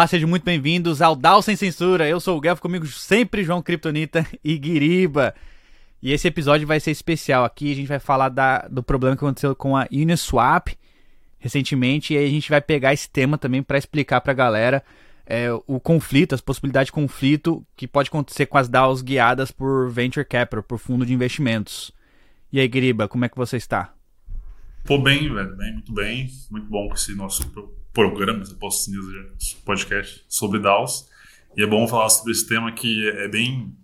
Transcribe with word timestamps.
Olá, 0.00 0.06
sejam 0.06 0.30
muito 0.30 0.44
bem-vindos 0.44 1.02
ao 1.02 1.14
DAO 1.14 1.42
Sem 1.42 1.54
Censura. 1.56 2.08
Eu 2.08 2.18
sou 2.20 2.38
o 2.38 2.40
Guelph, 2.40 2.58
comigo 2.58 2.86
sempre 2.86 3.44
João 3.44 3.60
Kryptonita 3.60 4.26
e 4.42 4.56
Guiriba. 4.56 5.34
E 6.00 6.10
esse 6.10 6.26
episódio 6.26 6.66
vai 6.66 6.80
ser 6.80 6.90
especial 6.90 7.44
aqui. 7.44 7.70
A 7.70 7.74
gente 7.74 7.86
vai 7.86 7.98
falar 7.98 8.30
da, 8.30 8.66
do 8.66 8.82
problema 8.82 9.14
que 9.14 9.22
aconteceu 9.22 9.54
com 9.54 9.76
a 9.76 9.86
Uniswap 9.92 10.68
recentemente. 11.38 12.14
E 12.14 12.16
aí 12.16 12.24
a 12.24 12.30
gente 12.30 12.48
vai 12.48 12.62
pegar 12.62 12.94
esse 12.94 13.10
tema 13.10 13.36
também 13.36 13.62
para 13.62 13.76
explicar 13.76 14.22
para 14.22 14.32
a 14.32 14.34
galera 14.34 14.82
é, 15.26 15.52
o 15.66 15.78
conflito, 15.78 16.34
as 16.34 16.40
possibilidades 16.40 16.86
de 16.86 16.92
conflito 16.92 17.62
que 17.76 17.86
pode 17.86 18.08
acontecer 18.08 18.46
com 18.46 18.56
as 18.56 18.70
DAOs 18.70 19.02
guiadas 19.02 19.50
por 19.50 19.90
Venture 19.90 20.24
Capital, 20.24 20.62
por 20.62 20.78
fundo 20.78 21.04
de 21.04 21.12
investimentos. 21.12 21.92
E 22.50 22.58
aí, 22.58 22.66
Guiriba, 22.66 23.06
como 23.06 23.26
é 23.26 23.28
que 23.28 23.36
você 23.36 23.58
está? 23.58 23.92
Pô, 24.82 24.96
bem, 24.96 25.30
velho, 25.30 25.54
bem, 25.58 25.74
muito 25.74 25.92
bem. 25.92 26.26
Muito 26.50 26.70
bom 26.70 26.88
com 26.88 26.94
esse 26.94 27.14
nosso 27.14 27.42
programa, 27.92 28.44
se 28.44 28.52
eu 28.52 28.58
posso 28.58 28.90
dizer, 28.90 29.32
podcast 29.64 30.24
sobre 30.28 30.58
DAOs. 30.60 31.08
E 31.56 31.62
é 31.62 31.66
bom 31.66 31.86
falar 31.88 32.08
sobre 32.10 32.32
esse 32.32 32.46
tema 32.46 32.72
que 32.72 33.08
é 33.08 33.28
bem. 33.28 33.74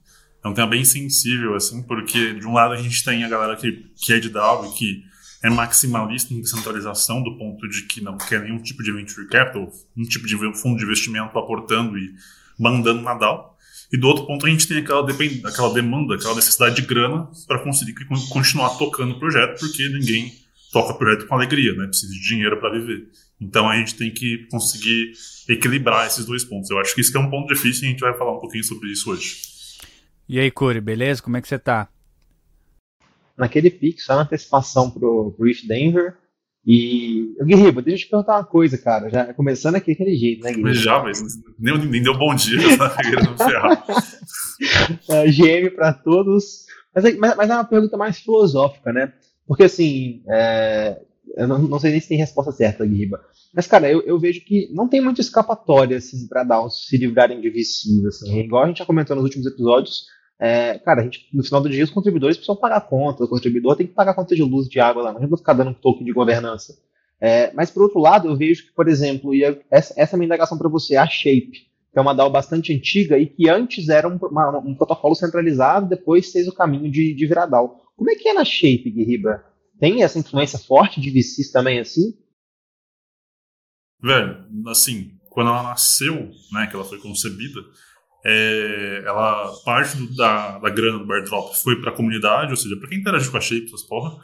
É 0.44 0.48
um 0.48 0.54
tema 0.54 0.68
bem 0.68 0.84
sensível, 0.84 1.54
assim, 1.54 1.82
porque 1.82 2.34
de 2.34 2.46
um 2.46 2.52
lado 2.52 2.74
a 2.74 2.76
gente 2.76 3.04
tem 3.04 3.24
a 3.24 3.28
galera 3.28 3.56
que, 3.56 3.90
que 3.96 4.12
é 4.12 4.20
de 4.20 4.28
DAO 4.28 4.66
e 4.66 4.78
que 4.78 5.04
é 5.42 5.50
maximalista 5.50 6.32
em 6.32 6.40
descentralização, 6.40 7.22
do 7.22 7.36
ponto 7.36 7.68
de 7.68 7.82
que 7.82 8.00
não 8.00 8.16
quer 8.16 8.42
nenhum 8.42 8.62
tipo 8.62 8.82
de 8.82 8.92
venture 8.92 9.26
capital, 9.28 9.70
um 9.96 10.02
tipo 10.04 10.26
de 10.26 10.36
fundo 10.54 10.78
de 10.78 10.84
investimento 10.84 11.36
aportando 11.38 11.98
e 11.98 12.14
mandando 12.58 13.02
na 13.02 13.14
DAO. 13.14 13.56
E 13.92 13.98
do 13.98 14.06
outro 14.08 14.26
ponto 14.26 14.46
a 14.46 14.50
gente 14.50 14.66
tem 14.66 14.78
aquela, 14.78 15.06
aquela 15.44 15.74
demanda, 15.74 16.14
aquela 16.14 16.34
necessidade 16.34 16.76
de 16.76 16.82
grana 16.82 17.28
para 17.46 17.62
conseguir 17.62 17.94
continuar 18.28 18.70
tocando 18.70 19.12
o 19.12 19.18
projeto, 19.18 19.60
porque 19.60 19.88
ninguém 19.88 20.32
toca 20.76 20.92
o 20.92 20.98
projeto 20.98 21.26
com 21.26 21.34
alegria, 21.34 21.72
né? 21.72 21.86
Precisa 21.86 22.12
de 22.12 22.20
dinheiro 22.20 22.60
para 22.60 22.70
viver. 22.70 23.08
Então 23.40 23.66
a 23.66 23.76
gente 23.78 23.94
tem 23.94 24.10
que 24.10 24.46
conseguir 24.50 25.12
equilibrar 25.48 26.06
esses 26.06 26.26
dois 26.26 26.44
pontos. 26.44 26.68
Eu 26.68 26.78
acho 26.78 26.94
que 26.94 27.00
isso 27.00 27.10
que 27.10 27.16
é 27.16 27.20
um 27.20 27.30
ponto 27.30 27.52
difícil 27.52 27.84
e 27.84 27.86
a 27.86 27.90
gente 27.92 28.00
vai 28.00 28.12
falar 28.12 28.36
um 28.36 28.40
pouquinho 28.40 28.62
sobre 28.62 28.92
isso 28.92 29.10
hoje. 29.10 29.36
E 30.28 30.38
aí, 30.38 30.50
Curi, 30.50 30.82
beleza? 30.82 31.22
Como 31.22 31.34
é 31.38 31.40
que 31.40 31.48
você 31.48 31.58
tá? 31.58 31.88
Naquele 33.38 33.70
pique, 33.70 34.02
só 34.02 34.16
na 34.16 34.22
antecipação 34.22 34.90
pro, 34.90 35.32
pro 35.34 35.48
East 35.48 35.66
Denver. 35.66 36.18
E, 36.66 37.34
Guerriba, 37.42 37.80
deixa 37.80 38.02
eu 38.02 38.06
te 38.06 38.10
perguntar 38.10 38.36
uma 38.36 38.44
coisa, 38.44 38.76
cara. 38.76 39.08
Já 39.08 39.32
começando 39.32 39.76
aqui 39.76 39.92
daquele 39.92 40.14
jeito, 40.14 40.42
né, 40.42 40.50
Guerriba? 40.50 40.74
Já, 40.74 41.02
mas 41.02 41.22
nem, 41.58 41.78
nem 41.86 42.02
deu 42.02 42.18
bom 42.18 42.34
dia, 42.34 42.60
ferrar. 42.60 43.84
uh, 45.08 45.32
GM 45.32 45.70
para 45.74 45.94
todos. 45.94 46.66
Mas, 46.94 47.16
mas, 47.16 47.36
mas 47.36 47.50
é 47.50 47.54
uma 47.54 47.64
pergunta 47.64 47.96
mais 47.96 48.18
filosófica, 48.18 48.92
né? 48.92 49.12
Porque, 49.46 49.64
assim, 49.64 50.22
é, 50.28 51.00
eu 51.36 51.46
não, 51.46 51.58
não, 51.58 51.78
sei 51.78 51.92
nem 51.92 52.00
se 52.00 52.08
tem 52.08 52.18
resposta 52.18 52.52
certa, 52.52 52.84
Guiba. 52.84 53.20
Mas, 53.54 53.66
cara, 53.66 53.90
eu, 53.90 54.02
eu 54.02 54.18
vejo 54.18 54.44
que 54.44 54.70
não 54.72 54.88
tem 54.88 55.00
muita 55.00 55.20
escapatória 55.20 55.96
esses 55.96 56.26
Bradowns 56.28 56.86
se 56.86 56.96
livrarem 56.96 57.40
de 57.40 57.50
VCs, 57.50 58.04
assim. 58.06 58.38
Igual 58.40 58.64
a 58.64 58.66
gente 58.68 58.78
já 58.78 58.86
comentou 58.86 59.14
nos 59.14 59.24
últimos 59.24 59.46
episódios, 59.46 60.06
é, 60.38 60.78
cara, 60.78 61.02
gente, 61.02 61.28
no 61.32 61.42
final 61.42 61.60
do 61.62 61.70
dia 61.70 61.84
os 61.84 61.90
contribuidores 61.90 62.36
precisam 62.36 62.56
pagar 62.56 62.76
a 62.76 62.80
conta, 62.80 63.24
o 63.24 63.28
contribuidor 63.28 63.76
tem 63.76 63.86
que 63.86 63.94
pagar 63.94 64.10
a 64.10 64.14
conta 64.14 64.34
de 64.34 64.42
luz, 64.42 64.68
de 64.68 64.78
água 64.78 65.02
lá, 65.02 65.10
não 65.10 65.18
adianta 65.18 65.36
ficar 65.38 65.54
dando 65.54 65.70
um 65.70 65.74
token 65.74 66.04
de 66.04 66.12
governança. 66.12 66.74
É, 67.20 67.50
mas, 67.54 67.70
por 67.70 67.82
outro 67.82 67.98
lado, 67.98 68.28
eu 68.28 68.36
vejo 68.36 68.66
que, 68.66 68.74
por 68.74 68.88
exemplo, 68.88 69.34
e 69.34 69.42
essa, 69.70 69.94
essa 69.96 70.14
é 70.14 70.14
a 70.14 70.18
minha 70.18 70.26
indagação 70.26 70.58
para 70.58 70.68
você, 70.68 70.96
a 70.96 71.06
Shape, 71.06 71.50
que 71.50 71.98
é 71.98 72.00
uma 72.00 72.14
DAO 72.14 72.28
bastante 72.28 72.74
antiga 72.74 73.18
e 73.18 73.26
que 73.26 73.48
antes 73.48 73.88
era 73.88 74.06
um, 74.06 74.18
uma, 74.22 74.58
um 74.58 74.74
protocolo 74.74 75.14
centralizado, 75.14 75.88
depois 75.88 76.30
fez 76.30 76.46
o 76.46 76.54
caminho 76.54 76.90
de, 76.90 77.14
de 77.14 77.26
virar 77.26 77.46
DAO. 77.46 77.85
Como 77.96 78.10
é 78.10 78.14
que 78.14 78.28
é 78.28 78.34
na 78.34 78.44
Shape, 78.44 78.90
Guiriba? 78.90 79.44
Tem 79.80 80.02
essa 80.02 80.18
influência 80.18 80.58
forte 80.58 81.00
de 81.00 81.10
VCs 81.10 81.50
também 81.50 81.78
assim? 81.78 82.14
Velho, 84.02 84.44
assim, 84.68 85.18
quando 85.30 85.48
ela 85.48 85.62
nasceu, 85.62 86.30
né, 86.52 86.66
que 86.66 86.76
ela 86.76 86.84
foi 86.84 86.98
concebida, 86.98 87.60
é, 88.24 89.02
ela 89.04 89.52
parte 89.64 89.96
do, 89.96 90.14
da, 90.14 90.58
da 90.58 90.70
grana 90.70 90.98
do 90.98 91.06
Drop 91.24 91.56
foi 91.62 91.80
para 91.80 91.90
a 91.90 91.94
comunidade, 91.94 92.50
ou 92.50 92.56
seja, 92.56 92.76
para 92.76 92.88
quem 92.88 92.98
interagiu 92.98 93.30
com 93.30 93.36
a 93.36 93.40
Shape, 93.40 93.66
essas 93.66 93.82
porra. 93.82 94.16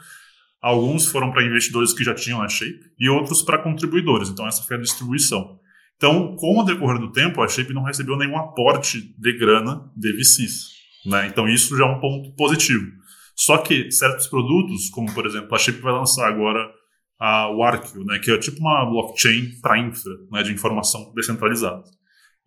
Alguns 0.61 1.05
foram 1.05 1.31
para 1.31 1.43
investidores 1.43 1.93
que 1.93 2.03
já 2.03 2.13
tinham 2.13 2.41
a 2.41 2.47
Shape 2.47 2.79
e 2.99 3.09
outros 3.09 3.41
para 3.41 3.57
contribuidores. 3.57 4.29
Então 4.29 4.47
essa 4.47 4.63
foi 4.63 4.77
a 4.77 4.79
distribuição. 4.79 5.59
Então, 5.97 6.35
com 6.35 6.59
o 6.59 6.63
decorrer 6.63 6.99
do 6.99 7.11
tempo, 7.11 7.41
a 7.41 7.47
Shape 7.47 7.73
não 7.73 7.83
recebeu 7.83 8.17
nenhum 8.17 8.37
aporte 8.37 9.13
de 9.17 9.37
grana 9.37 9.89
de 9.95 10.11
VCs. 10.13 10.73
Né? 11.05 11.27
Então 11.27 11.47
isso 11.47 11.77
já 11.77 11.85
é 11.85 11.87
um 11.87 11.99
ponto 11.99 12.33
positivo. 12.35 12.85
Só 13.35 13.57
que 13.57 13.91
certos 13.91 14.27
produtos, 14.27 14.89
como 14.89 15.13
por 15.13 15.25
exemplo 15.25 15.53
a 15.55 15.57
Chip 15.57 15.81
vai 15.81 15.93
lançar 15.93 16.27
agora 16.27 16.69
a, 17.19 17.49
o 17.49 18.03
né, 18.05 18.19
que 18.19 18.31
é 18.31 18.37
tipo 18.37 18.59
uma 18.59 18.85
blockchain 18.85 19.59
para 19.61 19.79
infra, 19.79 20.11
né, 20.31 20.43
de 20.43 20.51
informação 20.51 21.11
descentralizada. 21.15 21.83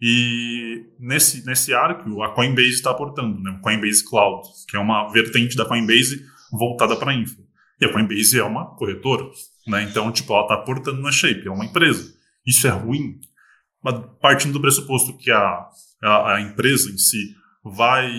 E 0.00 0.84
nesse, 1.00 1.44
nesse 1.46 1.72
Arquio, 1.72 2.22
a 2.22 2.34
Coinbase 2.34 2.68
está 2.68 2.90
aportando, 2.90 3.40
né, 3.40 3.56
o 3.58 3.60
Coinbase 3.62 4.04
Cloud, 4.04 4.46
que 4.68 4.76
é 4.76 4.80
uma 4.80 5.10
vertente 5.10 5.56
da 5.56 5.64
Coinbase 5.64 6.22
voltada 6.52 6.94
para 6.96 7.14
infra. 7.14 7.42
E 7.80 7.84
a 7.84 7.92
Coinbase 7.92 8.38
é 8.38 8.44
uma 8.44 8.76
corretora, 8.76 9.24
né, 9.66 9.82
então 9.84 10.12
tipo, 10.12 10.32
ela 10.32 10.42
está 10.42 10.54
aportando 10.54 11.00
na 11.00 11.10
Shape, 11.10 11.48
é 11.48 11.50
uma 11.50 11.64
empresa. 11.64 12.14
Isso 12.46 12.66
é 12.66 12.70
ruim, 12.70 13.18
mas 13.82 13.98
partindo 14.20 14.52
do 14.52 14.60
pressuposto 14.60 15.16
que 15.16 15.30
a, 15.30 15.68
a, 16.02 16.34
a 16.34 16.40
empresa 16.42 16.90
em 16.90 16.98
si 16.98 17.34
vai 17.64 18.12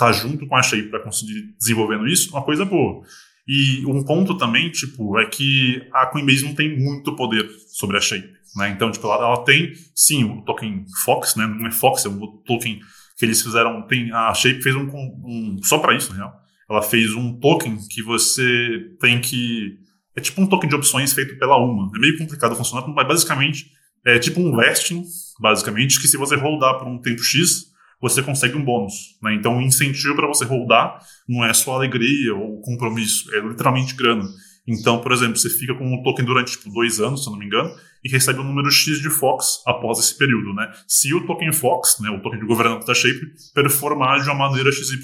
tá 0.00 0.12
junto 0.12 0.46
com 0.46 0.56
a 0.56 0.62
Shape 0.62 0.88
para 0.88 1.02
conseguir 1.02 1.54
desenvolvendo 1.58 2.06
isso, 2.06 2.30
uma 2.30 2.42
coisa 2.42 2.64
boa. 2.64 3.02
E 3.46 3.84
um 3.86 4.04
ponto 4.04 4.36
também, 4.36 4.70
tipo, 4.70 5.18
é 5.18 5.26
que 5.26 5.82
a 5.92 6.06
Coinbase 6.06 6.44
não 6.44 6.54
tem 6.54 6.78
muito 6.78 7.14
poder 7.16 7.48
sobre 7.68 7.96
a 7.96 8.00
Shape, 8.00 8.28
né? 8.56 8.70
Então, 8.70 8.90
tipo, 8.90 9.06
ela, 9.06 9.24
ela 9.24 9.44
tem, 9.44 9.72
sim, 9.94 10.24
o 10.24 10.42
token 10.42 10.84
Fox, 11.04 11.36
né? 11.36 11.46
Não 11.46 11.66
é 11.66 11.70
Fox, 11.70 12.04
é 12.04 12.08
um 12.08 12.18
token 12.46 12.80
que 13.16 13.24
eles 13.24 13.42
fizeram, 13.42 13.86
tem, 13.86 14.12
a 14.12 14.32
Shape 14.34 14.62
fez 14.62 14.74
um, 14.74 14.86
um 14.86 15.58
só 15.62 15.78
para 15.78 15.94
isso, 15.94 16.10
na 16.10 16.16
real. 16.16 16.40
Ela 16.68 16.82
fez 16.82 17.14
um 17.14 17.38
token 17.38 17.76
que 17.90 18.02
você 18.02 18.94
tem 19.00 19.20
que 19.20 19.78
é 20.16 20.20
tipo 20.20 20.40
um 20.40 20.46
token 20.46 20.68
de 20.68 20.76
opções 20.76 21.12
feito 21.12 21.38
pela 21.38 21.56
UMA. 21.56 21.90
É 21.94 21.98
meio 21.98 22.18
complicado 22.18 22.54
funcionar, 22.56 22.86
mas 22.88 23.06
basicamente 23.06 23.70
é 24.04 24.18
tipo 24.18 24.40
um 24.40 24.56
vesting, 24.56 25.04
basicamente, 25.40 26.00
que 26.00 26.08
se 26.08 26.16
você 26.16 26.36
rodar 26.36 26.78
por 26.78 26.86
um 26.86 27.00
tempo 27.00 27.22
X, 27.22 27.69
você 28.00 28.22
consegue 28.22 28.56
um 28.56 28.64
bônus. 28.64 29.18
Né? 29.22 29.34
Então, 29.34 29.58
o 29.58 29.62
incentivo 29.62 30.16
para 30.16 30.26
você 30.26 30.44
rodar 30.44 30.98
não 31.28 31.44
é 31.44 31.52
só 31.52 31.74
alegria 31.74 32.34
ou 32.34 32.60
compromisso, 32.60 33.32
é 33.34 33.40
literalmente 33.40 33.94
grana. 33.94 34.24
Então, 34.66 35.00
por 35.00 35.12
exemplo, 35.12 35.36
você 35.36 35.50
fica 35.50 35.74
com 35.74 35.84
um 35.84 36.02
token 36.02 36.24
durante 36.24 36.52
tipo, 36.52 36.70
dois 36.70 37.00
anos, 37.00 37.22
se 37.22 37.28
eu 37.28 37.32
não 37.32 37.38
me 37.38 37.46
engano, 37.46 37.70
e 38.04 38.08
recebe 38.08 38.40
um 38.40 38.44
número 38.44 38.70
X 38.70 39.00
de 39.00 39.10
Fox 39.10 39.62
após 39.66 39.98
esse 39.98 40.16
período. 40.16 40.54
Né? 40.54 40.70
Se 40.86 41.12
o 41.14 41.26
token 41.26 41.52
Fox, 41.52 41.98
né, 42.00 42.10
o 42.10 42.22
token 42.22 42.40
de 42.40 42.46
governança 42.46 42.86
da 42.86 42.94
Shape, 42.94 43.32
performar 43.54 44.20
de 44.22 44.28
uma 44.28 44.48
maneira 44.48 44.70
XYZ. 44.70 45.00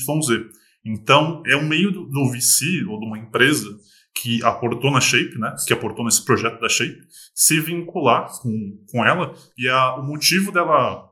Então, 0.85 1.43
é 1.47 1.57
um 1.57 1.67
meio 1.67 1.91
do, 1.91 2.07
do 2.07 2.31
VC 2.31 2.85
ou 2.89 3.01
de 3.01 3.07
uma 3.07 3.19
empresa 3.19 3.67
que 4.15 4.43
aportou 4.45 4.91
na 4.91 5.01
Shape, 5.01 5.39
né, 5.39 5.55
que 5.67 5.73
aportou 5.73 6.05
nesse 6.05 6.25
projeto 6.25 6.61
da 6.61 6.69
Shape, 6.69 7.01
se 7.35 7.61
vincular 7.61 8.29
com, 8.41 8.79
com 8.91 9.05
ela. 9.05 9.35
E 9.59 9.69
a, 9.69 9.97
o 9.97 10.03
motivo 10.03 10.53
dela 10.53 11.11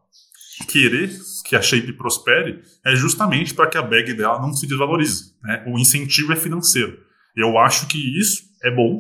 querer 0.67 1.11
que 1.45 1.57
a 1.57 1.63
Shape 1.63 1.93
prospere 1.95 2.63
é 2.85 2.95
justamente 2.95 3.55
para 3.55 3.69
que 3.69 3.77
a 3.77 3.83
bag 3.83 4.15
dela 4.15 4.41
não 4.41 4.53
se 4.53 4.67
desvalorize. 4.67 5.35
Né? 5.43 5.65
O 5.67 5.79
incentivo 5.79 6.33
é 6.33 6.37
financeiro. 6.37 6.99
Eu 7.37 7.59
acho 7.59 7.87
que 7.87 7.99
isso 8.19 8.43
é 8.63 8.71
bom, 8.71 8.99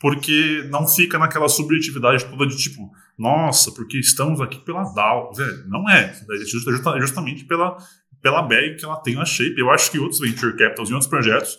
porque 0.00 0.66
não 0.70 0.86
fica 0.86 1.18
naquela 1.18 1.48
subjetividade 1.48 2.24
toda 2.26 2.46
de 2.46 2.56
tipo, 2.56 2.90
nossa, 3.18 3.72
porque 3.72 3.98
estamos 3.98 4.40
aqui 4.40 4.58
pela 4.60 4.84
DAO. 4.94 5.32
Não 5.66 5.88
é. 5.88 6.14
É 6.30 7.00
justamente 7.00 7.44
pela, 7.44 7.76
pela 8.20 8.42
bag 8.42 8.76
que 8.76 8.84
ela 8.84 8.96
tem 8.96 9.14
na 9.14 9.24
Shape. 9.24 9.58
Eu 9.58 9.70
acho 9.70 9.90
que 9.90 9.98
outros 9.98 10.20
venture 10.20 10.56
capitals 10.56 10.90
e 10.90 10.92
outros 10.92 11.10
projetos 11.10 11.58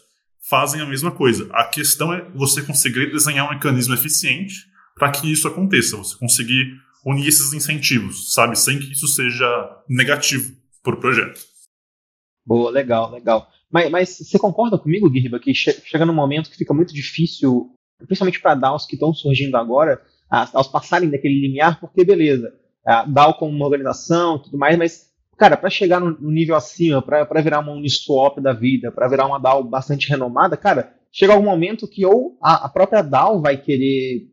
fazem 0.50 0.82
a 0.82 0.86
mesma 0.86 1.12
coisa. 1.12 1.50
A 1.52 1.66
questão 1.66 2.14
é 2.14 2.30
você 2.36 2.62
conseguir 2.62 3.12
desenhar 3.12 3.48
um 3.48 3.54
mecanismo 3.54 3.94
eficiente 3.94 4.66
para 4.96 5.12
que 5.12 5.32
isso 5.32 5.48
aconteça. 5.48 5.98
Você 5.98 6.18
conseguir 6.18 6.74
unir 7.06 7.28
esses 7.28 7.54
incentivos, 7.54 8.34
sabe? 8.34 8.58
Sem 8.58 8.80
que 8.80 8.92
isso 8.92 9.08
seja 9.08 9.46
negativo 9.88 10.56
para 10.82 10.96
o 10.96 11.00
projeto. 11.00 11.40
Boa, 12.46 12.72
legal, 12.72 13.12
legal. 13.12 13.48
Mas, 13.72 13.90
mas 13.90 14.18
você 14.18 14.38
concorda 14.38 14.78
comigo, 14.78 15.10
Guirba, 15.10 15.40
que 15.40 15.54
che 15.54 15.72
chega 15.86 16.06
num 16.06 16.14
momento 16.14 16.50
que 16.50 16.58
fica 16.58 16.74
muito 16.74 16.94
difícil, 16.94 17.74
principalmente 18.06 18.40
para 18.40 18.56
DAOs 18.56 18.86
que 18.86 18.96
estão 18.96 19.14
surgindo 19.14 19.56
agora, 19.56 20.02
aos 20.30 20.68
passarem 20.68 21.10
daquele 21.10 21.40
limiar, 21.40 21.80
porque 21.80 22.04
beleza, 22.04 22.54
a 22.86 23.06
DAO 23.06 23.36
como 23.36 23.52
uma 23.52 23.66
organização 23.66 24.40
tudo 24.40 24.58
mais, 24.58 24.78
mas, 24.78 25.10
cara, 25.38 25.56
para 25.56 25.70
chegar 25.70 26.00
no, 26.00 26.12
no, 26.12 26.32
nível 26.32 26.56
acima, 26.56 27.02
para 27.02 27.42
virar 27.42 27.60
uma 27.60 27.72
Uniswap 27.72 28.40
da 28.40 28.54
vida, 28.54 28.92
para 28.92 29.08
virar 29.08 29.26
uma 29.26 29.40
DAO 29.40 29.64
bastante 29.64 30.10
renomada, 30.10 30.58
cara, 30.58 30.94
chega 31.12 31.34
algum 31.34 31.46
momento 31.46 31.88
que 31.88 32.06
ou 32.06 32.38
a, 32.42 32.66
a 32.66 32.70
própria 32.70 33.02
DAO 33.02 33.42
vai 33.42 33.58
querer 33.58 34.28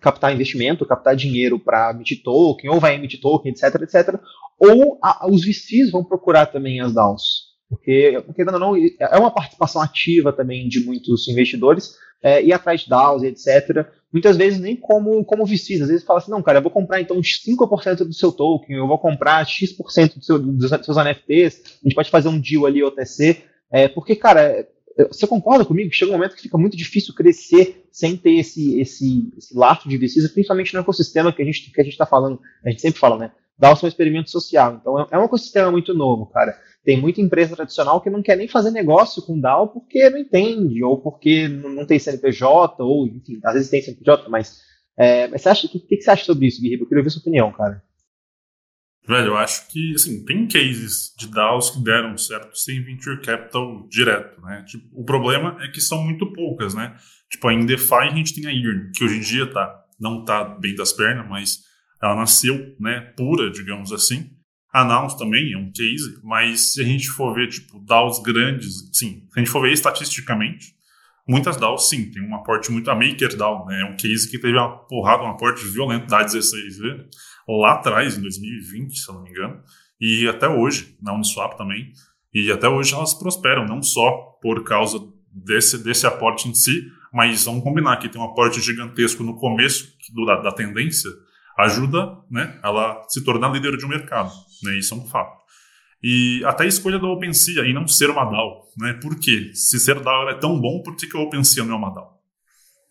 captar 0.00 0.32
investimento, 0.32 0.86
captar 0.86 1.16
dinheiro 1.16 1.58
para 1.58 1.90
emitir 1.90 2.22
token, 2.22 2.70
ou 2.70 2.80
vai 2.80 2.94
emitir 2.94 3.20
token, 3.20 3.52
etc, 3.52 3.82
etc. 3.82 4.20
Ou 4.58 4.98
a, 5.02 5.28
os 5.30 5.44
VCs 5.44 5.90
vão 5.90 6.04
procurar 6.04 6.46
também 6.46 6.80
as 6.80 6.92
DAOs. 6.92 7.46
Porque, 7.68 8.22
querendo 8.34 8.54
ou 8.54 8.60
não, 8.60 8.76
é 8.76 9.18
uma 9.18 9.30
participação 9.30 9.82
ativa 9.82 10.32
também 10.32 10.68
de 10.68 10.84
muitos 10.84 11.26
investidores, 11.28 11.96
é, 12.22 12.42
ir 12.42 12.52
atrás 12.52 12.82
de 12.82 12.88
DAOs, 12.88 13.22
etc. 13.22 13.86
Muitas 14.12 14.36
vezes 14.36 14.60
nem 14.60 14.76
como, 14.76 15.24
como 15.24 15.44
VCs, 15.44 15.82
às 15.82 15.88
vezes 15.88 16.04
fala 16.04 16.20
assim, 16.20 16.30
não, 16.30 16.42
cara, 16.42 16.58
eu 16.58 16.62
vou 16.62 16.70
comprar 16.70 17.00
então 17.00 17.20
5% 17.20 18.04
do 18.04 18.14
seu 18.14 18.32
token, 18.32 18.76
eu 18.76 18.86
vou 18.86 18.98
comprar 18.98 19.44
X% 19.44 20.16
do 20.16 20.24
seu, 20.24 20.38
dos 20.38 20.70
seus 20.70 20.96
NFTs, 20.96 21.80
a 21.84 21.88
gente 21.88 21.94
pode 21.94 22.10
fazer 22.10 22.28
um 22.28 22.40
deal 22.40 22.66
ali 22.66 22.82
OTC, 22.82 23.42
é, 23.70 23.88
porque, 23.88 24.14
cara, 24.14 24.66
você 25.04 25.26
concorda 25.26 25.64
comigo 25.64 25.90
que 25.90 25.96
chega 25.96 26.10
um 26.10 26.14
momento 26.14 26.34
que 26.34 26.42
fica 26.42 26.56
muito 26.56 26.76
difícil 26.76 27.14
crescer 27.14 27.86
sem 27.92 28.16
ter 28.16 28.38
esse, 28.38 28.80
esse, 28.80 29.32
esse 29.36 29.56
laço 29.56 29.88
de 29.88 29.96
VCs, 29.98 30.30
principalmente 30.32 30.72
no 30.72 30.80
ecossistema 30.80 31.32
que 31.32 31.42
a 31.42 31.44
gente 31.44 31.70
que 31.70 31.80
a 31.80 31.84
gente 31.84 31.92
está 31.92 32.06
falando, 32.06 32.40
a 32.64 32.70
gente 32.70 32.80
sempre 32.80 32.98
fala, 32.98 33.18
né? 33.18 33.32
DAOs 33.58 33.78
são 33.78 33.86
um 33.86 33.88
experimento 33.88 34.30
social, 34.30 34.78
então 34.80 35.00
é, 35.00 35.06
é 35.10 35.18
um 35.18 35.24
ecossistema 35.24 35.70
muito 35.70 35.94
novo, 35.94 36.26
cara. 36.26 36.58
Tem 36.84 37.00
muita 37.00 37.20
empresa 37.20 37.56
tradicional 37.56 38.00
que 38.00 38.10
não 38.10 38.22
quer 38.22 38.36
nem 38.36 38.46
fazer 38.46 38.70
negócio 38.70 39.22
com 39.22 39.40
DAO 39.40 39.68
porque 39.68 40.08
não 40.08 40.18
entende, 40.18 40.82
ou 40.84 40.98
porque 41.00 41.48
não 41.48 41.86
tem 41.86 41.98
CNPJ, 41.98 42.82
ou 42.82 43.06
enfim, 43.06 43.40
às 43.44 43.54
vezes 43.54 43.70
tem 43.70 43.82
CNPJ, 43.82 44.28
mas, 44.28 44.60
é, 44.96 45.26
mas 45.28 45.42
você 45.42 45.48
acha, 45.48 45.66
o 45.66 45.70
que, 45.70 45.80
que, 45.80 46.00
você 46.00 46.10
acha 46.10 46.24
sobre 46.24 46.46
isso, 46.46 46.60
Guilherme? 46.60 46.82
Eu 46.82 46.88
queria 46.88 47.00
ouvir 47.00 47.10
sua 47.10 47.20
opinião, 47.20 47.50
cara. 47.52 47.82
Velho, 49.08 49.28
eu 49.28 49.36
acho 49.36 49.68
que, 49.68 49.94
assim, 49.94 50.24
tem 50.24 50.48
cases 50.48 51.14
de 51.16 51.28
DAOs 51.28 51.70
que 51.70 51.82
deram 51.82 52.18
certo 52.18 52.56
sem 52.56 52.82
venture 52.82 53.20
capital 53.20 53.86
direto, 53.88 54.40
né? 54.40 54.64
Tipo, 54.66 54.88
o 54.92 55.04
problema 55.04 55.56
é 55.60 55.68
que 55.68 55.80
são 55.80 56.02
muito 56.02 56.32
poucas, 56.32 56.74
né? 56.74 56.96
Tipo, 57.30 57.50
em 57.50 57.64
DeFi 57.64 57.94
a 57.94 58.14
gente 58.14 58.34
tem 58.34 58.46
a 58.46 58.52
Earn, 58.52 58.90
que 58.92 59.04
hoje 59.04 59.18
em 59.18 59.20
dia 59.20 59.46
tá, 59.46 59.84
não 60.00 60.24
tá 60.24 60.44
bem 60.44 60.74
das 60.74 60.92
pernas, 60.92 61.28
mas 61.28 61.58
ela 62.02 62.16
nasceu, 62.16 62.74
né, 62.80 63.00
pura, 63.16 63.50
digamos 63.50 63.92
assim. 63.92 64.30
A 64.72 64.84
Naus 64.84 65.14
também 65.14 65.52
é 65.52 65.56
um 65.56 65.70
case, 65.72 66.20
mas 66.24 66.72
se 66.72 66.82
a 66.82 66.84
gente 66.84 67.08
for 67.08 67.32
ver, 67.32 67.48
tipo, 67.48 67.78
DAOs 67.86 68.20
grandes, 68.20 68.90
sim, 68.92 69.22
se 69.32 69.38
a 69.38 69.38
gente 69.38 69.50
for 69.50 69.62
ver 69.62 69.72
estatisticamente, 69.72 70.74
muitas 71.28 71.56
DAOs, 71.56 71.88
sim, 71.88 72.10
tem 72.10 72.22
um 72.22 72.34
aporte 72.34 72.70
muito... 72.70 72.90
A 72.90 72.94
MakerDAO, 72.94 73.66
né, 73.66 73.82
é 73.82 73.84
um 73.84 73.96
case 73.96 74.28
que 74.30 74.38
teve 74.38 74.58
uma 74.58 74.84
porrada, 74.86 75.22
um 75.22 75.30
aporte 75.30 75.64
violento 75.64 76.06
da 76.06 76.22
16, 76.22 76.78
viu? 76.78 77.04
Lá 77.48 77.74
atrás, 77.74 78.16
em 78.16 78.22
2020, 78.22 78.98
se 78.98 79.08
eu 79.08 79.14
não 79.14 79.22
me 79.22 79.30
engano, 79.30 79.62
e 80.00 80.28
até 80.28 80.48
hoje, 80.48 80.96
na 81.00 81.14
Uniswap 81.14 81.56
também, 81.56 81.92
e 82.34 82.50
até 82.50 82.68
hoje 82.68 82.94
elas 82.94 83.14
prosperam, 83.14 83.64
não 83.66 83.82
só 83.82 84.38
por 84.42 84.62
causa 84.64 84.98
desse, 85.32 85.82
desse 85.82 86.06
aporte 86.06 86.48
em 86.48 86.54
si, 86.54 86.90
mas 87.12 87.44
vamos 87.44 87.62
combinar 87.62 87.96
que 87.96 88.08
tem 88.08 88.20
um 88.20 88.24
aporte 88.24 88.60
gigantesco 88.60 89.22
no 89.22 89.36
começo 89.36 89.96
do, 90.12 90.26
da, 90.26 90.42
da, 90.42 90.52
tendência, 90.52 91.10
ajuda 91.58 92.18
né, 92.30 92.58
ela 92.62 93.02
se 93.08 93.24
tornar 93.24 93.52
líder 93.52 93.76
de 93.76 93.86
um 93.86 93.88
mercado, 93.88 94.30
né, 94.62 94.76
isso 94.76 94.94
é 94.94 94.96
um 94.98 95.06
fato. 95.06 95.44
E 96.02 96.42
até 96.44 96.64
a 96.64 96.66
escolha 96.66 96.98
do 96.98 97.08
OpenSea 97.08 97.64
e 97.66 97.72
não 97.72 97.88
ser 97.88 98.10
uma 98.10 98.24
DAO, 98.24 98.66
né, 98.78 98.92
por 99.00 99.18
quê? 99.18 99.50
Se 99.54 99.80
ser 99.80 100.00
DAO 100.00 100.28
é 100.28 100.34
tão 100.34 100.60
bom, 100.60 100.82
por 100.82 100.94
que, 100.94 101.06
que 101.06 101.16
o 101.16 101.22
OpenSea 101.22 101.64
não 101.64 101.74
é 101.74 101.78
uma 101.78 101.94
DAO? 101.94 102.16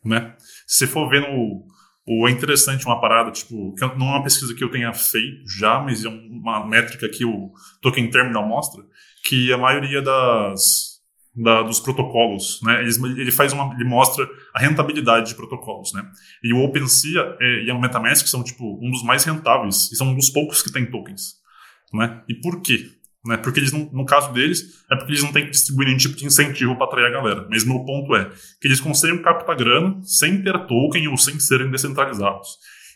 Né? 0.03 0.35
Se 0.67 0.87
for 0.87 1.09
ver 1.09 1.21
no, 1.21 1.65
ou 2.07 2.27
é 2.27 2.31
interessante 2.31 2.85
uma 2.85 3.01
parada, 3.01 3.31
tipo, 3.31 3.73
que 3.73 3.81
não 3.81 4.07
é 4.07 4.11
uma 4.11 4.23
pesquisa 4.23 4.53
que 4.53 4.63
eu 4.63 4.69
tenha 4.69 4.93
feito 4.93 5.43
já, 5.47 5.79
mas 5.79 6.05
é 6.05 6.09
uma 6.09 6.65
métrica 6.65 7.09
que 7.09 7.25
o 7.25 7.51
Token 7.81 8.09
Terminal 8.09 8.47
mostra, 8.47 8.83
que 9.23 9.51
a 9.51 9.57
maioria 9.57 10.03
das, 10.03 11.01
da, 11.35 11.63
dos 11.63 11.79
protocolos, 11.79 12.61
né, 12.61 12.81
ele, 12.81 13.21
ele, 13.21 13.31
faz 13.31 13.53
uma, 13.53 13.73
ele 13.73 13.83
mostra 13.83 14.27
a 14.53 14.59
rentabilidade 14.59 15.29
de 15.29 15.35
protocolos, 15.35 15.93
né, 15.93 16.07
e 16.43 16.53
o 16.53 16.63
OpenSea 16.63 17.37
é, 17.41 17.63
e 17.63 17.71
o 17.71 17.81
MetaMask 17.81 18.27
são, 18.27 18.43
tipo, 18.43 18.79
um 18.85 18.91
dos 18.91 19.03
mais 19.03 19.23
rentáveis, 19.23 19.91
e 19.91 19.95
são 19.95 20.09
um 20.09 20.15
dos 20.15 20.29
poucos 20.29 20.61
que 20.61 20.71
tem 20.71 20.85
tokens, 20.85 21.37
né, 21.91 22.21
e 22.29 22.35
por 22.35 22.61
quê? 22.61 22.91
Né? 23.25 23.37
Porque 23.37 23.59
eles 23.59 23.71
não, 23.71 23.89
no 23.91 24.05
caso 24.05 24.31
deles, 24.31 24.83
é 24.89 24.95
porque 24.95 25.11
eles 25.11 25.23
não 25.23 25.31
têm 25.31 25.45
que 25.45 25.51
distribuir 25.51 25.87
nenhum 25.87 25.97
tipo 25.97 26.15
de 26.15 26.25
incentivo 26.25 26.75
para 26.75 26.85
atrair 26.85 27.07
a 27.07 27.09
galera. 27.09 27.47
Mas 27.49 27.65
meu 27.65 27.83
ponto 27.83 28.15
é 28.15 28.29
que 28.61 28.67
eles 28.67 28.79
conseguem 28.79 29.21
captar 29.21 29.55
grana 29.55 29.99
sem 30.03 30.43
ter 30.43 30.53
token 30.67 31.07
ou 31.07 31.17
sem 31.17 31.39
serem 31.39 31.71
descentralizados. 31.71 32.49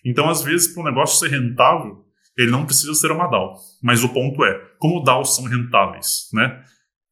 Então, 0.05 0.29
às 0.29 0.43
vezes, 0.43 0.67
para 0.67 0.83
o 0.83 0.85
negócio 0.85 1.17
ser 1.19 1.35
rentável, 1.35 2.05
ele 2.37 2.51
não 2.51 2.65
precisa 2.65 2.93
ser 2.93 3.11
uma 3.11 3.27
DAO. 3.27 3.55
Mas 3.81 4.03
o 4.03 4.09
ponto 4.09 4.45
é, 4.45 4.53
como 4.77 5.03
DAOs 5.03 5.35
são 5.35 5.45
rentáveis, 5.45 6.29
né? 6.31 6.63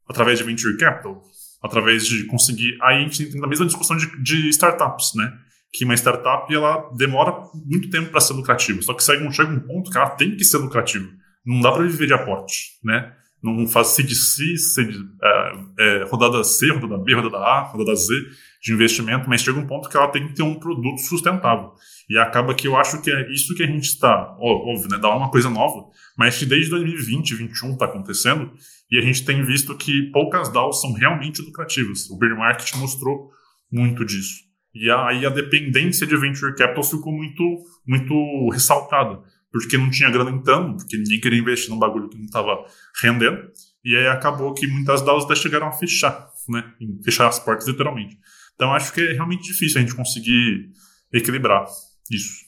Através 0.07 0.37
de 0.37 0.45
venture 0.45 0.77
capital, 0.77 1.21
através 1.61 2.05
de 2.05 2.25
conseguir. 2.27 2.77
Aí 2.83 2.97
a 2.97 2.99
gente 2.99 3.25
tem 3.25 3.43
a 3.43 3.47
mesma 3.47 3.65
discussão 3.65 3.97
de, 3.97 4.05
de 4.21 4.47
startups, 4.49 5.13
né? 5.15 5.33
Que 5.73 5.83
uma 5.83 5.95
startup 5.95 6.53
ela 6.53 6.89
demora 6.95 7.33
muito 7.65 7.89
tempo 7.89 8.09
para 8.09 8.21
ser 8.21 8.33
lucrativa. 8.33 8.81
Só 8.83 8.93
que 8.93 9.03
um, 9.17 9.31
chega 9.31 9.51
um 9.51 9.59
ponto 9.59 9.91
que 9.91 9.97
ela 9.97 10.11
tem 10.11 10.37
que 10.37 10.45
ser 10.45 10.59
lucrativa 10.59 11.07
não 11.47 11.61
dá 11.61 11.71
para 11.71 11.83
viver 11.83 12.07
de 12.07 12.13
aporte, 12.13 12.73
né? 12.83 13.13
Não 13.41 13.65
faz 13.67 13.89
CDC, 13.89 14.57
CD, 14.57 14.97
é, 15.23 15.53
é, 15.79 16.03
rodada 16.03 16.43
C, 16.43 16.69
rodada 16.71 16.97
B, 16.97 17.13
rodada 17.13 17.37
A, 17.37 17.61
rodada 17.61 17.95
Z 17.95 18.13
de 18.61 18.73
investimento, 18.73 19.29
mas 19.29 19.41
chega 19.41 19.57
um 19.57 19.65
ponto 19.65 19.87
que 19.87 19.95
ela 19.95 20.09
tem 20.09 20.27
que 20.27 20.33
ter 20.33 20.43
um 20.43 20.55
produto 20.55 20.99
sustentável. 20.99 21.71
E 22.09 22.17
acaba 22.17 22.53
que 22.53 22.67
eu 22.67 22.75
acho 22.75 23.01
que 23.01 23.09
é 23.09 23.31
isso 23.31 23.55
que 23.55 23.63
a 23.63 23.67
gente 23.67 23.85
está, 23.85 24.35
óbvio, 24.39 24.89
né? 24.89 24.97
Dá 24.97 25.15
uma 25.15 25.29
coisa 25.29 25.49
nova, 25.49 25.87
mas 26.17 26.37
que 26.37 26.45
desde 26.45 26.71
2020, 26.71 27.29
2021 27.29 27.73
está 27.73 27.85
acontecendo, 27.85 28.51
e 28.91 28.97
a 28.97 29.01
gente 29.01 29.23
tem 29.23 29.45
visto 29.45 29.75
que 29.77 30.11
poucas 30.11 30.51
DAOs 30.51 30.81
são 30.81 30.91
realmente 30.93 31.41
lucrativas. 31.41 32.09
O 32.09 32.17
bear 32.17 32.37
market 32.37 32.75
mostrou 32.75 33.29
muito 33.71 34.03
disso. 34.03 34.47
E 34.73 34.91
aí 34.91 35.25
a 35.25 35.29
dependência 35.29 36.05
de 36.05 36.17
venture 36.17 36.55
capital 36.55 36.83
ficou 36.83 37.13
muito, 37.13 37.43
muito 37.85 38.49
ressaltada 38.49 39.21
porque 39.63 39.77
não 39.77 39.89
tinha 39.89 40.09
grana 40.09 40.31
entrando, 40.31 40.77
porque 40.77 40.97
ninguém 40.97 41.19
queria 41.19 41.39
investir 41.39 41.69
num 41.69 41.79
bagulho 41.79 42.09
que 42.09 42.17
não 42.17 42.25
estava 42.25 42.65
rendendo. 43.01 43.51
E 43.83 43.95
aí 43.95 44.07
acabou 44.07 44.53
que 44.53 44.67
muitas 44.67 45.01
DAOs 45.01 45.25
até 45.25 45.35
chegaram 45.35 45.67
a 45.67 45.71
fechar, 45.71 46.29
né? 46.49 46.73
Fechar 47.03 47.27
as 47.27 47.39
portas 47.39 47.67
literalmente. 47.67 48.17
Então 48.55 48.73
acho 48.73 48.91
que 48.91 49.01
é 49.01 49.13
realmente 49.13 49.43
difícil 49.43 49.79
a 49.79 49.81
gente 49.81 49.95
conseguir 49.95 50.71
equilibrar 51.13 51.65
isso. 52.11 52.45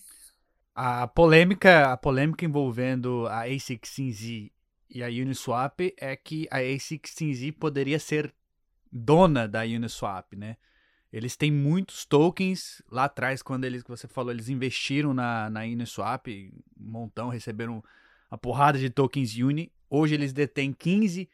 A 0.76 1.08
polêmica, 1.08 1.92
a 1.92 1.98
polêmica 1.98 2.46
envolvendo 2.46 3.28
a 3.28 3.46
A16Z 3.46 4.52
e 4.90 5.04
a 5.04 5.08
Uniswap 5.08 5.94
é 5.98 6.16
que 6.16 6.48
a 6.50 6.60
A16Z 6.60 7.54
poderia 7.54 8.00
ser 8.00 8.34
dona 8.92 9.48
da 9.48 9.62
Uniswap, 9.62 10.36
né? 10.36 10.58
Eles 11.12 11.36
têm 11.36 11.52
muitos 11.52 12.06
tokens. 12.06 12.82
Lá 12.90 13.06
atrás, 13.06 13.42
quando 13.42 13.66
eles, 13.66 13.84
você 13.88 14.08
falou, 14.08 14.32
eles 14.32 14.50
investiram 14.50 15.14
na, 15.14 15.50
na 15.50 15.62
Uniswap, 15.62 16.28
um 16.80 16.92
montão, 16.92 17.30
receberam 17.30 17.84
uma 18.30 18.38
porrada 18.38 18.78
de 18.78 18.90
tokens 18.90 19.36
Uni. 19.36 19.72
Hoje 19.90 20.14
eles 20.14 20.32
detêm 20.32 20.72
15, 20.72 21.28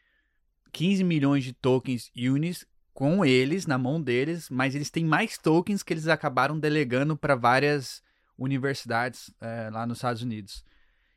15 0.72 1.04
milhões 1.04 1.44
de 1.44 1.52
tokens 1.52 2.10
Unis 2.16 2.66
com 2.94 3.22
eles, 3.22 3.66
na 3.66 3.76
mão 3.76 4.00
deles, 4.00 4.48
mas 4.48 4.74
eles 4.74 4.90
têm 4.90 5.04
mais 5.04 5.36
tokens 5.36 5.82
que 5.82 5.92
eles 5.92 6.08
acabaram 6.08 6.58
delegando 6.58 7.14
para 7.14 7.34
várias 7.34 8.02
universidades 8.38 9.30
é, 9.38 9.68
lá 9.70 9.86
nos 9.86 9.98
Estados 9.98 10.22
Unidos. 10.22 10.64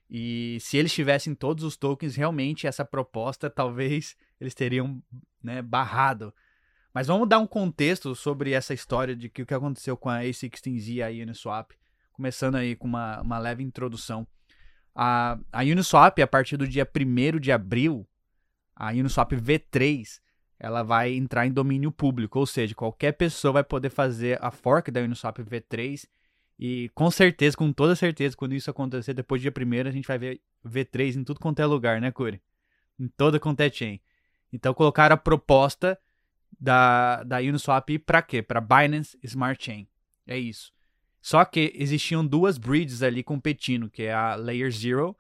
E 0.10 0.58
se 0.60 0.76
eles 0.76 0.92
tivessem 0.92 1.34
todos 1.34 1.64
os 1.64 1.78
tokens, 1.78 2.18
realmente 2.18 2.68
essa 2.68 2.84
proposta 2.84 3.50
talvez 3.50 4.18
eles 4.42 4.54
teriam 4.54 5.02
né, 5.42 5.62
barrado 5.62 6.34
mas 6.94 7.08
vamos 7.08 7.28
dar 7.28 7.40
um 7.40 7.48
contexto 7.48 8.16
sobre 8.16 8.52
essa 8.52 8.74
história 8.74 9.16
de 9.16 9.30
que 9.30 9.42
o 9.42 9.46
que 9.46 9.54
aconteceu 9.54 9.96
com 9.96 10.10
a 10.10 10.22
A16Z 10.22 10.88
e 10.96 11.04
a 11.04 11.08
Uniswap, 11.08 11.72
começando 12.12 12.56
aí 12.56 12.76
com 12.76 12.88
uma, 12.88 13.22
uma 13.22 13.38
leve 13.38 13.64
introdução. 13.64 14.28
A, 14.96 15.38
a 15.52 15.62
Uniswap, 15.62 16.20
a 16.20 16.28
partir 16.28 16.58
do 16.58 16.68
dia 16.68 16.86
1 16.86 17.40
de 17.40 17.52
abril, 17.52 18.08
a 18.76 18.90
Uniswap 18.90 19.32
V3, 19.34 20.20
ela 20.60 20.84
vai 20.84 21.14
entrar 21.14 21.46
em 21.46 21.52
domínio 21.52 21.92
público, 21.92 22.40
ou 22.40 22.46
seja, 22.46 22.76
qualquer 22.76 23.14
pessoa 23.14 23.54
vai 23.54 23.64
poder 23.64 23.90
fazer 23.90 24.38
a 24.42 24.52
fork 24.52 24.92
da 24.92 25.00
Uniswap 25.00 25.38
V3 25.38 26.06
e 26.60 26.90
com 26.94 27.10
certeza, 27.10 27.56
com 27.56 27.72
toda 27.72 27.96
certeza, 27.96 28.36
quando 28.36 28.54
isso 28.54 28.70
acontecer, 28.70 29.14
depois 29.14 29.42
do 29.42 29.50
dia 29.50 29.86
1 29.86 29.88
a 29.88 29.92
gente 29.92 30.08
vai 30.08 30.18
ver 30.18 30.42
V3 30.66 31.16
em 31.16 31.24
tudo 31.24 31.40
quanto 31.40 31.62
é 31.62 31.66
lugar, 31.66 32.02
né, 32.02 32.12
Curi? 32.12 32.42
Em 33.00 33.08
toda 33.08 33.40
quanto 33.40 33.62
é 33.62 33.70
chain. 33.70 34.02
Então 34.52 34.74
colocaram 34.74 35.14
a 35.14 35.18
proposta 35.18 35.98
da, 36.60 37.24
da 37.24 37.38
Uniswap 37.38 37.98
para 38.00 38.22
quê? 38.22 38.42
Para 38.42 38.62
Binance 38.62 39.18
Smart 39.24 39.64
Chain. 39.64 39.88
É 40.26 40.38
isso. 40.38 40.72
Só 41.22 41.44
que 41.44 41.74
existiam 41.76 42.26
duas 42.26 42.58
bridges 42.58 43.04
ali 43.04 43.24
competindo, 43.24 43.90
que 43.90 44.04
é 44.04 44.14
a 44.14 44.36
Layer 44.36 44.72
Zero, 44.72 45.18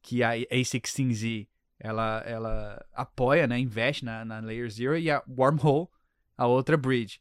que 0.00 0.22
a 0.22 0.30
A16Z 0.30 1.46
ela, 1.78 2.22
ela 2.24 2.86
apoia, 2.94 3.46
né, 3.46 3.58
investe 3.58 4.04
na, 4.04 4.24
na 4.24 4.40
Layer 4.40 4.70
Zero, 4.70 4.96
e 4.96 5.10
a 5.10 5.22
Wormhole, 5.28 5.88
a 6.36 6.46
outra 6.46 6.76
bridge. 6.76 7.20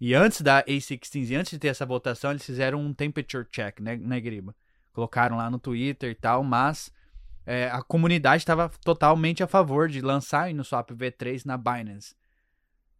E 0.00 0.14
antes 0.14 0.40
da 0.42 0.62
A16Z, 0.64 1.38
antes 1.38 1.52
de 1.52 1.58
ter 1.58 1.68
essa 1.68 1.86
votação, 1.86 2.30
eles 2.30 2.44
fizeram 2.44 2.80
um 2.80 2.92
temperature 2.92 3.46
check, 3.50 3.80
né, 3.80 3.96
né 3.96 4.20
Griba? 4.20 4.54
Colocaram 4.92 5.36
lá 5.36 5.50
no 5.50 5.58
Twitter 5.58 6.10
e 6.10 6.14
tal, 6.14 6.44
mas 6.44 6.92
é, 7.46 7.70
a 7.70 7.82
comunidade 7.82 8.42
estava 8.42 8.68
totalmente 8.84 9.42
a 9.42 9.46
favor 9.46 9.88
de 9.88 10.00
lançar 10.00 10.48
a 10.48 10.50
Uniswap 10.50 10.90
V3 10.90 11.46
na 11.46 11.56
Binance. 11.56 12.14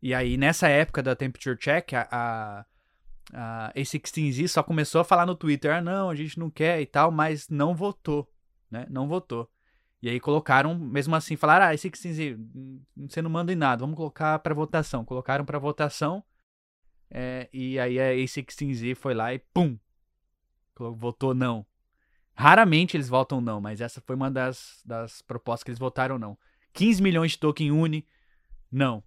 E 0.03 0.13
aí, 0.13 0.37
nessa 0.37 0.69
época 0.69 1.03
da 1.03 1.15
Temperature 1.15 1.57
Check, 1.57 1.93
a, 1.93 2.09
a, 2.11 2.65
a 3.33 3.73
A16Z 3.75 4.49
só 4.49 4.63
começou 4.63 5.01
a 5.01 5.05
falar 5.05 5.25
no 5.25 5.37
Twitter: 5.37 5.73
ah, 5.73 5.81
não, 5.81 6.11
a 6.11 6.15
gente 6.15 6.39
não 6.39 6.51
quer 6.51 6.81
e 6.81 6.87
tal, 6.87 7.13
mas 7.13 7.49
não 7.49 7.75
votou, 7.75 8.29
né? 8.69 8.85
Não 8.91 9.07
votou. 9.07 9.49
E 10.03 10.09
aí 10.09 10.19
colocaram, 10.19 10.77
mesmo 10.77 11.15
assim, 11.15 11.37
falaram, 11.37 11.67
ah, 11.67 11.75
esse 11.75 11.89
16 11.89 12.37
você 12.97 13.23
não 13.23 13.31
manda 13.31 13.53
em 13.53 13.57
nada, 13.57 13.83
vamos 13.83 13.97
colocar 13.97 14.37
para 14.41 14.53
votação. 14.53 15.05
Colocaram 15.05 15.45
para 15.45 15.61
votação, 15.61 16.25
é, 17.09 17.49
e 17.53 17.79
aí 17.79 18.01
a 18.01 18.13
A16Z 18.13 18.97
foi 18.97 19.15
lá 19.15 19.33
e 19.33 19.39
pum, 19.39 19.79
votou 20.77 21.33
não. 21.33 21.65
Raramente 22.35 22.97
eles 22.97 23.09
votam 23.09 23.41
não, 23.41 23.61
mas 23.61 23.81
essa 23.81 24.01
foi 24.01 24.17
uma 24.17 24.31
das, 24.31 24.83
das 24.85 25.23
propostas 25.23 25.63
que 25.63 25.71
eles 25.71 25.79
votaram 25.79 26.19
não. 26.19 26.37
15 26.73 27.01
milhões 27.03 27.33
de 27.33 27.39
token 27.39 27.71
Uni, 27.71 28.05
não. 28.71 29.05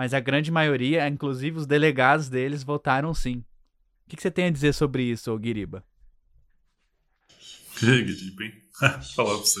Mas 0.00 0.14
a 0.14 0.18
grande 0.18 0.50
maioria, 0.50 1.06
inclusive 1.06 1.58
os 1.58 1.66
delegados 1.66 2.30
deles, 2.30 2.62
votaram 2.62 3.12
sim. 3.12 3.44
O 4.06 4.08
que, 4.08 4.18
você 4.18 4.30
tem 4.30 4.46
a 4.46 4.50
dizer 4.50 4.72
sobre 4.72 5.02
isso, 5.02 5.36
Guiriba? 5.36 5.84
Que 7.78 7.84
Guiriba, 8.02 8.44
hein? 8.44 8.52
Falar 9.14 9.34
pra 9.34 9.40
você. 9.40 9.60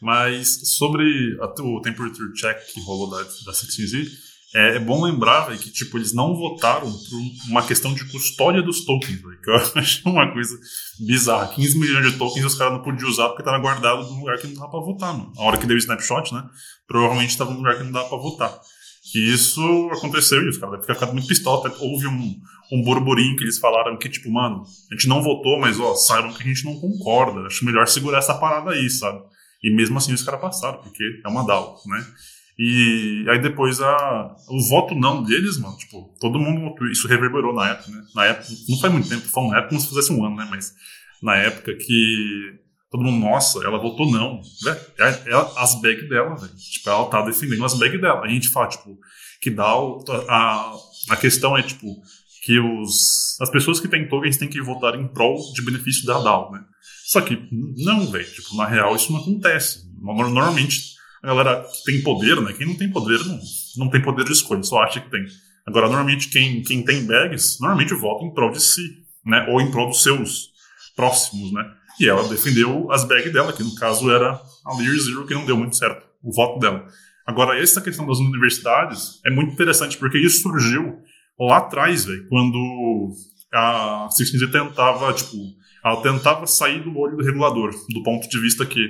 Mas 0.00 0.76
sobre 0.76 1.36
a, 1.40 1.46
o 1.62 1.80
temperature 1.80 2.32
check 2.34 2.64
que 2.72 2.80
rolou 2.82 3.10
da, 3.10 3.24
da 3.24 3.52
16Z, 3.52 4.06
é, 4.54 4.76
é, 4.76 4.78
bom 4.78 5.02
lembrar 5.02 5.46
véio, 5.48 5.58
que 5.58 5.72
tipo, 5.72 5.98
eles 5.98 6.14
não 6.14 6.36
votaram 6.36 6.88
por 6.88 7.50
uma 7.50 7.66
questão 7.66 7.92
de 7.92 8.04
custódia 8.04 8.62
dos 8.62 8.84
tokens, 8.84 9.20
véio, 9.20 9.42
que 9.42 9.50
eu 9.50 9.56
acho 9.82 10.08
uma 10.08 10.32
coisa 10.32 10.56
bizarra. 11.00 11.48
15 11.48 11.76
milhões 11.76 12.12
de 12.12 12.16
tokens 12.16 12.46
os 12.46 12.54
caras 12.54 12.74
não 12.74 12.84
podiam 12.84 13.10
usar 13.10 13.30
porque 13.30 13.42
estava 13.42 13.58
guardado 13.58 14.04
num 14.04 14.20
lugar 14.20 14.38
que 14.38 14.46
não 14.46 14.54
dava 14.54 14.70
pra 14.70 14.78
votar. 14.78 15.12
Mano. 15.12 15.32
A 15.36 15.42
hora 15.42 15.58
que 15.58 15.66
deu 15.66 15.74
o 15.74 15.78
snapshot, 15.78 16.32
né? 16.32 16.48
Provavelmente 16.86 17.30
estava 17.30 17.50
num 17.50 17.56
lugar 17.56 17.76
que 17.76 17.82
não 17.82 17.90
dava 17.90 18.08
pra 18.08 18.18
votar. 18.18 18.60
Que 19.16 19.32
isso 19.32 19.90
aconteceu 19.94 20.42
e 20.42 20.48
os 20.50 20.58
caras 20.58 20.78
devem 20.78 20.94
ficar 20.94 21.10
muito 21.10 21.26
pistola. 21.26 21.74
Houve 21.80 22.06
um, 22.06 22.38
um 22.70 22.82
burburinho 22.82 23.34
que 23.34 23.44
eles 23.44 23.58
falaram 23.58 23.96
que, 23.96 24.10
tipo, 24.10 24.30
mano, 24.30 24.62
a 24.90 24.94
gente 24.94 25.08
não 25.08 25.22
votou, 25.22 25.58
mas 25.58 25.80
ó, 25.80 25.94
saibam 25.94 26.34
que 26.34 26.42
a 26.42 26.46
gente 26.46 26.66
não 26.66 26.78
concorda. 26.78 27.46
Acho 27.46 27.64
melhor 27.64 27.88
segurar 27.88 28.18
essa 28.18 28.34
parada 28.34 28.72
aí, 28.72 28.90
sabe? 28.90 29.22
E 29.64 29.74
mesmo 29.74 29.96
assim 29.96 30.12
os 30.12 30.22
caras 30.22 30.42
passaram, 30.42 30.82
porque 30.82 31.02
é 31.24 31.28
uma 31.30 31.46
DAO, 31.46 31.80
né? 31.86 32.06
E 32.58 33.24
aí 33.30 33.38
depois 33.40 33.80
a, 33.80 34.36
o 34.50 34.68
voto 34.68 34.94
não 34.94 35.22
deles, 35.22 35.56
mano, 35.56 35.78
tipo, 35.78 36.14
todo 36.20 36.38
mundo, 36.38 36.74
isso 36.92 37.08
reverberou 37.08 37.54
na 37.54 37.70
época, 37.70 37.90
né? 37.90 38.02
Na 38.14 38.26
época, 38.26 38.48
não 38.68 38.78
faz 38.78 38.92
muito 38.92 39.08
tempo, 39.08 39.26
foi 39.28 39.48
na 39.48 39.56
época 39.56 39.68
como 39.70 39.80
se 39.80 39.88
fizesse 39.88 40.12
um 40.12 40.26
ano, 40.26 40.36
né? 40.36 40.46
Mas 40.50 40.74
na 41.22 41.36
época 41.36 41.74
que 41.74 42.60
todo 42.90 43.02
mundo, 43.02 43.24
nossa, 43.24 43.64
ela 43.64 43.78
votou 43.78 44.10
não. 44.10 44.40
É, 44.66 45.04
é, 45.04 45.08
é 45.30 45.52
as 45.56 45.80
bags 45.80 46.08
dela, 46.08 46.34
velho. 46.36 46.54
Tipo, 46.54 46.90
ela 46.90 47.06
tá 47.06 47.22
defendendo 47.22 47.64
as 47.64 47.74
bags 47.74 48.00
dela. 48.00 48.22
A 48.22 48.28
gente 48.28 48.48
fala, 48.48 48.68
tipo, 48.68 48.98
que 49.40 49.50
dá 49.50 49.76
o, 49.78 50.04
a, 50.28 50.74
a 51.10 51.16
questão 51.16 51.56
é, 51.56 51.62
tipo, 51.62 51.86
que 52.44 52.58
os, 52.58 53.40
as 53.40 53.50
pessoas 53.50 53.80
que 53.80 53.88
têm 53.88 54.08
tokens 54.08 54.36
têm 54.36 54.48
que 54.48 54.62
votar 54.62 54.94
em 54.94 55.08
prol 55.08 55.36
de 55.52 55.62
benefício 55.62 56.06
da 56.06 56.20
DAO, 56.20 56.52
né? 56.52 56.60
Só 57.06 57.20
que 57.20 57.38
não, 57.50 58.06
velho. 58.10 58.24
Tipo, 58.24 58.56
na 58.56 58.66
real 58.66 58.94
isso 58.94 59.12
não 59.12 59.20
acontece. 59.20 59.84
Normalmente 60.00 60.96
a 61.22 61.28
galera 61.28 61.62
que 61.62 61.92
tem 61.92 62.02
poder, 62.02 62.40
né? 62.40 62.52
Quem 62.52 62.66
não 62.66 62.76
tem 62.76 62.90
poder 62.90 63.18
não, 63.24 63.40
não 63.78 63.90
tem 63.90 64.00
poder 64.00 64.24
de 64.24 64.32
escolha, 64.32 64.62
só 64.62 64.82
acha 64.82 65.00
que 65.00 65.10
tem. 65.10 65.24
Agora, 65.66 65.88
normalmente 65.88 66.28
quem, 66.28 66.62
quem 66.62 66.84
tem 66.84 67.04
bags, 67.04 67.58
normalmente 67.60 67.94
vota 67.94 68.24
em 68.24 68.32
prol 68.32 68.52
de 68.52 68.62
si, 68.62 69.04
né? 69.24 69.44
Ou 69.48 69.60
em 69.60 69.70
prol 69.70 69.88
dos 69.88 70.02
seus 70.02 70.50
próximos, 70.94 71.52
né? 71.52 71.64
E 72.00 72.08
ela 72.08 72.28
defendeu 72.28 72.90
as 72.90 73.04
bags 73.04 73.32
dela, 73.32 73.52
que 73.52 73.62
no 73.62 73.74
caso 73.74 74.10
era 74.10 74.40
a 74.64 74.76
Lear 74.76 74.96
Zero, 74.98 75.26
que 75.26 75.34
não 75.34 75.46
deu 75.46 75.56
muito 75.56 75.76
certo, 75.76 76.06
o 76.22 76.32
voto 76.32 76.58
dela. 76.58 76.86
Agora, 77.26 77.60
essa 77.60 77.80
questão 77.80 78.06
das 78.06 78.18
universidades 78.18 79.20
é 79.26 79.30
muito 79.30 79.52
interessante, 79.52 79.96
porque 79.96 80.18
isso 80.18 80.42
surgiu 80.42 80.98
lá 81.38 81.58
atrás, 81.58 82.04
velho, 82.04 82.28
quando 82.28 83.12
a 83.52 84.08
16 84.16 84.50
tentava, 84.50 85.12
tipo, 85.12 85.36
ela 85.84 86.00
tentava 86.02 86.46
sair 86.46 86.82
do 86.82 86.96
olho 86.96 87.16
do 87.16 87.24
regulador, 87.24 87.70
do 87.70 88.02
ponto 88.02 88.28
de 88.28 88.40
vista 88.40 88.64
que 88.64 88.88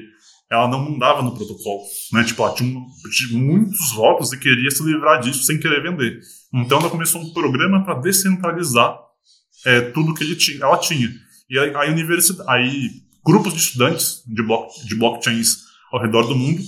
ela 0.50 0.68
não 0.68 0.90
mandava 0.90 1.22
no 1.22 1.34
protocolo, 1.34 1.82
né? 2.12 2.24
Tipo, 2.24 2.42
ela 2.44 2.54
tinha, 2.54 2.80
tinha 3.10 3.38
muitos 3.38 3.92
votos 3.94 4.32
e 4.32 4.38
queria 4.38 4.70
se 4.70 4.82
livrar 4.84 5.20
disso 5.20 5.42
sem 5.42 5.58
querer 5.58 5.82
vender. 5.82 6.20
Então 6.54 6.78
ela 6.78 6.90
começou 6.90 7.20
um 7.20 7.32
programa 7.32 7.84
para 7.84 8.00
descentralizar 8.00 8.96
é, 9.64 9.80
tudo 9.80 10.14
que 10.14 10.22
ele 10.22 10.36
tinha, 10.36 10.62
ela 10.62 10.78
tinha. 10.78 11.08
E 11.48 11.58
aí, 11.58 11.74
a 11.74 11.90
universidade, 11.90 12.48
aí 12.50 12.90
grupos 13.24 13.52
de 13.52 13.60
estudantes 13.60 14.22
de, 14.26 14.42
block, 14.42 14.86
de 14.86 14.94
blockchains 14.96 15.64
ao 15.92 16.00
redor 16.00 16.26
do 16.26 16.36
mundo, 16.36 16.62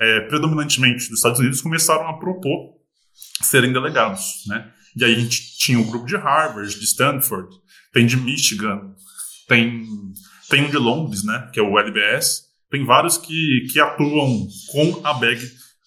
é, 0.00 0.20
predominantemente 0.22 1.08
dos 1.08 1.18
Estados 1.18 1.40
Unidos, 1.40 1.60
começaram 1.60 2.08
a 2.08 2.18
propor 2.18 2.74
serem 3.42 3.72
delegados, 3.72 4.44
né? 4.46 4.72
E 4.96 5.04
aí 5.04 5.14
a 5.14 5.18
gente 5.18 5.56
tinha 5.58 5.78
o 5.78 5.84
grupo 5.84 6.06
de 6.06 6.16
Harvard, 6.16 6.78
de 6.78 6.84
Stanford, 6.84 7.48
tem 7.92 8.06
de 8.06 8.16
Michigan, 8.16 8.94
tem, 9.46 9.86
tem 10.48 10.64
um 10.64 10.70
de 10.70 10.76
Londres, 10.76 11.22
né? 11.22 11.48
Que 11.52 11.60
é 11.60 11.62
o 11.62 11.78
LBS. 11.78 12.48
Tem 12.70 12.84
vários 12.84 13.18
que, 13.18 13.66
que 13.72 13.80
atuam 13.80 14.46
com 14.70 15.00
a 15.04 15.14
bag 15.14 15.40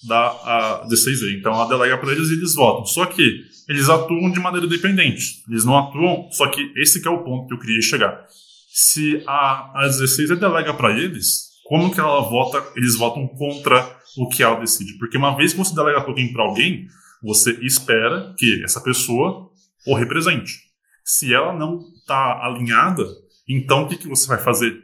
da 0.08 0.28
a 0.28 0.88
D6E. 0.88 1.40
Então 1.40 1.54
ela 1.54 1.68
delega 1.68 1.98
para 1.98 2.12
eles 2.12 2.30
e 2.30 2.34
eles 2.34 2.56
votam. 2.56 2.86
Só 2.86 3.06
que 3.06 3.42
eles 3.68 3.90
atuam 3.90 4.32
de 4.32 4.40
maneira 4.40 4.66
independente. 4.66 5.44
Eles 5.50 5.66
não 5.66 5.78
atuam, 5.78 6.30
só 6.32 6.48
que 6.48 6.72
esse 6.76 7.02
que 7.02 7.08
é 7.08 7.12
o 7.12 7.24
ponto 7.24 7.48
que 7.48 7.54
eu 7.54 7.60
queria 7.60 7.82
chegar. 7.82 8.26
Se 8.74 9.24
a, 9.28 9.84
a 9.84 9.88
16 9.88 10.40
delega 10.40 10.74
para 10.74 10.98
eles, 10.98 11.50
como 11.66 11.94
que 11.94 12.00
ela 12.00 12.22
vota? 12.22 12.64
Eles 12.76 12.96
votam 12.96 13.28
contra 13.28 13.88
o 14.18 14.28
que 14.28 14.44
ela 14.44 14.60
decide. 14.60 14.98
Porque 14.98 15.18
uma 15.18 15.36
vez 15.36 15.54
que 15.54 15.60
você 15.60 15.74
delega 15.74 16.02
token 16.02 16.34
para 16.34 16.44
alguém, 16.44 16.88
você 17.22 17.52
espera 17.62 18.34
que 18.38 18.64
essa 18.64 18.82
pessoa 18.82 19.50
o 19.88 19.96
represente. 19.96 20.60
Se 21.04 21.34
ela 21.34 21.54
não 21.54 21.80
está 21.96 22.44
alinhada, 22.44 23.06
então 23.48 23.84
o 23.84 23.88
que, 23.88 23.98
que 23.98 24.08
você 24.08 24.28
vai 24.28 24.38
fazer? 24.38 24.82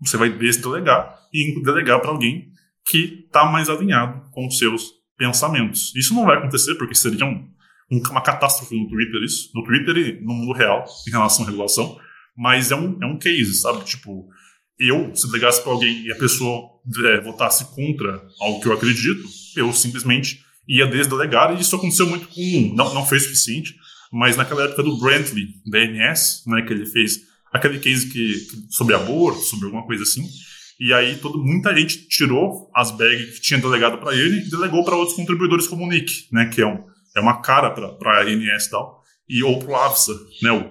Você 0.00 0.16
vai 0.16 0.30
desdelegar 0.30 1.18
e 1.32 1.62
delegar 1.62 2.00
para 2.00 2.10
alguém 2.10 2.50
que 2.88 3.24
está 3.26 3.44
mais 3.44 3.68
alinhado 3.68 4.30
com 4.30 4.46
os 4.46 4.56
seus 4.56 4.92
pensamentos. 5.16 5.92
Isso 5.94 6.14
não 6.14 6.24
vai 6.24 6.38
acontecer 6.38 6.74
porque 6.76 6.94
seria 6.94 7.26
um, 7.26 7.46
um, 7.90 8.00
uma 8.10 8.22
catástrofe 8.22 8.74
no 8.74 8.88
Twitter, 8.88 9.22
isso, 9.22 9.50
no 9.54 9.62
Twitter 9.62 9.96
e 9.96 10.20
no 10.24 10.32
mundo 10.32 10.52
real, 10.52 10.84
em 11.06 11.10
relação 11.10 11.44
à 11.44 11.48
regulação, 11.48 11.98
mas 12.36 12.70
é 12.70 12.76
um, 12.76 12.98
é 13.02 13.06
um 13.06 13.18
case, 13.18 13.54
sabe? 13.54 13.84
Tipo, 13.84 14.28
eu, 14.78 15.14
se 15.14 15.26
delegasse 15.26 15.62
para 15.62 15.72
alguém 15.72 16.06
e 16.06 16.12
a 16.12 16.16
pessoa 16.16 16.70
é, 17.04 17.20
votasse 17.20 17.74
contra 17.74 18.24
algo 18.40 18.60
que 18.60 18.68
eu 18.68 18.72
acredito, 18.72 19.28
eu 19.56 19.72
simplesmente 19.72 20.42
ia 20.66 20.86
desdelegar, 20.86 21.52
e 21.54 21.60
isso 21.60 21.74
aconteceu 21.74 22.06
muito 22.06 22.28
com. 22.28 22.74
Não, 22.74 22.94
não 22.94 23.04
foi 23.04 23.18
suficiente, 23.18 23.74
mas 24.12 24.36
naquela 24.36 24.64
época 24.64 24.82
do 24.82 24.98
Brantley, 24.98 25.48
da 25.66 25.78
NS, 25.78 26.44
né, 26.46 26.62
que 26.62 26.72
ele 26.72 26.86
fez 26.86 27.22
aquele 27.52 27.78
case 27.78 28.08
que, 28.08 28.46
sobre 28.70 28.94
aborto, 28.94 29.40
sobre 29.40 29.66
alguma 29.66 29.84
coisa 29.84 30.02
assim. 30.02 30.22
E 30.78 30.92
aí 30.94 31.16
todo, 31.16 31.42
muita 31.42 31.76
gente 31.76 32.06
tirou 32.08 32.70
as 32.74 32.90
bags 32.92 33.36
que 33.36 33.40
tinha 33.40 33.60
delegado 33.60 33.98
para 33.98 34.14
ele 34.14 34.46
e 34.46 34.50
delegou 34.50 34.84
para 34.84 34.94
outros 34.94 35.16
contribuidores 35.16 35.66
como 35.66 35.84
o 35.84 35.88
Nick, 35.88 36.28
né, 36.32 36.46
que 36.46 36.62
é, 36.62 36.66
um, 36.66 36.84
é 37.16 37.20
uma 37.20 37.40
cara 37.40 37.70
para 37.70 38.20
a 38.20 38.24
NS 38.24 38.66
e 38.66 38.70
tal, 38.70 39.02
e 39.28 39.42
ou 39.42 39.58
para 39.58 39.70
o 39.70 39.76
AVSA, 39.76 40.14
né, 40.42 40.52
o, 40.52 40.70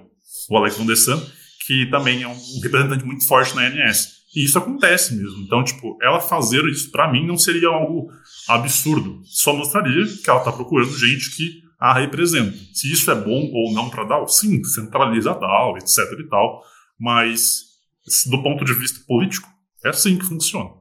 o 0.50 0.58
Alex 0.58 0.78
Van 0.78 0.86
der 0.86 0.96
Sun, 0.96 1.22
que 1.66 1.86
também 1.88 2.24
é 2.24 2.28
um 2.28 2.38
representante 2.64 3.04
muito 3.04 3.28
forte 3.28 3.54
na 3.54 3.70
NS. 3.70 4.18
E 4.34 4.46
isso 4.46 4.58
acontece 4.58 5.16
mesmo. 5.16 5.42
Então, 5.42 5.64
tipo, 5.64 5.98
ela 6.02 6.20
fazer 6.22 6.64
isso 6.66 6.92
para 6.92 7.12
mim 7.12 7.26
não 7.26 7.38
seria 7.38 7.68
algo 7.68 8.08
absurdo. 8.48 9.22
Só 9.26 9.54
mostraria 9.54 10.06
que 10.24 10.30
ela 10.30 10.42
tá 10.42 10.52
procurando 10.52 10.98
gente 10.98 11.36
que 11.36 11.64
a 11.80 11.94
representa. 11.94 12.58
Se 12.74 12.92
isso 12.92 13.10
é 13.12 13.16
bom 13.16 13.52
ou 13.54 13.74
não 13.74 13.90
para 13.90 14.04
DAO, 14.04 14.28
sim, 14.28 14.64
centraliza 14.64 15.32
a 15.32 15.34
DAO, 15.34 15.78
etc 15.78 15.98
e 16.20 16.28
tal. 16.28 16.64
Mas, 17.00 17.64
do 18.28 18.42
ponto 18.42 18.66
de 18.66 18.74
vista 18.74 19.00
político, 19.08 19.48
é 19.84 19.90
assim 19.90 20.18
que 20.18 20.26
funciona. 20.26 20.72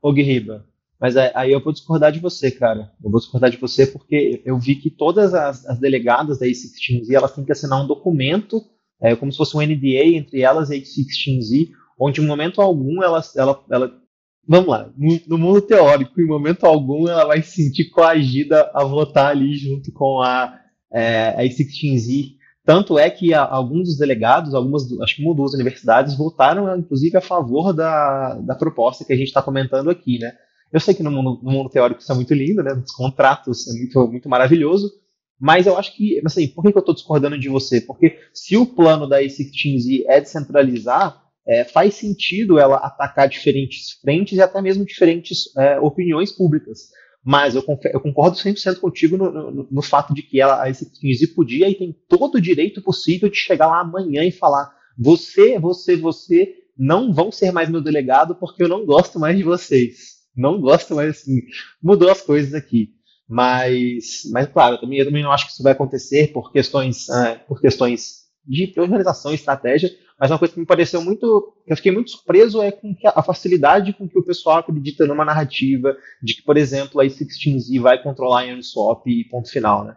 Ô 0.00 0.12
Guirriba, 0.12 0.66
mas 1.00 1.16
aí 1.16 1.52
eu 1.52 1.62
vou 1.62 1.72
discordar 1.72 2.10
de 2.10 2.18
você, 2.18 2.50
cara. 2.50 2.92
Eu 3.02 3.10
vou 3.10 3.20
discordar 3.20 3.50
de 3.50 3.56
você 3.56 3.86
porque 3.86 4.42
eu 4.44 4.58
vi 4.58 4.74
que 4.74 4.90
todas 4.90 5.32
as, 5.34 5.64
as 5.66 5.78
delegadas 5.78 6.38
da 6.38 6.46
A16Z 6.46 7.12
elas 7.12 7.34
têm 7.34 7.44
que 7.44 7.52
assinar 7.52 7.82
um 7.82 7.86
documento, 7.86 8.60
é, 9.00 9.14
como 9.14 9.30
se 9.30 9.38
fosse 9.38 9.56
um 9.56 9.60
NDA 9.60 10.16
entre 10.16 10.42
elas 10.42 10.70
e 10.70 10.74
a 10.74 10.78
A16Z, 10.78 11.70
onde 11.98 12.20
em 12.20 12.26
momento 12.26 12.60
algum 12.60 13.02
ela, 13.02 13.22
ela, 13.36 13.64
ela 13.70 14.02
vamos 14.46 14.68
lá, 14.68 14.90
no, 15.26 15.38
mundo 15.38 15.60
teórico, 15.60 16.20
em 16.20 16.26
momento 16.26 16.64
algum 16.64 17.06
ela 17.06 17.26
vai 17.26 17.42
se 17.42 17.62
sentir 17.62 17.90
coagida 17.90 18.70
a 18.74 18.82
votar 18.82 19.30
ali 19.30 19.56
junto 19.56 19.92
com 19.92 20.22
a, 20.22 20.58
é, 20.92 21.28
a 21.28 21.44
A16Z. 21.44 22.37
Tanto 22.68 22.98
é 22.98 23.08
que 23.08 23.32
a, 23.32 23.42
alguns 23.42 23.88
dos 23.88 23.96
delegados, 23.96 24.52
algumas, 24.52 24.82
acho 25.00 25.16
que 25.16 25.22
uma 25.22 25.30
ou 25.30 25.34
duas 25.34 25.54
universidades, 25.54 26.14
votaram, 26.14 26.76
inclusive, 26.76 27.16
a 27.16 27.20
favor 27.22 27.72
da, 27.72 28.34
da 28.34 28.54
proposta 28.54 29.06
que 29.06 29.12
a 29.14 29.16
gente 29.16 29.28
está 29.28 29.40
comentando 29.40 29.88
aqui, 29.88 30.18
né? 30.18 30.36
Eu 30.70 30.78
sei 30.78 30.92
que 30.92 31.02
no 31.02 31.10
mundo, 31.10 31.40
no 31.42 31.50
mundo, 31.50 31.70
teórico 31.70 32.02
isso 32.02 32.12
é 32.12 32.14
muito 32.14 32.34
lindo, 32.34 32.62
né? 32.62 32.74
Os 32.74 32.92
contratos 32.92 33.66
é 33.68 33.72
muito, 33.72 34.08
muito 34.08 34.28
maravilhoso, 34.28 34.92
mas 35.40 35.66
eu 35.66 35.78
acho 35.78 35.96
que, 35.96 36.20
assim, 36.22 36.46
por 36.46 36.60
que, 36.60 36.76
eu 36.76 36.80
estou 36.80 36.94
discordando 36.94 37.38
de 37.38 37.48
você? 37.48 37.80
Porque 37.80 38.18
se 38.34 38.54
o 38.54 38.66
plano 38.66 39.08
da 39.08 39.22
A16Z 39.22 40.04
é 40.06 40.20
descentralizar, 40.20 41.22
é, 41.48 41.64
faz 41.64 41.94
sentido 41.94 42.58
ela 42.58 42.76
atacar 42.76 43.30
diferentes 43.30 43.92
frentes 43.92 44.36
e 44.36 44.42
até 44.42 44.60
mesmo 44.60 44.84
diferentes 44.84 45.56
é, 45.56 45.80
opiniões 45.80 46.32
públicas. 46.32 46.90
Mas 47.24 47.54
eu, 47.54 47.64
eu 47.92 48.00
concordo 48.00 48.36
100% 48.36 48.78
contigo 48.78 49.16
no, 49.16 49.30
no, 49.30 49.68
no, 49.70 49.82
fato 49.82 50.14
de 50.14 50.22
que 50.22 50.40
ela, 50.40 50.62
a 50.62 50.72
SX 50.72 51.34
podia 51.34 51.68
e 51.68 51.74
tem 51.74 51.94
todo 52.08 52.36
o 52.36 52.40
direito 52.40 52.80
possível 52.80 53.28
de 53.28 53.36
chegar 53.36 53.66
lá 53.66 53.80
amanhã 53.80 54.24
e 54.24 54.30
falar: 54.30 54.72
você, 54.96 55.58
você, 55.58 55.96
você 55.96 56.54
não 56.76 57.12
vão 57.12 57.32
ser 57.32 57.52
mais 57.52 57.68
meu 57.68 57.80
delegado 57.80 58.34
porque 58.36 58.62
eu 58.62 58.68
não 58.68 58.86
gosto 58.86 59.18
mais 59.18 59.36
de 59.36 59.42
vocês. 59.42 60.18
não 60.36 60.60
gosto, 60.60 60.94
mas 60.94 61.10
assim, 61.10 61.42
mudou 61.82 62.10
as 62.10 62.22
coisas 62.22 62.54
aqui. 62.54 62.90
Mas, 63.28 64.22
mas 64.32 64.48
claro, 64.48 64.76
eu 64.76 64.80
também, 64.80 64.98
eu 65.00 65.04
também 65.04 65.22
não 65.22 65.32
acho 65.32 65.46
que 65.46 65.52
isso 65.52 65.62
vai 65.62 65.72
acontecer 65.72 66.32
por 66.32 66.50
questões, 66.50 67.08
uh, 67.08 67.38
por 67.46 67.60
questões 67.60 68.27
de 68.46 68.72
organização 68.78 69.32
estratégia, 69.32 69.90
mas 70.18 70.30
uma 70.30 70.38
coisa 70.38 70.54
que 70.54 70.60
me 70.60 70.66
pareceu 70.66 71.00
muito, 71.00 71.54
que 71.64 71.72
eu 71.72 71.76
fiquei 71.76 71.92
muito 71.92 72.10
surpreso 72.10 72.60
é 72.60 72.72
com 72.72 72.94
a 73.04 73.22
facilidade 73.22 73.92
com 73.92 74.08
que 74.08 74.18
o 74.18 74.24
pessoal 74.24 74.58
acredita 74.58 75.06
numa 75.06 75.24
narrativa 75.24 75.96
de 76.20 76.34
que, 76.34 76.42
por 76.42 76.56
exemplo, 76.56 77.00
a 77.00 77.04
i16z 77.04 77.80
vai 77.80 78.02
controlar 78.02 78.42
a 78.42 78.46
Uniswap 78.46 79.06
e 79.06 79.24
ponto 79.24 79.50
final, 79.50 79.84
né? 79.84 79.96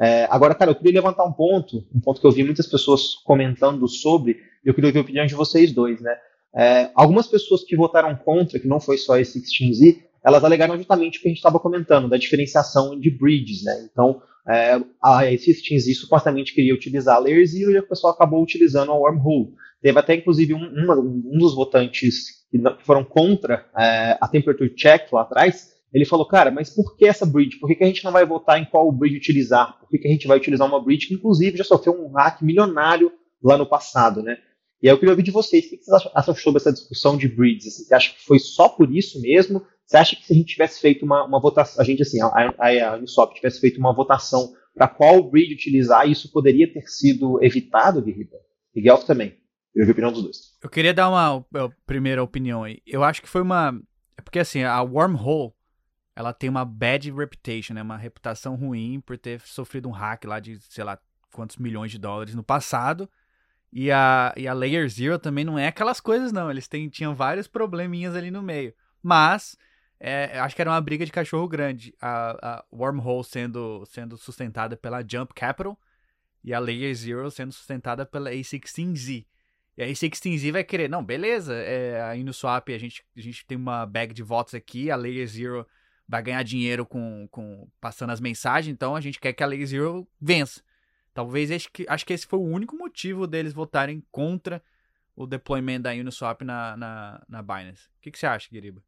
É, 0.00 0.26
agora, 0.30 0.54
cara, 0.54 0.70
eu 0.70 0.74
queria 0.74 0.94
levantar 0.94 1.24
um 1.24 1.32
ponto, 1.32 1.86
um 1.94 2.00
ponto 2.00 2.20
que 2.20 2.26
eu 2.26 2.32
vi 2.32 2.42
muitas 2.42 2.66
pessoas 2.66 3.16
comentando 3.22 3.86
sobre, 3.86 4.38
e 4.64 4.68
eu 4.68 4.74
queria 4.74 4.88
ouvir 4.88 4.98
a 4.98 5.02
opinião 5.02 5.26
de 5.26 5.34
vocês 5.34 5.72
dois, 5.72 6.00
né? 6.00 6.16
É, 6.56 6.90
algumas 6.94 7.28
pessoas 7.28 7.62
que 7.62 7.76
votaram 7.76 8.16
contra, 8.16 8.58
que 8.58 8.66
não 8.66 8.80
foi 8.80 8.96
só 8.96 9.14
a 9.14 9.20
i16z, 9.20 10.02
elas 10.24 10.42
alegaram 10.42 10.76
justamente 10.76 11.18
o 11.18 11.22
que 11.22 11.28
a 11.28 11.30
gente 11.30 11.38
estava 11.38 11.60
comentando, 11.60 12.08
da 12.08 12.16
diferenciação 12.16 12.98
de 12.98 13.10
bridges, 13.10 13.62
né? 13.62 13.88
Então, 13.90 14.20
é, 14.48 14.80
a 15.02 15.22
i16z 15.24 15.94
supostamente 15.94 16.54
queria 16.54 16.74
utilizar 16.74 17.16
a 17.16 17.18
Layer 17.18 17.46
Zero 17.46 17.72
e 17.72 17.78
o 17.78 17.88
pessoal 17.88 18.12
acabou 18.12 18.42
utilizando 18.42 18.92
a 18.92 18.94
Wormhole. 18.96 19.54
Teve 19.82 19.98
até, 19.98 20.14
inclusive, 20.14 20.54
um, 20.54 20.58
um, 20.58 21.22
um 21.34 21.38
dos 21.38 21.54
votantes 21.54 22.46
que, 22.50 22.58
foram 22.84 23.04
contra 23.04 23.66
é, 23.78 24.18
a 24.20 24.28
temperature 24.28 24.74
check 24.74 25.12
lá 25.12 25.22
atrás, 25.22 25.70
ele 25.92 26.04
falou, 26.04 26.26
cara, 26.26 26.50
mas 26.50 26.70
por 26.70 26.96
que 26.96 27.06
essa 27.06 27.26
bridge? 27.26 27.58
Por 27.58 27.68
que, 27.68 27.74
que 27.74 27.84
a 27.84 27.86
gente 27.86 28.04
não 28.04 28.12
vai 28.12 28.24
votar 28.24 28.60
em 28.60 28.64
qual 28.64 28.90
bridge 28.92 29.16
utilizar? 29.16 29.78
Por 29.80 29.88
que, 29.88 29.98
que 29.98 30.06
a 30.06 30.10
gente 30.10 30.26
vai 30.26 30.36
utilizar 30.36 30.66
uma 30.66 30.82
bridge 30.82 31.08
que, 31.08 31.14
inclusive, 31.14 31.56
já 31.56 31.64
sofreu 31.64 31.94
um 31.94 32.12
hack 32.12 32.42
milionário 32.42 33.12
lá 33.42 33.58
no 33.58 33.66
passado, 33.66 34.22
né? 34.22 34.36
E 34.82 34.88
aí 34.88 34.94
eu 34.94 34.98
queria 34.98 35.12
ouvir 35.12 35.22
de 35.22 35.30
vocês, 35.30 35.66
o 35.66 35.70
que 35.70 35.84
vocês 35.84 36.02
acham 36.14 36.34
sobre 36.34 36.60
essa 36.60 36.72
discussão 36.72 37.16
de 37.16 37.28
bridges? 37.28 37.86
Você 37.86 37.94
acha 37.94 38.14
que 38.14 38.24
foi 38.24 38.38
só 38.38 38.68
por 38.68 38.90
isso 38.94 39.20
mesmo? 39.20 39.62
Você 39.90 39.96
acha 39.96 40.14
que 40.14 40.24
se 40.24 40.32
a 40.32 40.36
gente 40.36 40.52
tivesse 40.52 40.80
feito 40.80 41.04
uma, 41.04 41.24
uma 41.24 41.40
votação, 41.40 41.82
a 41.82 41.84
gente 41.84 42.00
assim, 42.02 42.22
a, 42.22 42.26
a, 42.28 42.90
a 42.90 42.96
Uniswap 42.96 43.34
tivesse 43.34 43.60
feito 43.60 43.80
uma 43.80 43.92
votação 43.92 44.54
para 44.72 44.86
qual 44.86 45.28
bridge 45.28 45.52
utilizar, 45.52 46.08
isso 46.08 46.30
poderia 46.30 46.72
ter 46.72 46.82
sido 46.86 47.42
evitado, 47.42 48.00
Guerrilla? 48.00 48.38
E 48.72 48.80
Guelph 48.80 49.02
também. 49.02 49.36
Eu 49.74 49.84
vi 49.84 49.90
a 49.90 49.92
opinião 49.92 50.12
dos 50.12 50.22
dois. 50.22 50.36
Eu 50.62 50.70
queria 50.70 50.94
dar 50.94 51.10
uma 51.10 51.44
primeira 51.84 52.22
opinião 52.22 52.62
aí. 52.62 52.80
Eu 52.86 53.02
acho 53.02 53.20
que 53.20 53.28
foi 53.28 53.42
uma. 53.42 53.76
É 54.16 54.22
porque 54.22 54.38
assim, 54.38 54.62
a 54.62 54.80
Wormhole 54.80 55.50
ela 56.14 56.32
tem 56.32 56.48
uma 56.48 56.64
bad 56.64 57.10
reputation, 57.10 57.74
né? 57.74 57.82
Uma 57.82 57.96
reputação 57.96 58.54
ruim 58.54 59.00
por 59.04 59.18
ter 59.18 59.40
sofrido 59.40 59.88
um 59.88 59.92
hack 59.92 60.24
lá 60.24 60.38
de, 60.38 60.60
sei 60.68 60.84
lá, 60.84 61.00
quantos 61.32 61.56
milhões 61.56 61.90
de 61.90 61.98
dólares 61.98 62.36
no 62.36 62.44
passado. 62.44 63.10
E 63.72 63.90
a, 63.90 64.32
e 64.36 64.46
a 64.46 64.52
Layer 64.52 64.88
Zero 64.88 65.18
também 65.18 65.44
não 65.44 65.58
é 65.58 65.66
aquelas 65.66 66.00
coisas, 66.00 66.30
não. 66.30 66.48
Eles 66.48 66.68
têm, 66.68 66.88
tinham 66.88 67.12
vários 67.12 67.48
probleminhas 67.48 68.14
ali 68.14 68.30
no 68.30 68.40
meio. 68.40 68.72
Mas, 69.02 69.56
é, 70.00 70.38
acho 70.38 70.56
que 70.56 70.62
era 70.62 70.70
uma 70.70 70.80
briga 70.80 71.04
de 71.04 71.12
cachorro 71.12 71.46
grande. 71.46 71.94
A, 72.00 72.56
a 72.56 72.64
Wormhole 72.72 73.22
sendo, 73.22 73.84
sendo 73.84 74.16
sustentada 74.16 74.76
pela 74.76 75.02
Jump 75.06 75.34
Capital 75.34 75.78
e 76.42 76.54
a 76.54 76.58
Layer 76.58 76.94
Zero 76.94 77.30
sendo 77.30 77.52
sustentada 77.52 78.06
pela 78.06 78.30
A16Z. 78.30 79.26
E 79.76 79.82
a 79.82 79.86
A16Z 79.86 80.52
vai 80.52 80.64
querer, 80.64 80.88
não, 80.88 81.04
beleza, 81.04 81.54
é, 81.54 82.00
a 82.02 82.14
Uniswap 82.14 82.70
a 82.70 82.78
gente, 82.78 83.04
a 83.16 83.20
gente 83.20 83.46
tem 83.46 83.56
uma 83.56 83.84
bag 83.86 84.14
de 84.14 84.22
votos 84.22 84.54
aqui, 84.54 84.90
a 84.90 84.96
Layer 84.96 85.26
Zero 85.26 85.66
vai 86.10 86.22
ganhar 86.22 86.42
dinheiro 86.42 86.84
com, 86.84 87.28
com 87.30 87.68
passando 87.80 88.10
as 88.10 88.20
mensagens, 88.20 88.72
então 88.72 88.96
a 88.96 89.00
gente 89.00 89.20
quer 89.20 89.32
que 89.32 89.44
a 89.44 89.46
Lei 89.46 89.64
Zero 89.64 90.08
vença. 90.20 90.60
Talvez 91.14 91.52
acho 91.52 91.70
que, 91.70 91.86
acho 91.88 92.04
que 92.04 92.12
esse 92.12 92.26
foi 92.26 92.38
o 92.38 92.42
único 92.42 92.76
motivo 92.76 93.28
deles 93.28 93.52
votarem 93.52 94.02
contra 94.10 94.60
o 95.14 95.24
deployment 95.24 95.82
da 95.82 95.90
Uniswap 95.90 96.42
na, 96.42 96.76
na, 96.76 97.22
na 97.28 97.42
Binance. 97.42 97.86
O 97.98 98.00
que, 98.00 98.10
que 98.10 98.18
você 98.18 98.26
acha, 98.26 98.48
Guiriba? 98.50 98.82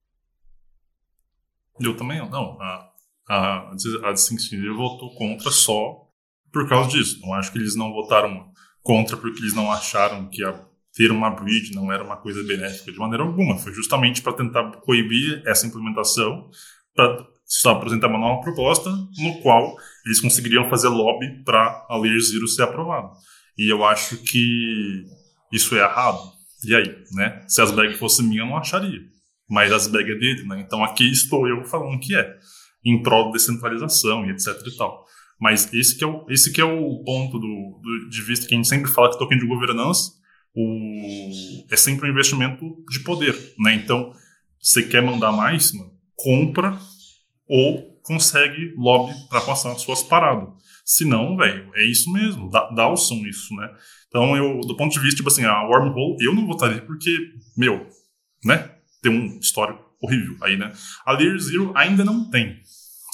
Eu 1.81 1.97
também 1.97 2.19
não. 2.19 2.61
A, 2.61 2.91
a, 3.29 3.71
a 4.05 4.13
Distinction 4.13 4.77
votou 4.77 5.15
contra 5.15 5.51
só 5.51 6.09
por 6.53 6.69
causa 6.69 6.91
disso. 6.91 7.21
Não 7.21 7.35
acho 7.35 7.51
que 7.53 7.59
eles 7.59 7.75
não 7.75 7.93
votaram 7.93 8.51
contra 8.83 9.17
porque 9.17 9.41
eles 9.41 9.55
não 9.55 9.71
acharam 9.73 10.29
que 10.29 10.45
a, 10.45 10.53
ter 10.95 11.11
uma 11.11 11.31
bridge 11.31 11.75
não 11.75 11.91
era 11.91 12.05
uma 12.05 12.17
coisa 12.17 12.43
benéfica 12.43 12.93
de 12.93 12.99
maneira 12.99 13.25
alguma. 13.25 13.59
Foi 13.59 13.73
justamente 13.73 14.21
para 14.23 14.35
tentar 14.35 14.71
coibir 14.83 15.43
essa 15.47 15.67
implementação 15.67 16.51
para 16.95 17.27
apresentar 17.71 18.09
uma 18.09 18.19
nova 18.19 18.43
proposta 18.43 18.91
no 18.91 19.41
qual 19.41 19.75
eles 20.05 20.21
conseguiriam 20.21 20.69
fazer 20.69 20.89
lobby 20.89 21.43
para 21.45 21.87
a 21.89 21.97
Layer 21.97 22.21
Zero 22.21 22.47
ser 22.47 22.63
aprovada. 22.63 23.11
E 23.57 23.73
eu 23.73 23.85
acho 23.85 24.19
que 24.19 25.05
isso 25.53 25.75
é 25.75 25.81
errado. 25.81 26.21
E 26.65 26.75
aí, 26.75 27.05
né? 27.13 27.45
Se 27.49 27.61
as 27.61 27.71
bags 27.71 27.99
fossem 27.99 28.27
minhas, 28.27 28.45
eu 28.45 28.51
não 28.51 28.59
acharia. 28.59 29.01
Mas 29.53 29.71
as 29.71 29.87
é 29.87 29.91
dele, 29.91 30.45
né? 30.47 30.65
Então 30.67 30.83
aqui 30.83 31.11
estou 31.11 31.47
eu 31.47 31.63
falando 31.65 32.01
que 32.01 32.17
é. 32.17 32.39
Em 32.83 33.03
prol 33.03 33.27
da 33.27 33.33
descentralização 33.33 34.25
e 34.25 34.31
etc 34.31 34.49
e 34.67 34.77
tal. 34.77 35.05
Mas 35.39 35.73
esse 35.75 35.97
que 35.97 36.03
é 36.03 36.07
o, 36.07 36.25
esse 36.31 36.51
que 36.51 36.61
é 36.61 36.65
o 36.65 37.05
ponto 37.05 37.39
do, 37.39 37.81
do 37.83 38.09
de 38.09 38.23
vista 38.23 38.47
que 38.47 38.55
a 38.55 38.57
gente 38.57 38.67
sempre 38.67 38.91
fala 38.91 39.11
que 39.11 39.19
token 39.19 39.39
de 39.39 39.47
governança 39.47 40.13
o, 40.55 41.31
é 41.71 41.77
sempre 41.77 42.09
um 42.09 42.13
investimento 42.13 42.65
de 42.91 43.01
poder, 43.01 43.37
né? 43.59 43.75
Então, 43.75 44.13
você 44.59 44.83
quer 44.83 45.03
mandar 45.03 45.33
mais, 45.33 45.73
mano, 45.73 45.93
compra 46.17 46.79
ou 47.47 48.01
consegue 48.03 48.75
lobby 48.77 49.13
para 49.29 49.43
passar 49.43 49.73
as 49.73 49.83
suas 49.83 50.03
paradas. 50.03 50.49
Se 50.85 51.05
não, 51.05 51.37
velho, 51.37 51.71
é 51.75 51.85
isso 51.85 52.11
mesmo, 52.11 52.51
dá, 52.51 52.71
dá 52.71 52.89
o 52.89 52.97
som 52.97 53.17
isso, 53.27 53.55
né? 53.55 53.69
Então, 54.09 54.37
eu, 54.37 54.61
do 54.61 54.77
ponto 54.77 54.93
de 54.93 55.01
vista, 55.01 55.17
tipo 55.17 55.29
assim, 55.29 55.45
a 55.45 55.63
Wormhole, 55.63 56.17
eu 56.21 56.35
não 56.35 56.47
votaria 56.47 56.81
porque, 56.83 57.17
meu, 57.57 57.87
né? 58.45 58.82
Tem 59.03 59.13
um 59.13 59.39
histórico 59.39 59.83
horrível 60.01 60.37
aí, 60.43 60.57
né? 60.57 60.73
A 61.05 61.13
Layer 61.13 61.39
Zero 61.39 61.73
ainda 61.75 62.05
não 62.05 62.31
tem, 62.31 62.61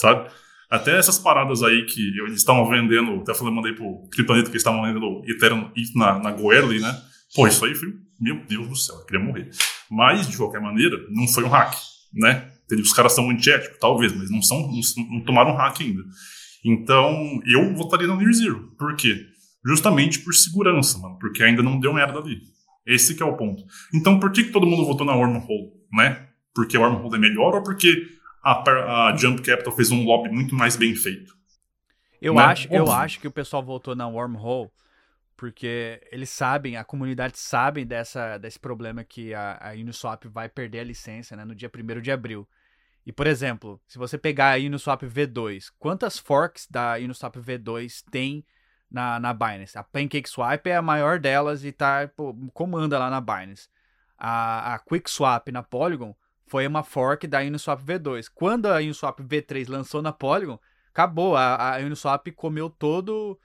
sabe? 0.01 0.31
Até 0.71 0.99
essas 0.99 1.19
paradas 1.19 1.63
aí 1.63 1.87
que 1.87 2.01
eles 2.21 2.37
estavam 2.37 2.69
vendendo, 2.69 3.21
até 3.21 3.33
falei, 3.35 3.55
mandei 3.55 3.73
pro 3.73 4.07
Kryptonita 4.11 4.47
que 4.47 4.53
eles 4.53 4.61
estavam 4.61 4.83
vendendo 4.83 5.23
Ethereum 5.27 5.71
na, 5.95 6.19
na 6.19 6.31
Goerli, 6.31 6.79
né? 6.79 6.95
Pô, 7.35 7.47
isso 7.47 7.65
aí 7.65 7.75
foi, 7.75 7.95
meu 8.21 8.45
Deus 8.47 8.69
do 8.69 8.77
céu, 8.77 8.97
eu 8.97 9.07
queria 9.07 9.25
morrer. 9.25 9.51
Mas, 9.91 10.29
de 10.29 10.37
qualquer 10.37 10.61
maneira, 10.61 10.97
não 11.11 11.27
foi 11.27 11.45
um 11.45 11.49
hack, 11.49 11.75
né? 12.13 12.51
Os 12.71 12.93
caras 12.93 13.15
são 13.15 13.31
antiéticos, 13.31 13.79
talvez, 13.79 14.15
mas 14.15 14.31
não, 14.31 14.43
são, 14.43 14.61
não, 14.61 15.11
não 15.11 15.25
tomaram 15.25 15.57
hack 15.57 15.81
ainda. 15.81 16.03
Então, 16.65 17.41
eu 17.47 17.75
votaria 17.75 18.07
no 18.07 18.17
Near 18.17 18.33
Zero. 18.33 18.75
Por 18.79 18.95
quê? 18.97 19.27
Justamente 19.65 20.19
por 20.21 20.35
segurança, 20.35 20.99
mano. 20.99 21.19
Porque 21.19 21.43
ainda 21.43 21.63
não 21.63 21.81
deu 21.81 21.95
merda 21.95 22.19
ali. 22.19 22.43
Esse 22.89 23.15
que 23.15 23.23
é 23.23 23.27
o 23.27 23.37
ponto. 23.37 23.63
Então, 23.95 24.19
por 24.19 24.33
que, 24.33 24.45
que 24.45 24.51
todo 24.51 24.67
mundo 24.67 24.87
votou 24.87 25.07
na 25.07 25.15
Wormhole, 25.15 25.73
né? 25.93 26.29
Porque 26.55 26.77
a 26.77 26.81
Wormhole 26.81 27.17
é 27.17 27.19
melhor 27.19 27.55
ou 27.55 27.63
porque 27.63 28.09
a, 28.43 29.09
a 29.09 29.17
Jump 29.17 29.43
Capital 29.43 29.77
fez 29.77 29.91
um 29.91 30.05
lobby 30.05 30.31
muito 30.31 30.55
mais 30.55 30.75
bem 30.75 30.95
feito? 30.95 31.37
Eu, 32.21 32.35
né? 32.35 32.45
acho, 32.45 32.67
eu 32.73 32.91
acho 32.91 33.21
que 33.21 33.29
o 33.29 33.31
pessoal 33.31 33.63
votou 33.63 33.95
na 33.95 34.09
Wormhole 34.09 34.71
porque 35.37 36.01
eles 36.11 36.31
sabem, 36.31 36.77
a 36.77 36.83
comunidade 36.83 37.39
sabe 37.39 37.85
dessa, 37.85 38.39
desse 38.39 38.59
problema 38.59 39.05
que 39.05 39.33
a, 39.33 39.71
a 39.71 39.73
Uniswap 39.73 40.25
vai 40.25 40.49
perder 40.49 40.81
a 40.81 40.85
licença 40.85 41.37
né, 41.37 41.45
no 41.45 41.55
dia 41.55 41.71
1 41.73 42.01
de 42.01 42.11
abril. 42.11 42.49
E, 43.07 43.13
por 43.13 43.27
exemplo, 43.27 43.81
se 43.87 43.99
você 43.99 44.19
pegar 44.19 44.55
a 44.55 44.59
Uniswap 44.59 45.03
V2, 45.03 45.67
quantas 45.79 46.19
forks 46.19 46.67
da 46.69 46.95
Uniswap 46.95 47.37
V2 47.37 48.03
tem 48.11 48.45
na, 48.91 49.19
na 49.19 49.33
Binance? 49.33 49.77
A 49.77 49.83
PancakeSwap 49.83 50.67
é 50.67 50.77
a 50.77 50.83
maior 50.83 51.19
delas 51.19 51.65
e 51.65 51.73
tá, 51.73 52.09
pô, 52.17 52.35
comanda 52.53 52.99
lá 52.99 53.11
na 53.11 53.21
Binance. 53.21 53.69
A, 54.17 54.75
a 54.75 54.79
QuickSwap 54.79 55.51
na 55.53 55.63
Polygon 55.63 56.15
foi 56.47 56.67
uma 56.67 56.83
fork 56.83 57.27
da 57.27 57.41
Uniswap 57.41 57.81
V2. 57.83 58.27
Quando 58.35 58.67
a 58.67 58.77
Uniswap 58.77 59.21
V3 59.21 59.69
lançou 59.69 60.03
na 60.03 60.13
Polygon, 60.13 60.59
acabou. 60.91 61.37
A, 61.37 61.77
a 61.77 61.79
Uniswap 61.79 62.27
comeu 62.33 62.69
todo 62.71 63.39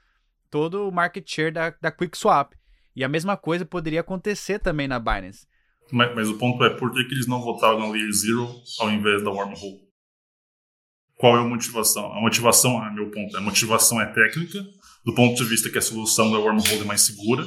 todo 0.50 0.88
o 0.88 0.92
market 0.92 1.28
share 1.28 1.50
da, 1.50 1.70
da 1.70 1.90
QuickSwap. 1.90 2.54
E 2.94 3.02
a 3.02 3.08
mesma 3.08 3.36
coisa 3.36 3.64
poderia 3.64 4.00
acontecer 4.00 4.60
também 4.60 4.86
na 4.86 4.98
Binance. 5.00 5.46
Mas, 5.90 6.14
mas 6.14 6.28
o 6.28 6.38
ponto 6.38 6.64
é, 6.64 6.70
por 6.70 6.92
que, 6.92 7.04
que 7.04 7.14
eles 7.14 7.26
não 7.26 7.40
votaram 7.40 7.78
na 7.78 7.88
Layer 7.88 8.12
Zero 8.12 8.48
ao 8.80 8.90
invés 8.90 9.22
da 9.22 9.30
Wormhole? 9.30 9.84
Qual 11.16 11.36
é 11.36 11.40
a 11.40 11.44
motivação? 11.44 12.12
A 12.12 12.20
motivação, 12.20 12.82
ah, 12.82 12.90
meu 12.90 13.10
ponto, 13.10 13.36
a 13.36 13.40
motivação 13.40 14.00
é 14.00 14.06
técnica, 14.12 14.64
do 15.04 15.14
ponto 15.14 15.36
de 15.36 15.48
vista 15.48 15.68
que 15.68 15.78
a 15.78 15.82
solução 15.82 16.30
da 16.30 16.38
Wormhole 16.38 16.80
é 16.80 16.84
mais 16.84 17.02
segura, 17.02 17.44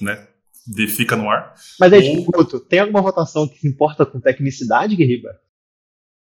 né? 0.00 0.28
De, 0.66 0.86
fica 0.88 1.16
no 1.16 1.30
ar. 1.30 1.54
Mas 1.78 1.92
aí, 1.92 2.08
Ou... 2.08 2.44
Tipo, 2.44 2.60
tem 2.60 2.80
alguma 2.80 3.02
votação 3.02 3.48
que 3.48 3.58
se 3.58 3.68
importa 3.68 4.04
com 4.04 4.20
tecnicidade, 4.20 4.96
Guerriba? 4.96 5.30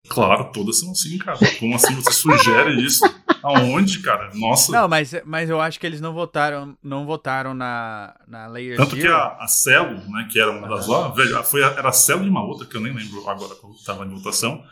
Claro, 0.09 0.53
todas 0.53 0.81
são 0.81 0.93
assim, 0.93 1.17
cara. 1.17 1.39
Como 1.59 1.75
assim 1.75 1.95
você 1.95 2.13
sugere 2.13 2.83
isso? 2.85 3.03
Aonde, 3.43 4.01
cara? 4.01 4.31
Nossa. 4.35 4.71
Não, 4.71 4.87
mas, 4.87 5.15
mas 5.25 5.49
eu 5.49 5.61
acho 5.61 5.81
que 5.81 5.87
eles 5.87 6.01
não 6.01 6.13
votaram, 6.13 6.77
não 6.83 7.07
votaram 7.07 7.55
na, 7.55 8.15
na 8.29 8.47
Layer 8.47 8.77
Tanto 8.77 8.97
Zero. 8.97 9.03
que 9.03 9.09
a, 9.09 9.37
a 9.41 9.49
Celo, 9.49 9.97
né, 10.11 10.29
que 10.31 10.39
era 10.39 10.51
uma 10.51 10.69
das 10.69 10.87
lá, 10.87 11.09
velho, 11.09 11.43
foi 11.45 11.65
a, 11.65 11.69
era 11.69 11.89
a 11.89 11.93
Celo 11.93 12.25
e 12.25 12.29
uma 12.29 12.45
outra, 12.45 12.67
que 12.67 12.77
eu 12.77 12.83
nem 12.83 12.93
lembro 12.93 13.27
agora 13.29 13.55
quando 13.55 13.83
tava 13.83 14.05
em 14.05 14.11
votação, 14.11 14.63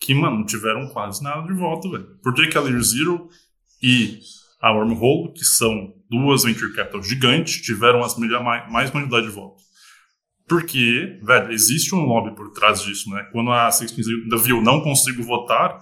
que, 0.00 0.12
mano, 0.12 0.38
não 0.38 0.46
tiveram 0.46 0.88
quase 0.88 1.22
nada 1.22 1.46
de 1.46 1.54
voto, 1.54 1.90
velho. 1.90 2.18
Por 2.20 2.34
que, 2.34 2.48
que 2.48 2.58
a 2.58 2.60
Layer 2.60 2.82
Zero 2.82 3.28
e 3.80 4.18
a 4.60 4.72
Wormhole, 4.72 5.32
que 5.32 5.44
são 5.44 5.94
duas 6.10 6.44
venture 6.44 6.72
capital 6.74 7.02
gigantes, 7.02 7.60
tiveram 7.60 8.02
as 8.02 8.16
mais, 8.16 8.90
quantidade 8.90 9.26
de 9.26 9.32
votos? 9.32 9.62
Porque, 10.48 11.18
velho, 11.22 11.52
existe 11.52 11.94
um 11.94 12.04
lobby 12.04 12.34
por 12.34 12.50
trás 12.50 12.82
disso, 12.82 13.08
né? 13.10 13.26
Quando 13.32 13.52
a 13.52 13.70
Sixpence 13.70 14.10
viu 14.42 14.60
não 14.60 14.80
consigo 14.80 15.22
votar, 15.22 15.78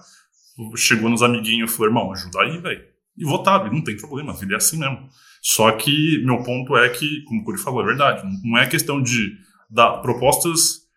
chegou 0.75 1.09
nos 1.09 1.23
amiguinhos 1.23 1.71
e 1.71 1.73
falou, 1.73 1.89
irmão, 1.89 2.11
ajuda 2.11 2.41
aí, 2.41 2.57
velho. 2.59 2.83
E 3.17 3.25
votaram, 3.25 3.71
não 3.71 3.83
tem 3.83 3.97
problema, 3.97 4.31
a 4.31 4.35
vida 4.35 4.53
é 4.53 4.57
assim 4.57 4.77
mesmo. 4.77 5.09
Só 5.41 5.71
que 5.71 6.23
meu 6.23 6.43
ponto 6.43 6.77
é 6.77 6.87
que, 6.89 7.23
como 7.23 7.41
o 7.41 7.43
Curi 7.43 7.57
falou, 7.57 7.81
é 7.81 7.85
verdade, 7.85 8.21
não 8.43 8.57
é 8.57 8.67
questão 8.67 9.01
de 9.01 9.35
dar 9.69 9.97
propostas 9.97 10.89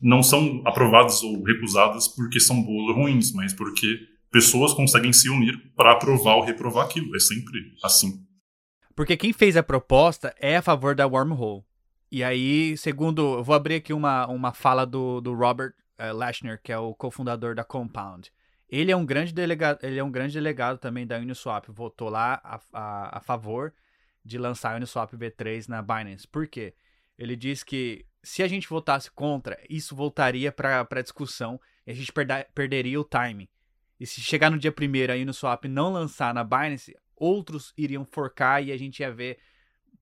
não 0.00 0.22
são 0.22 0.62
aprovadas 0.64 1.22
ou 1.22 1.42
recusadas 1.42 2.08
porque 2.08 2.40
são 2.40 2.62
boas 2.62 2.88
ou 2.88 3.02
ruins, 3.02 3.32
mas 3.32 3.52
porque 3.52 4.00
pessoas 4.30 4.72
conseguem 4.72 5.12
se 5.12 5.28
unir 5.28 5.72
para 5.74 5.92
aprovar 5.92 6.36
ou 6.36 6.44
reprovar 6.44 6.86
aquilo. 6.86 7.14
É 7.16 7.18
sempre 7.18 7.74
assim. 7.82 8.24
Porque 8.94 9.16
quem 9.16 9.32
fez 9.32 9.56
a 9.56 9.62
proposta 9.62 10.34
é 10.38 10.56
a 10.56 10.62
favor 10.62 10.94
da 10.94 11.06
wormhole. 11.06 11.64
E 12.10 12.24
aí, 12.24 12.76
segundo. 12.76 13.38
Eu 13.38 13.44
vou 13.44 13.54
abrir 13.54 13.76
aqui 13.76 13.92
uma, 13.92 14.26
uma 14.26 14.52
fala 14.52 14.84
do, 14.84 15.20
do 15.20 15.32
Robert 15.34 15.72
uh, 15.98 16.14
Lashner, 16.14 16.60
que 16.62 16.72
é 16.72 16.78
o 16.78 16.94
cofundador 16.94 17.54
da 17.54 17.64
Compound. 17.64 18.30
Ele 18.68 18.92
é 18.92 18.96
um 18.96 19.04
grande 19.04 19.32
delegado, 19.32 19.78
ele 19.82 19.98
é 19.98 20.04
um 20.04 20.10
grande 20.10 20.34
delegado 20.34 20.78
também 20.78 21.06
da 21.06 21.18
Uniswap. 21.18 21.66
Votou 21.68 22.08
lá 22.08 22.40
a, 22.44 22.60
a, 22.72 23.18
a 23.18 23.20
favor 23.20 23.72
de 24.24 24.38
lançar 24.38 24.72
a 24.72 24.76
Uniswap 24.76 25.12
V3 25.12 25.68
na 25.68 25.82
Binance. 25.82 26.26
Por 26.26 26.46
quê? 26.46 26.74
Ele 27.18 27.36
diz 27.36 27.62
que 27.62 28.06
se 28.22 28.42
a 28.42 28.48
gente 28.48 28.68
votasse 28.68 29.10
contra, 29.10 29.58
isso 29.68 29.94
voltaria 29.94 30.52
para 30.52 30.86
a 30.88 31.02
discussão 31.02 31.60
e 31.86 31.90
a 31.90 31.94
gente 31.94 32.12
perda, 32.12 32.46
perderia 32.54 33.00
o 33.00 33.04
time. 33.04 33.48
E 34.00 34.06
se 34.06 34.22
chegar 34.22 34.50
no 34.50 34.58
dia 34.58 34.72
primeiro 34.72 35.12
a 35.12 35.16
Uniswap 35.16 35.66
não 35.66 35.92
lançar 35.92 36.32
na 36.32 36.42
Binance, 36.42 36.96
outros 37.14 37.74
iriam 37.76 38.02
forcar 38.02 38.64
e 38.64 38.72
a 38.72 38.76
gente 38.78 39.00
ia 39.00 39.12
ver 39.12 39.38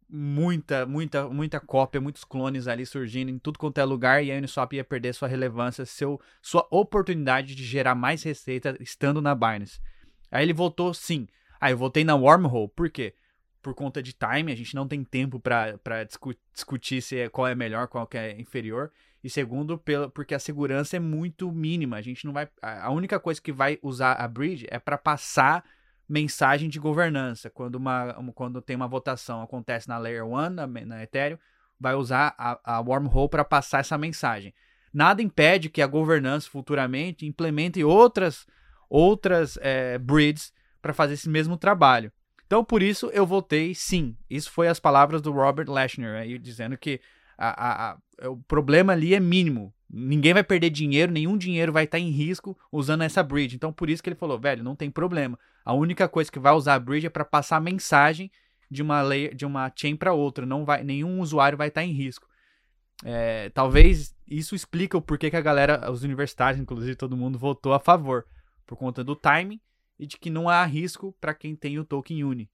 muita, 0.09 0.87
muita, 0.87 1.29
muita 1.29 1.59
cópia, 1.59 2.01
muitos 2.01 2.23
clones 2.25 2.69
ali 2.69 2.87
surgindo 2.87 3.29
em 3.29 3.39
tudo 3.41 3.59
quanto 3.59 3.79
é 3.79 3.85
lugar 3.85 4.25
e 4.25 4.31
a 4.31 4.37
Uniswap 4.37 4.73
ia 4.73 4.85
perder 4.85 5.13
sua 5.15 5.27
relevância, 5.27 5.85
seu, 5.85 6.21
sua 6.41 6.65
oportunidade 6.71 7.57
de 7.57 7.65
gerar 7.65 7.97
mais 7.97 8.23
receita 8.23 8.77
estando 8.81 9.21
na 9.21 9.35
Binance. 9.35 9.81
Aí 10.31 10.45
ele 10.45 10.53
votou 10.53 10.95
sim. 10.95 11.27
Aí 11.61 11.71
ah, 11.71 11.71
eu 11.73 11.77
votei 11.77 12.05
na 12.05 12.15
Wormhole, 12.15 12.69
por 12.69 12.89
quê? 12.89 13.17
Por 13.61 13.75
conta 13.75 14.01
de 14.01 14.13
time, 14.13 14.53
a 14.53 14.55
gente 14.55 14.77
não 14.77 14.87
tem 14.87 15.03
tempo 15.03 15.41
para 15.41 16.05
discu 16.05 16.33
discutir 16.55 17.03
se 17.03 17.19
é, 17.19 17.29
qual 17.29 17.49
é 17.49 17.55
melhor, 17.57 17.89
qual 17.89 18.09
é 18.13 18.41
inferior. 18.41 18.93
E 19.23 19.29
segundo, 19.29 19.77
pela, 19.77 20.09
porque 20.09 20.35
a 20.35 20.39
segurança 20.39 20.97
é 20.97 21.01
muito 21.01 21.51
mínima. 21.51 21.97
A 21.97 22.03
gente 22.03 22.25
não 22.25 22.33
vai. 22.33 22.49
A 22.63 22.91
única 22.91 23.19
coisa 23.19 23.41
que 23.41 23.53
vai 23.53 23.79
usar 23.83 24.13
a 24.13 24.29
bridge 24.29 24.67
é 24.71 24.79
para 24.79 24.97
passar 24.97 25.65
mensagem 26.09 26.69
de 26.69 26.79
governança. 26.79 27.51
Quando, 27.51 27.75
uma, 27.75 28.15
quando 28.35 28.63
tem 28.63 28.77
uma 28.77 28.89
votação, 28.89 29.43
acontece 29.43 29.89
na 29.89 29.99
Layer 29.99 30.25
1, 30.25 30.51
na, 30.51 30.67
na 30.67 31.03
Ethereum, 31.03 31.39
vai 31.79 31.95
usar 31.95 32.35
a, 32.39 32.77
a 32.77 32.81
wormhole 32.81 33.29
para 33.29 33.45
passar 33.45 33.81
essa 33.81 33.99
mensagem. 33.99 34.55
Nada 34.93 35.23
impede 35.23 35.69
que 35.69 35.83
a 35.83 35.87
governança 35.87 36.49
futuramente 36.49 37.27
implemente 37.27 37.85
outras, 37.85 38.47
outras 38.89 39.59
é, 39.61 39.99
bridges 39.99 40.53
para 40.81 40.95
fazer 40.95 41.15
esse 41.15 41.29
mesmo 41.29 41.57
trabalho. 41.57 42.11
Então, 42.47 42.65
por 42.65 42.83
isso, 42.83 43.11
eu 43.13 43.27
votei 43.27 43.75
sim. 43.75 44.17
Isso 44.31 44.51
foi 44.51 44.69
as 44.69 44.81
palavras 44.81 45.21
do 45.21 45.31
Robert 45.31 45.69
Lashner, 45.69 46.15
aí, 46.17 46.39
dizendo 46.39 46.79
que 46.79 46.99
a, 47.37 47.49
a, 47.49 47.91
a, 47.91 47.99
o 48.25 48.37
problema 48.37 48.93
ali 48.93 49.15
é 49.15 49.21
mínimo. 49.21 49.73
Ninguém 49.91 50.35
vai 50.35 50.45
perder 50.45 50.71
dinheiro, 50.71 51.11
nenhum 51.11 51.37
dinheiro 51.37 51.73
vai 51.73 51.85
estar 51.85 51.99
em 51.99 52.11
risco 52.11 52.59
usando 52.71 53.03
essa 53.03 53.23
bridge. 53.23 53.57
Então, 53.57 53.73
por 53.73 53.89
isso 53.89 54.03
que 54.03 54.09
ele 54.09 54.17
falou, 54.17 54.39
velho, 54.39 54.63
não 54.63 54.77
tem 54.77 54.91
problema. 54.91 55.39
A 55.65 55.73
única 55.73 56.09
coisa 56.09 56.31
que 56.31 56.39
vai 56.39 56.53
usar 56.53 56.75
a 56.75 56.79
bridge 56.79 57.07
é 57.07 57.11
para 57.11 57.25
passar 57.25 57.61
mensagem 57.61 58.31
de 58.71 58.83
uma 58.83 59.01
layer, 59.01 59.35
de 59.35 59.47
uma 59.47 59.73
chain 59.75 59.97
para 59.97 60.13
outra. 60.13 60.45
Não 60.45 60.65
vai, 60.65 60.85
nenhum 60.85 61.21
usuário 61.21 61.57
vai 61.57 61.69
estar 61.69 61.83
em 61.83 61.93
risco. 61.93 62.29
É, 63.05 63.49
talvez 63.51 64.15
isso 64.27 64.55
explica 64.55 64.99
o 64.99 65.03
porquê 65.03 65.31
que 65.31 65.37
a 65.37 65.41
galera, 65.41 65.91
os 65.91 66.03
universitários, 66.03 66.61
inclusive 66.61 66.97
todo 66.97 67.17
mundo, 67.17 67.39
votou 67.39 67.73
a 67.73 67.81
favor. 67.81 68.27
Por 68.67 68.77
conta 68.77 69.03
do 69.03 69.17
timing 69.17 69.61
e 69.99 70.07
de 70.07 70.19
que 70.19 70.29
não 70.29 70.49
há 70.49 70.63
risco 70.65 71.17
para 71.19 71.33
quem 71.33 71.57
tem 71.57 71.79
o 71.79 71.85
token 71.85 72.25
Uni. 72.25 72.51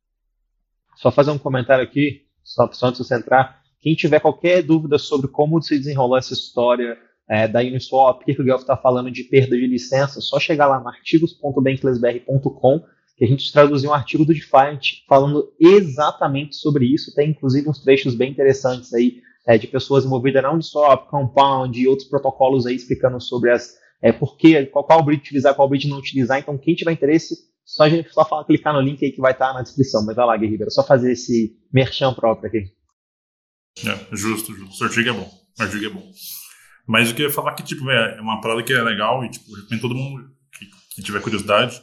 Só 0.94 1.10
fazer 1.10 1.32
um 1.32 1.38
comentário 1.38 1.82
aqui, 1.82 2.28
só, 2.44 2.70
só 2.72 2.86
antes 2.86 3.00
de 3.00 3.08
você 3.08 3.16
entrar. 3.16 3.63
Quem 3.84 3.94
tiver 3.94 4.18
qualquer 4.18 4.62
dúvida 4.62 4.96
sobre 4.96 5.28
como 5.28 5.60
se 5.60 5.76
desenrolou 5.76 6.16
essa 6.16 6.32
história 6.32 6.96
é, 7.28 7.46
da 7.46 7.60
Uniswap, 7.60 8.16
por 8.16 8.24
que 8.24 8.40
o 8.40 8.44
Guelph 8.44 8.62
está 8.62 8.78
falando 8.78 9.10
de 9.10 9.24
perda 9.24 9.54
de 9.54 9.66
licença, 9.66 10.22
só 10.22 10.40
chegar 10.40 10.66
lá 10.68 10.80
no 10.80 10.88
artigos.banklessbr.com 10.88 12.80
que 13.14 13.26
a 13.26 13.28
gente 13.28 13.52
traduziu 13.52 13.90
um 13.90 13.92
artigo 13.92 14.24
do 14.24 14.32
Defiant 14.32 15.04
falando 15.06 15.52
exatamente 15.60 16.56
sobre 16.56 16.86
isso. 16.86 17.14
Tem 17.14 17.28
inclusive 17.28 17.68
uns 17.68 17.82
trechos 17.82 18.14
bem 18.14 18.30
interessantes 18.30 18.94
aí 18.94 19.18
é, 19.46 19.58
de 19.58 19.66
pessoas 19.66 20.06
envolvidas 20.06 20.42
na 20.42 20.50
Uniswap, 20.50 21.10
Compound 21.10 21.78
e 21.78 21.86
outros 21.86 22.08
protocolos 22.08 22.64
aí 22.64 22.74
explicando 22.74 23.20
sobre 23.20 23.50
as 23.50 23.74
é, 24.00 24.12
por 24.12 24.38
que, 24.38 24.64
qual, 24.66 24.84
qual 24.84 25.04
bridge 25.04 25.20
utilizar, 25.20 25.54
qual 25.54 25.68
bridge 25.68 25.90
não 25.90 25.98
utilizar. 25.98 26.38
Então, 26.38 26.56
quem 26.56 26.74
tiver 26.74 26.92
interesse, 26.92 27.36
só 27.66 27.84
só 28.10 28.44
clicar 28.44 28.72
no 28.72 28.80
link 28.80 29.04
aí 29.04 29.12
que 29.12 29.20
vai 29.20 29.32
estar 29.32 29.52
na 29.52 29.60
descrição. 29.60 30.02
Mas 30.06 30.16
vai 30.16 30.24
lá, 30.24 30.36
Guerreiro, 30.38 30.70
só 30.70 30.82
fazer 30.82 31.12
esse 31.12 31.54
merchan 31.70 32.14
próprio 32.14 32.48
aqui. 32.48 32.73
É, 33.84 34.16
justo, 34.16 34.54
justo. 34.54 34.82
O 34.82 34.86
artigo 34.86 35.08
é 35.08 35.12
bom. 35.12 35.30
O 35.58 35.62
artigo 35.62 35.84
é 35.84 35.88
bom. 35.88 36.12
Mas 36.86 37.08
eu 37.08 37.14
queria 37.14 37.32
falar 37.32 37.54
que, 37.54 37.62
tipo, 37.62 37.90
é 37.90 38.20
uma 38.20 38.40
parada 38.40 38.62
que 38.62 38.72
é 38.72 38.82
legal 38.82 39.24
e, 39.24 39.30
tipo, 39.30 39.54
recomendo 39.54 39.80
todo 39.80 39.94
mundo 39.94 40.30
que, 40.52 40.66
que 40.94 41.02
tiver 41.02 41.20
curiosidade 41.20 41.82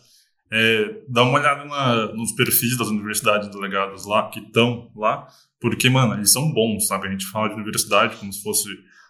é, 0.52 1.02
dá 1.08 1.24
uma 1.24 1.40
olhada 1.40 1.64
na, 1.64 2.14
nos 2.14 2.34
perfis 2.34 2.78
das 2.78 2.90
universidades 2.90 3.50
delegadas 3.50 4.06
lá, 4.06 4.30
que 4.30 4.40
estão 4.40 4.92
lá, 4.96 5.26
porque, 5.60 5.90
mano, 5.90 6.16
eles 6.16 6.32
são 6.32 6.52
bons, 6.52 6.88
sabe? 6.88 7.08
A 7.08 7.12
gente 7.12 7.26
fala 7.28 7.48
de 7.48 7.56
universidade 7.56 8.18
como 8.18 8.34
se 8.34 8.44
fosse 8.44 8.68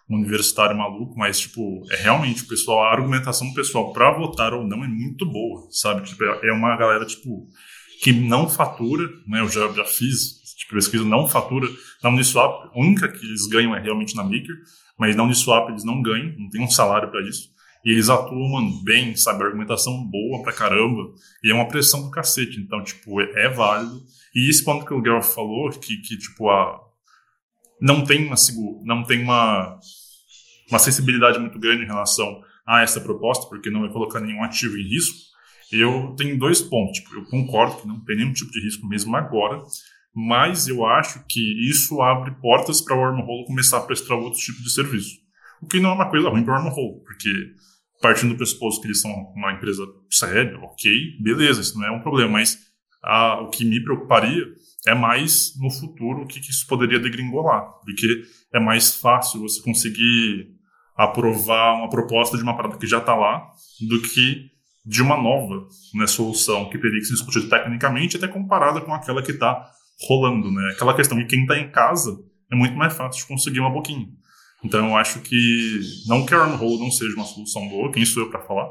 um 0.08 0.16
universitário 0.16 0.76
maluco, 0.76 1.18
mas, 1.18 1.40
tipo, 1.40 1.82
é 1.90 1.96
realmente 1.96 2.44
o 2.44 2.46
pessoal, 2.46 2.84
a 2.84 2.92
argumentação 2.92 3.52
pessoal 3.54 3.92
para 3.92 4.12
votar 4.12 4.54
ou 4.54 4.64
não 4.64 4.84
é 4.84 4.88
muito 4.88 5.26
boa, 5.26 5.66
sabe? 5.70 6.02
Tipo, 6.02 6.24
é 6.24 6.52
uma 6.52 6.76
galera, 6.76 7.04
tipo, 7.04 7.48
que 8.02 8.12
não 8.12 8.48
fatura, 8.48 9.08
né? 9.26 9.40
Eu 9.40 9.48
já, 9.48 9.66
já 9.72 9.84
fiz 9.84 10.41
pesquisa, 10.72 11.04
não 11.04 11.28
fatura. 11.28 11.68
Na 12.02 12.10
Uniswap, 12.10 12.70
a 12.74 12.78
única 12.78 13.08
que 13.08 13.24
eles 13.24 13.46
ganham 13.46 13.74
é 13.74 13.80
realmente 13.80 14.16
na 14.16 14.24
Maker, 14.24 14.56
mas 14.98 15.14
na 15.14 15.24
Uniswap 15.24 15.70
eles 15.70 15.84
não 15.84 16.02
ganham, 16.02 16.34
não 16.38 16.48
tem 16.50 16.62
um 16.62 16.70
salário 16.70 17.10
para 17.10 17.22
isso. 17.22 17.52
E 17.84 17.90
eles 17.90 18.08
atuam, 18.08 18.48
mano, 18.48 18.82
bem, 18.84 19.16
sabe? 19.16 19.42
Argumentação 19.42 20.06
boa 20.06 20.42
pra 20.42 20.52
caramba. 20.52 21.12
E 21.42 21.50
é 21.50 21.54
uma 21.54 21.66
pressão 21.66 22.02
do 22.02 22.10
cacete. 22.10 22.60
Então, 22.60 22.82
tipo, 22.82 23.20
é, 23.20 23.46
é 23.46 23.48
válido. 23.48 24.00
E 24.34 24.48
esse 24.48 24.64
ponto 24.64 24.86
que 24.86 24.94
o 24.94 25.02
Guelph 25.02 25.34
falou, 25.34 25.68
que, 25.70 25.96
que 25.96 26.16
tipo, 26.16 26.48
a, 26.48 26.80
não 27.80 28.04
tem 28.04 28.26
uma 28.26 28.36
não 28.84 29.02
tem 29.02 29.22
uma, 29.22 29.78
uma 30.70 30.78
sensibilidade 30.78 31.38
muito 31.38 31.58
grande 31.58 31.82
em 31.82 31.86
relação 31.86 32.40
a 32.64 32.82
essa 32.82 33.00
proposta, 33.00 33.48
porque 33.48 33.68
não 33.68 33.80
vai 33.80 33.90
colocar 33.90 34.20
nenhum 34.20 34.44
ativo 34.44 34.76
em 34.76 34.88
risco. 34.88 35.18
Eu 35.72 36.14
tenho 36.16 36.38
dois 36.38 36.60
pontos. 36.60 36.98
Tipo, 36.98 37.16
eu 37.16 37.24
concordo 37.24 37.80
que 37.80 37.88
não 37.88 37.98
tem 38.04 38.16
nenhum 38.16 38.32
tipo 38.32 38.52
de 38.52 38.60
risco 38.60 38.86
mesmo 38.86 39.16
agora, 39.16 39.60
mas 40.14 40.68
eu 40.68 40.84
acho 40.84 41.24
que 41.28 41.68
isso 41.68 42.00
abre 42.02 42.32
portas 42.40 42.80
para 42.80 42.96
o 42.96 43.00
Wormhole 43.00 43.46
começar 43.46 43.78
a 43.78 43.82
prestar 43.82 44.14
outros 44.14 44.42
tipos 44.42 44.62
de 44.62 44.72
serviço. 44.72 45.16
O 45.60 45.66
que 45.66 45.80
não 45.80 45.90
é 45.90 45.94
uma 45.94 46.10
coisa 46.10 46.28
ruim 46.28 46.44
para 46.44 46.54
o 46.54 46.64
Wormhole, 46.64 47.00
porque 47.04 47.30
partindo 48.00 48.30
do 48.30 48.36
pressuposto 48.36 48.80
que 48.80 48.88
eles 48.88 49.00
são 49.00 49.10
uma 49.34 49.52
empresa 49.52 49.86
séria, 50.10 50.58
ok, 50.58 50.90
beleza, 51.20 51.60
isso 51.60 51.78
não 51.78 51.86
é 51.86 51.90
um 51.90 52.02
problema, 52.02 52.32
mas 52.32 52.58
a, 53.02 53.40
o 53.40 53.48
que 53.48 53.64
me 53.64 53.82
preocuparia 53.82 54.44
é 54.86 54.94
mais 54.94 55.52
no 55.58 55.70
futuro 55.70 56.22
o 56.22 56.26
que, 56.26 56.40
que 56.40 56.50
isso 56.50 56.66
poderia 56.66 56.98
degringolar, 56.98 57.62
porque 57.84 58.22
é 58.52 58.60
mais 58.60 58.96
fácil 58.96 59.40
você 59.40 59.62
conseguir 59.62 60.48
aprovar 60.96 61.76
uma 61.76 61.88
proposta 61.88 62.36
de 62.36 62.42
uma 62.42 62.56
parada 62.56 62.76
que 62.76 62.86
já 62.86 62.98
está 62.98 63.14
lá 63.14 63.48
do 63.88 64.02
que 64.02 64.50
de 64.84 65.00
uma 65.00 65.16
nova 65.16 65.66
né, 65.94 66.06
solução 66.06 66.68
que 66.68 66.78
teria 66.78 66.98
que 66.98 67.06
ser 67.06 67.14
discutida 67.14 67.48
tecnicamente 67.48 68.16
até 68.16 68.26
comparada 68.26 68.80
com 68.80 68.92
aquela 68.92 69.22
que 69.22 69.30
está 69.30 69.70
rolando, 70.08 70.50
né? 70.50 70.72
Aquela 70.72 70.94
questão 70.94 71.18
de 71.18 71.26
quem 71.26 71.42
está 71.42 71.58
em 71.58 71.70
casa 71.70 72.18
é 72.50 72.56
muito 72.56 72.74
mais 72.74 72.94
fácil 72.94 73.22
de 73.22 73.28
conseguir 73.28 73.60
uma 73.60 73.70
boquinha. 73.70 74.08
Então 74.64 74.88
eu 74.88 74.96
acho 74.96 75.20
que 75.20 75.80
não 76.06 76.24
que 76.24 76.34
a 76.34 76.38
Armhole 76.38 76.78
não 76.78 76.90
seja 76.90 77.14
uma 77.16 77.24
solução 77.24 77.68
boa, 77.68 77.90
quem 77.90 78.04
sou 78.04 78.22
eu 78.22 78.30
para 78.30 78.42
falar, 78.42 78.70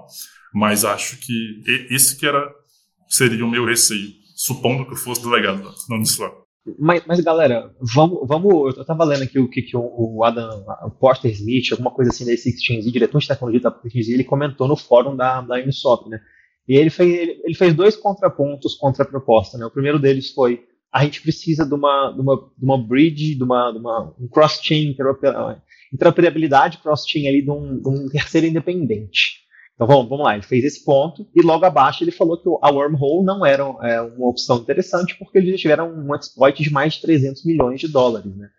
mas 0.53 0.85
acho 0.85 1.17
que 1.17 1.61
esse 1.89 2.17
que 2.17 2.25
era 2.25 2.49
seria 3.07 3.45
o 3.45 3.49
meu 3.49 3.65
receio, 3.65 4.09
supondo 4.35 4.85
que 4.85 4.93
eu 4.93 4.97
fosse 4.97 5.21
delegado 5.21 5.61
da 5.61 5.95
Uniswap. 5.95 6.41
Mas, 6.77 7.03
mas, 7.07 7.19
galera, 7.19 7.73
vamos, 7.81 8.27
vamos. 8.27 8.77
Eu 8.77 8.85
tava 8.85 9.03
lendo 9.03 9.23
aqui 9.23 9.39
o 9.39 9.49
que, 9.49 9.63
que 9.63 9.75
o 9.75 10.23
Adam, 10.23 10.63
o 10.85 10.91
Porter 10.91 11.31
Smith, 11.31 11.71
alguma 11.71 11.89
coisa 11.89 12.11
assim 12.11 12.23
da 12.23 12.33
Exchange, 12.33 12.91
diretor 12.91 13.19
de 13.19 13.27
tecnologia 13.27 13.61
da 13.61 13.75
Exchange, 13.83 14.13
ele 14.13 14.23
comentou 14.23 14.67
no 14.67 14.77
fórum 14.77 15.15
da, 15.15 15.41
da 15.41 15.55
Uniswap, 15.55 16.07
né? 16.07 16.21
E 16.67 16.77
ele 16.77 16.91
fez, 16.91 17.11
ele, 17.11 17.41
ele 17.43 17.55
fez 17.55 17.73
dois 17.73 17.95
contrapontos 17.95 18.75
contra 18.75 19.03
a 19.03 19.07
proposta, 19.07 19.57
né? 19.57 19.65
O 19.65 19.71
primeiro 19.71 19.97
deles 19.97 20.31
foi 20.31 20.63
a 20.91 21.03
gente 21.03 21.21
precisa 21.21 21.65
de 21.65 21.73
uma, 21.73 22.11
de 22.11 22.21
uma, 22.21 22.35
de 22.35 22.65
uma 22.65 22.77
bridge, 22.77 23.35
de 23.35 23.43
uma, 23.43 23.71
de 23.71 23.77
uma 23.77 24.13
um 24.19 24.27
cross-chain 24.27 24.95
interoperabilidade 25.93 26.79
cross-chain 26.79 27.27
ali 27.27 27.41
de 27.41 27.49
um, 27.49 27.79
de 27.79 27.87
um, 27.87 28.09
terceiro 28.09 28.47
independente. 28.47 29.41
Então 29.73 29.87
vamos, 29.87 30.09
vamos 30.09 30.25
lá, 30.25 30.33
ele 30.33 30.43
fez 30.43 30.65
esse 30.65 30.83
ponto 30.83 31.27
e 31.33 31.41
logo 31.41 31.65
abaixo 31.65 32.03
ele 32.03 32.11
falou 32.11 32.37
que 32.37 32.47
a 32.61 32.69
wormhole 32.69 33.25
não 33.25 33.45
era 33.45 33.63
é, 33.81 34.01
uma 34.01 34.29
opção 34.29 34.57
interessante 34.57 35.15
porque 35.17 35.37
eles 35.37 35.59
tiveram 35.59 35.91
um 35.91 36.13
exploit 36.13 36.61
de 36.61 36.71
mais 36.71 36.95
de 36.95 37.01
300 37.01 37.45
milhões 37.45 37.79
de 37.79 37.87
dólares. 37.87 38.35
Né? 38.35 38.49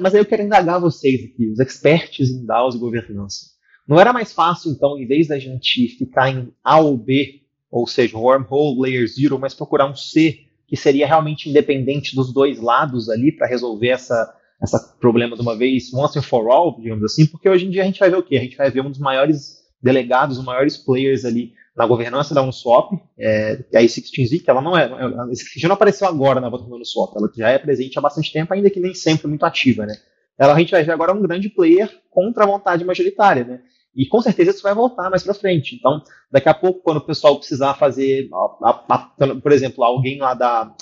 Mas 0.00 0.14
aí 0.14 0.20
eu 0.20 0.26
quero 0.26 0.42
indagar 0.42 0.80
vocês 0.80 1.22
aqui, 1.24 1.50
os 1.50 1.60
experts 1.60 2.30
em 2.30 2.44
DAOs 2.44 2.74
e 2.74 2.78
governança. 2.78 3.54
Não 3.86 4.00
era 4.00 4.14
mais 4.14 4.32
fácil, 4.32 4.72
então, 4.72 4.98
em 4.98 5.06
vez 5.06 5.28
da 5.28 5.38
gente 5.38 5.88
ficar 5.88 6.30
em 6.30 6.50
A 6.64 6.80
ou 6.80 6.96
B, 6.96 7.42
ou 7.70 7.86
seja, 7.86 8.16
wormhole, 8.16 8.80
layer 8.80 9.06
zero, 9.06 9.38
mas 9.38 9.52
procurar 9.52 9.90
um 9.90 9.94
C 9.94 10.44
que 10.74 10.80
seria 10.80 11.06
realmente 11.06 11.48
independente 11.48 12.16
dos 12.16 12.32
dois 12.32 12.60
lados 12.60 13.08
ali 13.08 13.30
para 13.30 13.46
resolver 13.46 13.90
essa, 13.90 14.34
essa 14.60 14.96
problema 15.00 15.36
de 15.36 15.42
uma 15.42 15.56
vez, 15.56 15.94
once 15.94 16.18
and 16.18 16.22
for 16.22 16.50
all, 16.50 16.76
digamos 16.80 17.04
assim, 17.04 17.26
porque 17.26 17.48
hoje 17.48 17.64
em 17.64 17.70
dia 17.70 17.82
a 17.82 17.84
gente 17.84 18.00
vai 18.00 18.10
ver 18.10 18.16
o 18.16 18.22
quê? 18.24 18.36
A 18.36 18.40
gente 18.40 18.56
vai 18.56 18.68
ver 18.72 18.80
um 18.80 18.90
dos 18.90 18.98
maiores 18.98 19.62
delegados, 19.80 20.36
os 20.36 20.44
maiores 20.44 20.76
players 20.76 21.24
ali 21.24 21.52
na 21.76 21.86
governança 21.86 22.34
da 22.34 22.42
Uniswap, 22.42 22.90
é, 23.16 23.64
a 23.72 23.82
i16Z, 23.82 24.42
que 24.42 24.50
ela 24.50 24.60
não 24.60 24.76
é, 24.76 24.86
a 24.86 25.26
i16 25.28 25.62
não 25.62 25.74
apareceu 25.74 26.08
agora 26.08 26.40
na 26.40 26.48
votação 26.48 26.70
da 26.70 26.76
Uniswap, 26.76 27.16
ela 27.16 27.30
já 27.36 27.50
é 27.50 27.58
presente 27.58 27.96
há 27.96 28.02
bastante 28.02 28.32
tempo, 28.32 28.52
ainda 28.52 28.68
que 28.68 28.80
nem 28.80 28.94
sempre 28.94 29.28
muito 29.28 29.46
ativa, 29.46 29.86
né? 29.86 29.94
Ela, 30.36 30.54
a 30.54 30.58
gente 30.58 30.72
vai 30.72 30.82
ver 30.82 30.90
agora 30.90 31.12
um 31.12 31.22
grande 31.22 31.48
player 31.48 31.88
contra 32.10 32.42
a 32.42 32.46
vontade 32.48 32.84
majoritária, 32.84 33.44
né? 33.44 33.60
E 33.96 34.06
com 34.06 34.20
certeza 34.20 34.50
isso 34.50 34.62
vai 34.62 34.74
voltar 34.74 35.08
mais 35.08 35.22
para 35.22 35.34
frente. 35.34 35.76
Então, 35.76 36.02
daqui 36.30 36.48
a 36.48 36.54
pouco, 36.54 36.80
quando 36.82 36.96
o 36.96 37.06
pessoal 37.06 37.36
precisar 37.36 37.74
fazer, 37.74 38.28
a, 38.32 38.70
a, 38.70 38.84
a, 38.88 39.34
por 39.40 39.52
exemplo, 39.52 39.84
alguém 39.84 40.18
lá 40.18 40.34
da. 40.34 40.74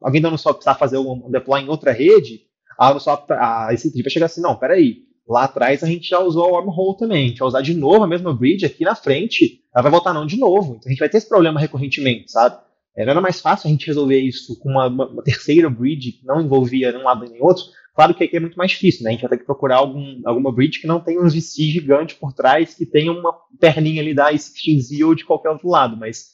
alguém 0.00 0.20
da 0.20 0.28
Uniswap 0.28 0.56
precisar 0.56 0.74
fazer 0.74 0.98
um, 0.98 1.26
um 1.26 1.30
deploy 1.30 1.60
em 1.60 1.68
outra 1.68 1.92
rede, 1.92 2.42
a 2.78 2.90
Uniswap, 2.90 3.30
a 3.30 3.68
esse 3.72 3.90
vai 4.02 4.10
chegar 4.10 4.26
assim: 4.26 4.42
não, 4.42 4.56
peraí, 4.56 4.98
lá 5.28 5.44
atrás 5.44 5.82
a 5.82 5.86
gente 5.86 6.08
já 6.08 6.18
usou 6.18 6.44
a 6.44 6.60
wormhole 6.60 6.98
também, 6.98 7.24
a 7.24 7.28
gente 7.28 7.38
vai 7.38 7.48
usar 7.48 7.62
de 7.62 7.74
novo 7.74 8.04
a 8.04 8.08
mesma 8.08 8.34
bridge 8.34 8.66
aqui 8.66 8.84
na 8.84 8.94
frente, 8.94 9.62
ela 9.74 9.82
vai 9.82 9.90
voltar 9.90 10.12
não 10.12 10.26
de 10.26 10.38
novo. 10.38 10.74
Então 10.74 10.88
a 10.88 10.90
gente 10.90 10.98
vai 10.98 11.08
ter 11.08 11.18
esse 11.18 11.28
problema 11.28 11.58
recorrentemente, 11.58 12.30
sabe? 12.30 12.56
É, 12.96 13.02
era 13.02 13.20
mais 13.20 13.40
fácil 13.40 13.68
a 13.68 13.70
gente 13.70 13.86
resolver 13.86 14.20
isso 14.20 14.58
com 14.58 14.70
uma, 14.70 14.86
uma 14.88 15.22
terceira 15.22 15.70
bridge 15.70 16.12
que 16.12 16.26
não 16.26 16.40
envolvia 16.40 16.92
nenhum 16.92 17.04
lado 17.04 17.24
nem 17.28 17.42
outro, 17.42 17.64
Claro 17.94 18.14
que 18.14 18.24
aqui 18.24 18.36
é 18.36 18.40
muito 18.40 18.56
mais 18.56 18.70
difícil, 18.70 19.04
né? 19.04 19.10
A 19.10 19.12
gente 19.12 19.22
vai 19.22 19.30
ter 19.30 19.38
que 19.38 19.44
procurar 19.44 19.76
algum, 19.76 20.20
alguma 20.24 20.52
bridge 20.52 20.80
que 20.80 20.86
não 20.86 21.00
tenha 21.00 21.20
um 21.20 21.28
VC 21.28 21.64
gigante 21.70 22.14
por 22.14 22.32
trás, 22.32 22.74
que 22.74 22.86
tenha 22.86 23.12
uma 23.12 23.34
perninha 23.60 24.00
ali 24.00 24.14
da 24.14 24.32
i16Z 24.32 25.06
ou 25.06 25.14
de 25.14 25.24
qualquer 25.24 25.50
outro 25.50 25.68
lado, 25.68 25.96
mas 25.96 26.32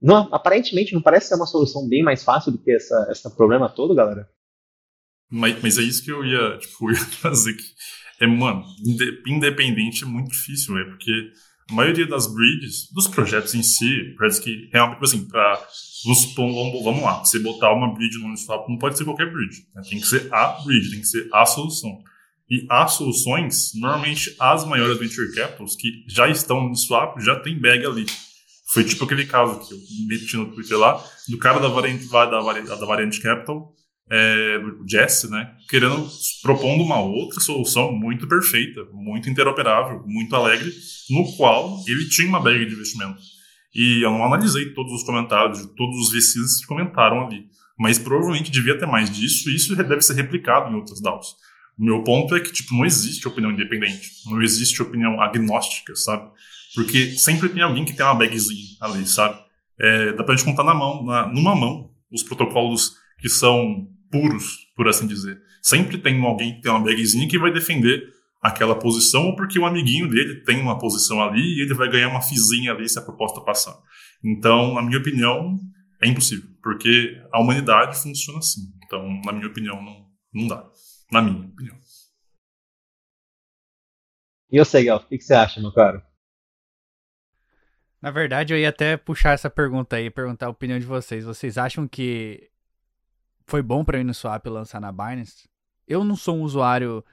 não, 0.00 0.32
aparentemente 0.32 0.94
não 0.94 1.02
parece 1.02 1.28
ser 1.28 1.34
uma 1.34 1.46
solução 1.46 1.88
bem 1.88 2.02
mais 2.02 2.22
fácil 2.22 2.52
do 2.52 2.58
que 2.58 2.70
essa, 2.72 3.08
esse 3.10 3.36
problema 3.36 3.68
todo, 3.68 3.94
galera. 3.94 4.28
Mas, 5.28 5.60
mas 5.62 5.78
é 5.78 5.82
isso 5.82 6.04
que 6.04 6.12
eu 6.12 6.24
ia, 6.24 6.58
tipo, 6.62 6.90
ia 6.90 7.04
trazer 7.20 7.54
que 7.54 7.64
é, 8.20 8.26
mano, 8.26 8.62
independente 9.26 10.04
é 10.04 10.06
muito 10.06 10.30
difícil, 10.30 10.76
é 10.76 10.84
porque 10.84 11.32
a 11.70 11.74
maioria 11.74 12.06
das 12.06 12.26
bridges, 12.26 12.90
dos 12.92 13.06
projetos 13.06 13.54
em 13.54 13.62
si, 13.62 14.14
parece 14.18 14.42
que 14.42 14.68
realmente, 14.72 14.96
tipo 14.96 15.04
assim, 15.04 15.28
para 15.28 15.66
vamos, 16.36 17.02
lá, 17.02 17.24
você 17.24 17.38
botar 17.38 17.72
uma 17.72 17.94
bridge 17.94 18.18
no 18.18 18.26
Uniswap 18.26 18.68
não 18.68 18.78
pode 18.78 18.96
ser 18.96 19.04
qualquer 19.04 19.32
bridge, 19.32 19.66
né? 19.74 19.82
tem 19.88 20.00
que 20.00 20.06
ser 20.06 20.32
a 20.32 20.58
bridge, 20.64 20.90
tem 20.90 21.00
que 21.00 21.06
ser 21.06 21.28
a 21.32 21.46
solução. 21.46 22.02
E 22.50 22.66
as 22.68 22.94
soluções, 22.94 23.70
normalmente 23.74 24.34
as 24.38 24.64
maiores 24.64 24.98
venture 24.98 25.32
capitals 25.34 25.76
que 25.76 26.04
já 26.08 26.28
estão 26.28 26.60
no 26.60 26.66
Uniswap 26.68 27.20
já 27.20 27.38
tem 27.38 27.58
bag 27.58 27.86
ali. 27.86 28.06
Foi 28.72 28.82
tipo 28.82 29.04
aquele 29.04 29.26
caso 29.26 29.60
que 29.60 29.74
eu 29.74 29.78
meti 30.08 30.36
no 30.36 30.52
Twitter 30.52 30.78
lá, 30.78 31.04
do 31.28 31.38
cara 31.38 31.60
da 31.60 31.68
variante, 31.68 32.08
da, 32.08 32.24
da 32.26 32.86
variante 32.86 33.20
capital, 33.20 33.72
é, 34.10 34.60
Jesse, 34.86 35.30
né, 35.30 35.54
querendo, 35.68 36.08
propondo 36.42 36.82
uma 36.82 36.98
outra 36.98 37.38
solução 37.40 37.92
muito 37.92 38.26
perfeita, 38.26 38.84
muito 38.92 39.30
interoperável, 39.30 40.02
muito 40.04 40.34
alegre, 40.34 40.72
no 41.08 41.36
qual 41.36 41.78
ele 41.86 42.08
tinha 42.08 42.28
uma 42.28 42.40
bag 42.40 42.66
de 42.66 42.74
investimento. 42.74 43.20
E 43.72 44.04
eu 44.04 44.10
não 44.10 44.24
analisei 44.24 44.74
todos 44.74 44.92
os 44.92 45.04
comentários 45.04 45.64
todos 45.76 45.96
os 46.00 46.12
VCs 46.12 46.60
que 46.60 46.66
comentaram 46.66 47.24
ali, 47.24 47.46
mas 47.78 47.98
provavelmente 47.98 48.50
devia 48.50 48.76
ter 48.76 48.86
mais 48.86 49.08
disso 49.08 49.48
e 49.48 49.54
isso 49.54 49.76
deve 49.76 50.02
ser 50.02 50.14
replicado 50.14 50.70
em 50.70 50.74
outras 50.74 51.00
DAOs. 51.00 51.36
O 51.78 51.84
meu 51.84 52.02
ponto 52.02 52.34
é 52.34 52.40
que 52.40 52.52
tipo, 52.52 52.74
não 52.74 52.84
existe 52.84 53.28
opinião 53.28 53.52
independente, 53.52 54.10
não 54.26 54.42
existe 54.42 54.82
opinião 54.82 55.20
agnóstica, 55.20 55.94
sabe? 55.94 56.28
Porque 56.74 57.12
sempre 57.12 57.48
tem 57.48 57.62
alguém 57.62 57.84
que 57.84 57.94
tem 57.94 58.04
uma 58.04 58.14
bagzinha 58.14 58.76
ali, 58.80 59.06
sabe? 59.06 59.38
É, 59.78 60.12
dá 60.12 60.24
pra 60.24 60.34
gente 60.34 60.44
contar 60.44 60.64
na 60.64 60.74
mão, 60.74 61.04
na, 61.04 61.28
numa 61.28 61.54
mão, 61.54 61.90
os 62.12 62.22
protocolos 62.24 62.96
que 63.20 63.28
são 63.28 63.88
puros, 64.10 64.66
por 64.76 64.88
assim 64.88 65.06
dizer. 65.06 65.40
Sempre 65.62 65.98
tem 65.98 66.20
alguém 66.24 66.56
que 66.56 66.62
tem 66.62 66.70
uma 66.70 66.80
bagzinha 66.82 67.28
que 67.28 67.38
vai 67.38 67.52
defender 67.52 68.02
aquela 68.42 68.74
posição, 68.74 69.26
ou 69.26 69.36
porque 69.36 69.58
o 69.58 69.62
um 69.62 69.66
amiguinho 69.66 70.08
dele 70.08 70.42
tem 70.44 70.60
uma 70.60 70.78
posição 70.78 71.22
ali 71.22 71.40
e 71.40 71.62
ele 71.62 71.74
vai 71.74 71.90
ganhar 71.90 72.08
uma 72.08 72.22
fizinha 72.22 72.72
ali 72.72 72.88
se 72.88 72.98
a 72.98 73.02
proposta 73.02 73.40
passar. 73.42 73.76
Então, 74.24 74.74
na 74.74 74.82
minha 74.82 74.98
opinião, 74.98 75.58
é 76.02 76.08
impossível, 76.08 76.48
porque 76.62 77.22
a 77.32 77.40
humanidade 77.40 78.00
funciona 78.02 78.38
assim. 78.38 78.62
Então, 78.84 79.20
na 79.24 79.32
minha 79.32 79.46
opinião, 79.46 79.82
não, 79.82 80.06
não 80.32 80.46
dá. 80.48 80.66
Na 81.12 81.20
minha 81.20 81.46
opinião. 81.46 81.76
E 84.50 84.58
você, 84.58 84.82
Gal, 84.82 84.98
o 84.98 85.06
que, 85.06 85.18
que 85.18 85.24
você 85.24 85.34
acha, 85.34 85.60
meu 85.60 85.72
caro? 85.72 86.02
Na 88.02 88.10
verdade, 88.10 88.54
eu 88.54 88.58
ia 88.58 88.70
até 88.70 88.96
puxar 88.96 89.32
essa 89.32 89.50
pergunta 89.50 89.96
aí, 89.96 90.10
perguntar 90.10 90.46
a 90.46 90.50
opinião 90.50 90.78
de 90.78 90.86
vocês. 90.86 91.24
Vocês 91.24 91.58
acham 91.58 91.86
que 91.86 92.49
foi 93.50 93.62
bom 93.62 93.84
para 93.84 93.98
a 93.98 94.00
Uniswap 94.00 94.46
lançar 94.46 94.80
na 94.80 94.92
Binance. 94.92 95.48
Eu 95.86 96.04
não 96.04 96.14
sou 96.14 96.36
um 96.36 96.42
usuário 96.42 97.04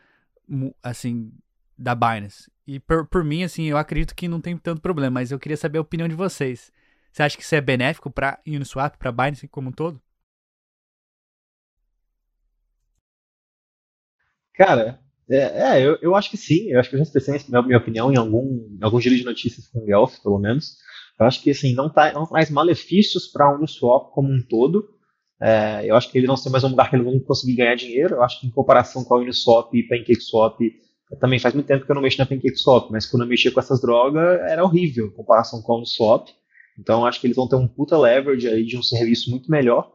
assim 0.83 1.33
da 1.75 1.95
Binance. 1.95 2.49
E 2.65 2.79
por, 2.79 3.07
por 3.07 3.23
mim, 3.23 3.43
assim, 3.43 3.63
eu 3.65 3.77
acredito 3.77 4.15
que 4.15 4.27
não 4.27 4.39
tem 4.39 4.55
tanto 4.55 4.81
problema, 4.81 5.15
mas 5.15 5.31
eu 5.31 5.39
queria 5.39 5.57
saber 5.57 5.79
a 5.79 5.81
opinião 5.81 6.07
de 6.07 6.15
vocês. 6.15 6.71
Você 7.11 7.23
acha 7.23 7.35
que 7.35 7.43
isso 7.43 7.55
é 7.55 7.61
benéfico 7.61 8.11
para 8.11 8.39
Uniswap, 8.45 8.97
para 8.97 9.11
Binance 9.11 9.47
como 9.47 9.69
um 9.69 9.71
todo? 9.71 9.99
Cara, 14.53 14.99
é, 15.29 15.77
é 15.77 15.85
eu, 15.85 15.97
eu, 16.01 16.15
acho 16.15 16.29
que 16.29 16.37
sim. 16.37 16.69
Eu 16.69 16.79
acho 16.79 16.89
que 16.89 16.95
eu 16.95 16.99
já 16.99 17.03
expressei 17.03 17.39
a 17.51 17.61
minha 17.63 17.77
opinião 17.79 18.11
em 18.11 18.17
algum, 18.17 18.77
em 18.79 18.83
algum 18.83 19.01
giro 19.01 19.15
de 19.15 19.23
notícias 19.23 19.67
com 19.67 19.79
o 19.79 19.85
Guelph, 19.85 20.19
pelo 20.19 20.37
menos. 20.37 20.77
Eu 21.19 21.25
acho 21.25 21.41
que 21.41 21.49
assim, 21.49 21.73
não, 21.73 21.91
tá, 21.91 22.13
não 22.13 22.27
traz 22.27 22.51
malefícios 22.51 23.27
para 23.27 23.47
a 23.47 23.55
Uniswap 23.55 24.11
como 24.11 24.31
um 24.31 24.41
todo, 24.41 24.96
é, 25.41 25.85
eu 25.85 25.95
acho 25.95 26.11
que 26.11 26.17
ele 26.17 26.27
não 26.27 26.35
ser 26.35 26.49
mais 26.49 26.63
um 26.63 26.69
lugar 26.69 26.89
que 26.89 26.95
eles 26.95 27.05
vão 27.05 27.19
conseguir 27.19 27.55
ganhar 27.55 27.75
dinheiro. 27.75 28.15
Eu 28.15 28.23
acho 28.23 28.39
que 28.39 28.47
em 28.47 28.51
comparação 28.51 29.03
com 29.03 29.15
a 29.15 29.19
Uniswap 29.19 29.73
e 29.73 29.83
PancakeSwap, 29.83 30.57
também 31.19 31.39
faz 31.39 31.53
muito 31.53 31.67
tempo 31.67 31.85
que 31.85 31.91
eu 31.91 31.95
não 31.95 32.01
mexo 32.01 32.17
na 32.17 32.25
PancakeSwap, 32.25 32.91
mas 32.91 33.05
quando 33.05 33.23
eu 33.23 33.29
mexia 33.29 33.51
com 33.51 33.59
essas 33.59 33.79
drogas 33.79 34.39
era 34.41 34.63
horrível 34.63 35.07
em 35.07 35.11
comparação 35.11 35.61
com 35.61 35.73
a 35.73 35.77
Uniswap. 35.77 36.27
Então 36.77 37.05
acho 37.05 37.19
que 37.21 37.27
eles 37.27 37.37
vão 37.37 37.47
ter 37.47 37.55
um 37.55 37.67
puta 37.67 37.97
leverage 37.97 38.47
aí 38.47 38.65
de 38.65 38.77
um 38.77 38.83
serviço 38.83 39.29
muito 39.29 39.49
melhor. 39.49 39.91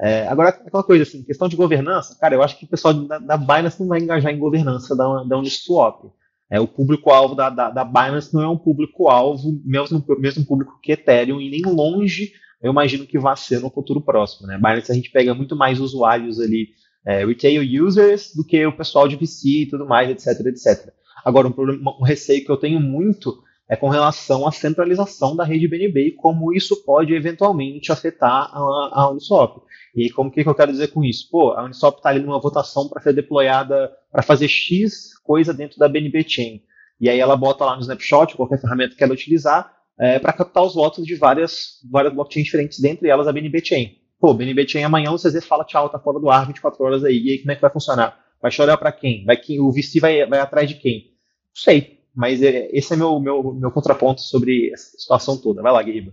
É, 0.00 0.26
agora, 0.26 0.48
aquela 0.48 0.82
coisa 0.82 1.02
assim, 1.02 1.22
questão 1.22 1.48
de 1.48 1.56
governança, 1.56 2.16
cara, 2.18 2.34
eu 2.34 2.42
acho 2.42 2.58
que 2.58 2.64
o 2.64 2.68
pessoal 2.68 2.94
da, 2.94 3.18
da 3.18 3.36
Binance 3.36 3.80
não 3.80 3.88
vai 3.88 4.00
engajar 4.00 4.32
em 4.32 4.38
governança 4.38 4.96
da, 4.96 5.22
da 5.24 5.38
Uniswap. 5.38 6.04
É, 6.50 6.60
o 6.60 6.68
público-alvo 6.68 7.34
da, 7.34 7.48
da, 7.48 7.70
da, 7.70 7.84
Binance 7.84 8.34
não 8.34 8.42
é 8.42 8.48
um 8.48 8.58
público-alvo, 8.58 9.60
mesmo, 9.64 10.04
mesmo 10.18 10.44
público 10.44 10.78
que 10.82 10.92
Ethereum, 10.92 11.40
e 11.40 11.50
nem 11.50 11.62
longe 11.62 12.32
eu 12.62 12.70
imagino 12.70 13.06
que 13.06 13.18
vai 13.18 13.36
ser 13.36 13.60
no 13.60 13.70
futuro 13.70 14.00
próximo. 14.00 14.46
Né? 14.46 14.56
Binance 14.56 14.92
a 14.92 14.94
gente 14.94 15.10
pega 15.10 15.34
muito 15.34 15.56
mais 15.56 15.80
usuários 15.80 16.38
ali, 16.40 16.68
é, 17.04 17.24
retail 17.24 17.84
users, 17.84 18.32
do 18.34 18.44
que 18.44 18.64
o 18.64 18.76
pessoal 18.76 19.08
de 19.08 19.16
VC 19.16 19.48
e 19.48 19.66
tudo 19.68 19.86
mais, 19.86 20.08
etc, 20.08 20.46
etc. 20.46 20.92
Agora, 21.24 21.48
um, 21.48 21.52
problema, 21.52 21.96
um 21.98 22.04
receio 22.04 22.44
que 22.44 22.50
eu 22.50 22.56
tenho 22.56 22.80
muito 22.80 23.42
é 23.68 23.76
com 23.76 23.88
relação 23.88 24.46
à 24.46 24.52
centralização 24.52 25.34
da 25.34 25.44
rede 25.44 25.66
BNB 25.66 26.08
e 26.08 26.12
como 26.12 26.52
isso 26.52 26.84
pode 26.84 27.14
eventualmente 27.14 27.90
afetar 27.90 28.50
a, 28.52 28.90
a 28.92 29.10
Uniswap. 29.10 29.62
E 29.94 30.10
como 30.10 30.30
que, 30.30 30.42
que 30.42 30.48
eu 30.48 30.54
quero 30.54 30.72
dizer 30.72 30.88
com 30.88 31.02
isso? 31.02 31.28
Pô, 31.30 31.52
a 31.52 31.64
Uniswap 31.64 31.96
está 31.96 32.10
ali 32.10 32.20
numa 32.20 32.40
votação 32.40 32.88
para 32.88 33.00
ser 33.02 33.12
deployada, 33.14 33.90
para 34.10 34.22
fazer 34.22 34.48
X 34.48 35.18
coisa 35.24 35.54
dentro 35.54 35.78
da 35.78 35.88
BNB 35.88 36.24
Chain. 36.28 36.62
E 37.00 37.08
aí 37.08 37.18
ela 37.18 37.36
bota 37.36 37.64
lá 37.64 37.74
no 37.74 37.80
snapshot, 37.80 38.36
qualquer 38.36 38.60
ferramenta 38.60 38.94
que 38.94 39.02
ela 39.02 39.12
utilizar, 39.12 39.72
é, 39.98 40.18
para 40.18 40.32
captar 40.32 40.64
os 40.64 40.74
votos 40.74 41.06
de 41.06 41.14
várias, 41.14 41.80
várias 41.90 42.12
blockchains 42.12 42.46
diferentes, 42.46 42.80
dentre 42.80 43.08
elas 43.08 43.28
a 43.28 43.32
BNB 43.32 43.64
Chain. 43.64 43.96
Pô, 44.20 44.32
BNB 44.32 44.66
Chain 44.68 44.84
amanhã 44.84 45.10
o 45.10 45.16
CZ 45.16 45.44
fala 45.44 45.64
tchau, 45.64 45.88
tá 45.88 45.98
fora 45.98 46.18
do 46.18 46.30
ar 46.30 46.46
24 46.46 46.84
horas 46.84 47.04
aí. 47.04 47.18
E 47.18 47.30
aí 47.32 47.38
como 47.38 47.52
é 47.52 47.54
que 47.54 47.60
vai 47.62 47.70
funcionar? 47.70 48.18
Vai 48.40 48.50
chorar 48.50 48.76
para 48.76 48.92
quem? 48.92 49.24
Vai 49.24 49.36
quem? 49.36 49.60
O 49.60 49.70
VC 49.70 50.00
vai, 50.00 50.26
vai 50.26 50.40
atrás 50.40 50.68
de 50.68 50.74
quem? 50.76 51.12
Não 51.54 51.62
sei, 51.62 52.00
mas 52.14 52.42
é, 52.42 52.68
esse 52.72 52.92
é 52.92 52.96
meu, 52.96 53.18
meu, 53.20 53.54
meu 53.54 53.70
contraponto 53.70 54.20
sobre 54.20 54.72
essa 54.72 54.96
situação 54.98 55.36
toda. 55.36 55.62
Vai 55.62 55.72
lá, 55.72 55.82
Guiba. 55.82 56.12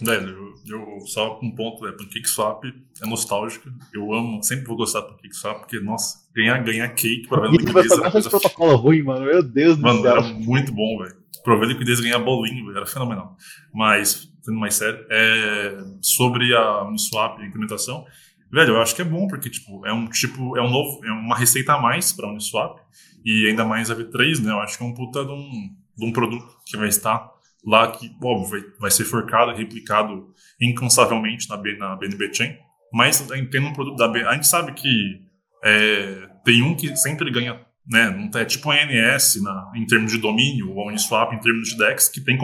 Velho, 0.00 0.54
eu, 0.66 0.78
eu, 0.78 1.00
só 1.06 1.38
um 1.42 1.50
ponto, 1.54 1.86
é, 1.86 1.92
PancakeSwap 1.92 2.64
é 3.00 3.06
nostálgica. 3.06 3.72
Eu 3.92 4.12
amo, 4.12 4.42
sempre 4.42 4.64
vou 4.66 4.76
gostar 4.76 5.00
do 5.00 5.08
PancakeSwap, 5.08 5.60
porque, 5.60 5.78
nossa, 5.80 6.26
ganhar, 6.34 6.62
ganhar 6.62 6.88
cake, 6.88 7.28
provar 7.28 7.50
liquidez 7.50 7.90
era 7.92 8.10
coisa... 8.10 8.30
protocolo 8.30 8.76
ruim, 8.76 9.02
mano, 9.02 9.26
meu 9.26 9.42
Deus 9.42 9.78
mano, 9.78 9.98
do 9.98 10.02
céu. 10.02 10.12
era 10.12 10.22
muito 10.22 10.72
bom, 10.72 10.98
velho. 10.98 11.16
Provar 11.44 11.66
liquidez 11.66 11.98
e 11.98 12.02
ganhar 12.02 12.18
bolinho, 12.20 12.66
velho, 12.66 12.76
era 12.76 12.86
fenomenal. 12.86 13.36
Mas, 13.72 14.28
sendo 14.40 14.58
mais 14.58 14.74
sério, 14.74 15.04
é, 15.10 15.84
sobre 16.00 16.54
a 16.54 16.84
Uniswap 16.84 17.38
e 17.38 17.42
a 17.42 17.46
implementação, 17.46 18.06
velho, 18.50 18.74
eu 18.74 18.82
acho 18.82 18.96
que 18.96 19.02
é 19.02 19.04
bom, 19.04 19.28
porque, 19.28 19.50
tipo, 19.50 19.86
é 19.86 19.92
um 19.92 20.08
tipo, 20.08 20.56
é 20.56 20.62
um 20.62 20.70
novo, 20.70 21.04
é 21.04 21.12
uma 21.12 21.36
receita 21.36 21.74
a 21.74 21.80
mais 21.80 22.12
para 22.12 22.26
a 22.26 22.30
Uniswap, 22.30 22.80
e 23.24 23.46
ainda 23.46 23.64
mais 23.64 23.90
a 23.90 23.94
V3, 23.94 24.40
né, 24.42 24.52
eu 24.52 24.58
acho 24.60 24.78
que 24.78 24.82
é 24.82 24.86
um 24.86 24.94
puta 24.94 25.24
de 25.24 25.30
um, 25.30 25.70
de 25.96 26.04
um 26.04 26.12
produto 26.12 26.56
que 26.66 26.76
vai 26.76 26.88
estar 26.88 27.30
lá 27.64 27.90
que, 27.90 28.10
óbvio, 28.22 28.50
vai, 28.50 28.60
vai 28.80 28.90
ser 28.90 29.04
forcado, 29.04 29.56
replicado 29.56 30.28
incansavelmente 30.60 31.48
na, 31.48 31.56
na 31.56 31.96
BNB 31.96 32.34
Chain. 32.34 32.56
mas 32.92 33.20
tendo 33.50 33.68
um 33.68 33.72
produto 33.72 33.96
da 33.96 34.08
B, 34.08 34.22
a 34.24 34.34
gente 34.34 34.46
sabe 34.46 34.72
que 34.72 35.20
é, 35.64 36.28
tem 36.44 36.62
um 36.62 36.74
que 36.74 36.94
sempre 36.96 37.30
ganha, 37.30 37.60
né? 37.86 38.30
É 38.34 38.44
tipo 38.44 38.70
a 38.70 38.76
NS 38.76 39.42
na, 39.42 39.72
em 39.74 39.86
termos 39.86 40.12
de 40.12 40.18
domínio, 40.18 40.70
ou 40.70 40.88
Uniswap 40.88 41.32
em 41.32 41.40
termos 41.40 41.68
de 41.68 41.78
DEX, 41.78 42.08
que 42.08 42.20
tem, 42.20 42.36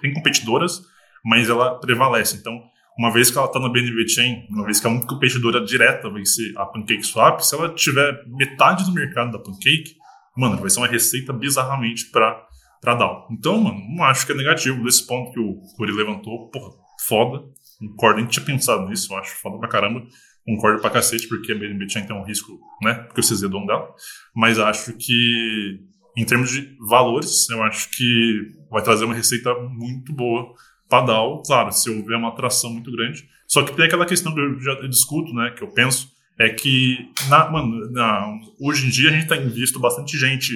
tem 0.00 0.12
competidoras, 0.12 0.82
mas 1.24 1.48
ela 1.48 1.78
prevalece. 1.78 2.36
Então, 2.36 2.62
uma 2.98 3.10
vez 3.10 3.30
que 3.30 3.38
ela 3.38 3.46
está 3.46 3.58
na 3.58 3.68
BNB 3.68 4.08
Chain, 4.08 4.46
uma 4.50 4.64
vez 4.64 4.78
que 4.78 4.86
a 4.86 4.90
única 4.90 5.06
competidora 5.06 5.64
direta 5.64 6.10
vai 6.10 6.24
ser 6.24 6.52
a 6.56 6.66
PancakeSwap, 6.66 7.40
se 7.40 7.54
ela 7.54 7.74
tiver 7.74 8.24
metade 8.26 8.84
do 8.84 8.92
mercado 8.92 9.32
da 9.32 9.38
Pancake, 9.38 9.96
mano, 10.36 10.58
vai 10.58 10.68
ser 10.68 10.80
uma 10.80 10.86
receita 10.86 11.32
bizarramente 11.32 12.10
para 12.10 12.46
para 12.80 12.94
DAO. 12.94 13.28
Então, 13.30 13.60
mano, 13.60 13.80
não 13.94 14.04
acho 14.04 14.26
que 14.26 14.32
é 14.32 14.34
negativo 14.34 14.82
desse 14.82 15.06
ponto 15.06 15.32
que 15.32 15.40
o 15.40 15.60
Curi 15.76 15.92
levantou. 15.92 16.48
Porra, 16.50 16.72
foda. 17.06 17.44
Concordo, 17.78 18.18
nem 18.20 18.26
tinha 18.26 18.44
pensado 18.44 18.88
nisso, 18.88 19.12
eu 19.12 19.18
acho 19.18 19.36
foda 19.36 19.58
pra 19.58 19.68
caramba. 19.68 20.02
Concordo 20.46 20.80
pra 20.80 20.90
cacete, 20.90 21.28
porque 21.28 21.52
a 21.52 21.54
BNB 21.54 21.88
Chain 21.88 22.06
tem 22.06 22.16
um 22.16 22.24
risco, 22.24 22.58
né? 22.82 22.94
Porque 22.94 23.22
vocês 23.22 23.40
dono 23.40 23.66
dela. 23.66 23.88
Mas 24.34 24.58
acho 24.58 24.94
que, 24.96 25.78
em 26.16 26.24
termos 26.24 26.50
de 26.50 26.76
valores, 26.88 27.48
eu 27.50 27.62
acho 27.62 27.90
que 27.90 28.52
vai 28.70 28.82
trazer 28.82 29.04
uma 29.04 29.14
receita 29.14 29.54
muito 29.54 30.12
boa 30.12 30.54
para 30.88 31.06
DAO, 31.06 31.42
claro, 31.42 31.70
se 31.72 31.88
houver 31.88 32.16
uma 32.16 32.30
atração 32.30 32.72
muito 32.72 32.90
grande. 32.90 33.24
Só 33.46 33.62
que 33.62 33.74
tem 33.74 33.84
aquela 33.84 34.04
questão 34.04 34.34
que 34.34 34.40
eu 34.40 34.60
já 34.60 34.74
discuto, 34.88 35.32
né, 35.32 35.50
que 35.56 35.62
eu 35.62 35.68
penso, 35.68 36.08
é 36.38 36.48
que 36.48 37.10
na, 37.28 37.50
mano, 37.50 37.90
na, 37.92 38.38
hoje 38.60 38.86
em 38.86 38.90
dia 38.90 39.10
a 39.10 39.12
gente 39.12 39.28
tem 39.28 39.48
visto 39.48 39.78
bastante 39.78 40.18
gente 40.18 40.52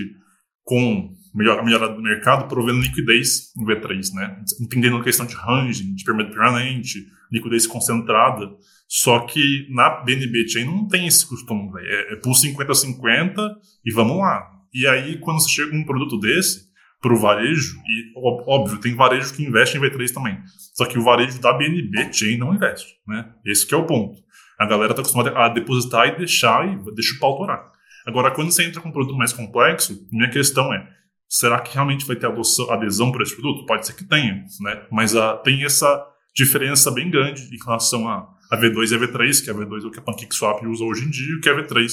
com 0.65 1.13
melhor, 1.35 1.65
melhorada 1.65 1.95
do 1.95 2.03
mercado 2.03 2.49
provendo 2.49 2.81
liquidez 2.81 3.53
no 3.57 3.67
V3, 3.67 4.13
né? 4.15 4.43
Entendendo 4.61 4.97
a 4.97 5.03
questão 5.03 5.27
de 5.27 5.35
ranging, 5.35 5.95
de 5.95 6.05
permanente, 6.05 7.07
liquidez 7.31 7.67
concentrada. 7.67 8.51
Só 8.87 9.21
que 9.21 9.67
na 9.71 10.03
BNB 10.03 10.49
Chain 10.49 10.67
não 10.67 10.87
tem 10.87 11.07
esse 11.07 11.27
costume, 11.27 11.73
véio. 11.73 11.87
é, 11.87 12.13
é 12.13 12.17
por 12.17 12.33
50-50 12.33 13.37
e 13.85 13.93
vamos 13.93 14.19
lá. 14.19 14.51
E 14.73 14.87
aí, 14.87 15.19
quando 15.19 15.41
você 15.41 15.51
chega 15.51 15.75
um 15.75 15.85
produto 15.85 16.19
desse, 16.19 16.73
para 17.01 17.13
o 17.13 17.19
varejo, 17.19 17.77
e 17.87 18.13
óbvio, 18.17 18.81
tem 18.81 18.95
varejo 18.95 19.35
que 19.35 19.45
investe 19.45 19.77
em 19.77 19.81
V3 19.81 20.11
também. 20.11 20.39
Só 20.73 20.87
que 20.87 20.99
o 20.99 21.03
varejo 21.03 21.39
da 21.39 21.53
BNB 21.53 22.11
Chain 22.11 22.39
não 22.39 22.55
investe, 22.55 22.95
né? 23.07 23.29
Esse 23.45 23.73
é 23.75 23.77
o 23.77 23.85
ponto. 23.85 24.23
A 24.59 24.67
galera 24.67 24.93
está 24.93 25.03
acostumada 25.03 25.37
a 25.37 25.49
depositar 25.49 26.09
e 26.09 26.17
deixar 26.17 26.67
e 26.67 26.95
deixa 26.95 27.15
o 27.15 27.19
pau 27.19 27.37
torar. 27.37 27.71
Agora, 28.07 28.31
quando 28.31 28.51
você 28.51 28.65
entra 28.65 28.81
com 28.81 28.89
um 28.89 28.93
produto 28.93 29.17
mais 29.17 29.33
complexo, 29.33 30.07
minha 30.11 30.31
questão 30.31 30.73
é, 30.73 30.89
será 31.35 31.61
que 31.61 31.75
realmente 31.75 32.07
vai 32.07 32.15
ter 32.15 32.27
adoção, 32.27 32.71
adesão 32.71 33.11
para 33.11 33.25
esse 33.25 33.35
produto? 33.35 33.67
Pode 33.67 33.85
ser 33.85 33.95
que 33.95 34.05
tenha, 34.05 34.45
né? 34.61 34.87
Mas 34.91 35.15
uh, 35.15 35.37
tem 35.43 35.65
essa 35.65 36.07
diferença 36.33 36.93
bem 36.93 37.11
grande 37.11 37.43
em 37.53 37.65
relação 37.65 38.09
a, 38.09 38.33
a 38.53 38.57
V2 38.57 38.93
e 38.93 38.95
a 38.95 38.99
V3, 38.99 39.45
que 39.45 39.51
a 39.51 39.55
V2 39.55 39.83
é 39.83 39.87
o 39.87 39.91
que 39.91 39.99
a 39.99 40.03
PancakeSwap 40.03 40.65
usa 40.65 40.85
hoje 40.85 41.05
em 41.05 41.11
dia, 41.11 41.27
e 41.27 41.37
o 41.37 41.41
que 41.41 41.49
a 41.49 41.57
V3 41.57 41.91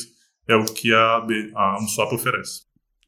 é 0.48 0.56
o 0.56 0.66
que 0.66 0.94
a, 0.94 1.26
a 1.56 1.80
Uniswap 1.80 2.14
oferece. 2.14 2.66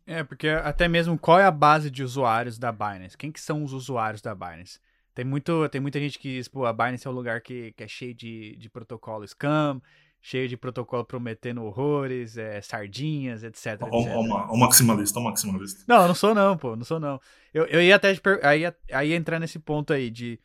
É, 0.07 0.23
porque 0.23 0.47
até 0.47 0.87
mesmo 0.87 1.19
qual 1.19 1.39
é 1.39 1.45
a 1.45 1.51
base 1.51 1.91
de 1.91 2.03
usuários 2.03 2.57
da 2.57 2.71
Binance? 2.71 3.17
Quem 3.17 3.31
que 3.31 3.39
são 3.39 3.63
os 3.63 3.71
usuários 3.71 4.21
da 4.21 4.33
Binance? 4.33 4.79
Tem, 5.13 5.23
muito, 5.23 5.69
tem 5.69 5.79
muita 5.79 5.99
gente 5.99 6.17
que 6.17 6.37
diz, 6.37 6.47
pô, 6.47 6.65
a 6.65 6.73
Binance 6.73 7.05
é 7.05 7.09
um 7.09 7.13
lugar 7.13 7.41
que, 7.41 7.71
que 7.73 7.83
é 7.83 7.87
cheio 7.87 8.15
de, 8.15 8.57
de 8.57 8.69
protocolo 8.69 9.23
scam, 9.27 9.79
cheio 10.25 10.47
de 10.47 10.55
protocolo 10.55 11.03
prometendo 11.03 11.61
horrores, 11.65 12.37
é, 12.37 12.61
sardinhas, 12.61 13.43
etc. 13.43 13.81
O, 13.91 14.57
maximalista, 14.57 15.19
o 15.19 15.23
maximalista. 15.23 15.83
Não, 15.85 16.07
não 16.07 16.15
sou 16.15 16.33
não, 16.33 16.57
pô, 16.57 16.77
não 16.77 16.85
sou 16.85 16.97
não. 16.97 17.19
Eu, 17.53 17.65
eu 17.65 17.81
ia 17.81 17.97
até 17.97 18.17
aí, 18.41 18.63
aí 18.93 19.13
entrar 19.13 19.37
nesse 19.37 19.59
ponto 19.59 19.91
aí 19.91 20.09
de 20.09 20.39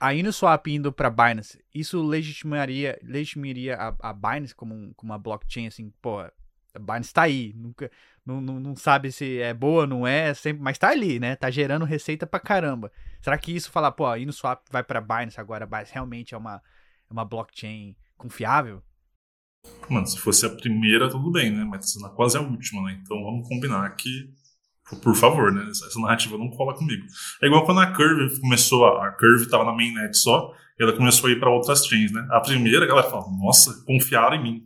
a 0.00 0.08
Uniswap 0.08 0.66
indo 0.66 0.90
para 0.90 1.10
Binance, 1.10 1.62
isso 1.74 2.02
legitimaria, 2.02 2.98
legitimaria 3.02 3.76
a, 3.76 3.94
a 4.00 4.12
Binance 4.14 4.54
como, 4.54 4.74
um, 4.74 4.94
como 4.96 5.12
uma 5.12 5.18
blockchain 5.18 5.66
assim, 5.66 5.92
pô, 6.00 6.20
a 6.20 6.32
Binance 6.80 7.12
tá 7.12 7.22
aí, 7.22 7.52
nunca 7.54 7.90
não, 8.24 8.40
não, 8.40 8.58
não 8.58 8.74
sabe 8.74 9.12
se 9.12 9.40
é 9.42 9.52
boa, 9.52 9.86
não 9.86 10.06
é, 10.06 10.32
sempre, 10.32 10.62
mas 10.62 10.78
tá 10.78 10.88
ali, 10.88 11.20
né? 11.20 11.36
Tá 11.36 11.50
gerando 11.50 11.84
receita 11.84 12.26
pra 12.26 12.40
caramba. 12.40 12.90
Será 13.20 13.36
que 13.36 13.54
isso 13.54 13.70
falar, 13.70 13.92
pô, 13.92 14.06
a 14.06 14.14
Uniswap 14.14 14.62
vai 14.70 14.82
pra 14.82 15.02
Binance 15.02 15.38
agora, 15.38 15.66
Binance 15.66 15.92
realmente 15.92 16.34
é 16.34 16.38
uma, 16.38 16.62
é 17.10 17.12
uma 17.12 17.26
blockchain 17.26 17.94
confiável? 18.16 18.82
Mano, 19.88 20.06
se 20.06 20.18
fosse 20.18 20.46
a 20.46 20.50
primeira, 20.50 21.10
tudo 21.10 21.30
bem, 21.30 21.50
né? 21.50 21.64
Mas 21.64 21.94
na 22.00 22.08
quase 22.08 22.36
a 22.36 22.40
última, 22.40 22.82
né? 22.82 22.98
Então 23.02 23.22
vamos 23.22 23.46
combinar 23.46 23.88
que, 23.94 24.30
por 25.02 25.14
favor, 25.14 25.52
né? 25.52 25.68
Essa 25.70 26.00
narrativa 26.00 26.38
não 26.38 26.48
cola 26.50 26.74
comigo. 26.74 27.04
É 27.42 27.46
igual 27.46 27.64
quando 27.64 27.80
a 27.80 27.86
Curve 27.86 28.40
começou, 28.40 28.86
a, 28.86 29.10
Curve 29.12 29.48
tava 29.48 29.64
na 29.64 29.72
mainnet 29.72 30.16
só, 30.16 30.52
e 30.78 30.82
ela 30.82 30.92
começou 30.94 31.28
a 31.28 31.32
ir 31.32 31.38
para 31.38 31.50
outras 31.50 31.86
chains, 31.86 32.10
né? 32.10 32.26
A 32.30 32.40
primeira, 32.40 32.84
a 32.84 32.88
galera 32.88 33.10
fala, 33.10 33.26
nossa, 33.38 33.84
confiaram 33.84 34.36
em 34.36 34.42
mim. 34.42 34.62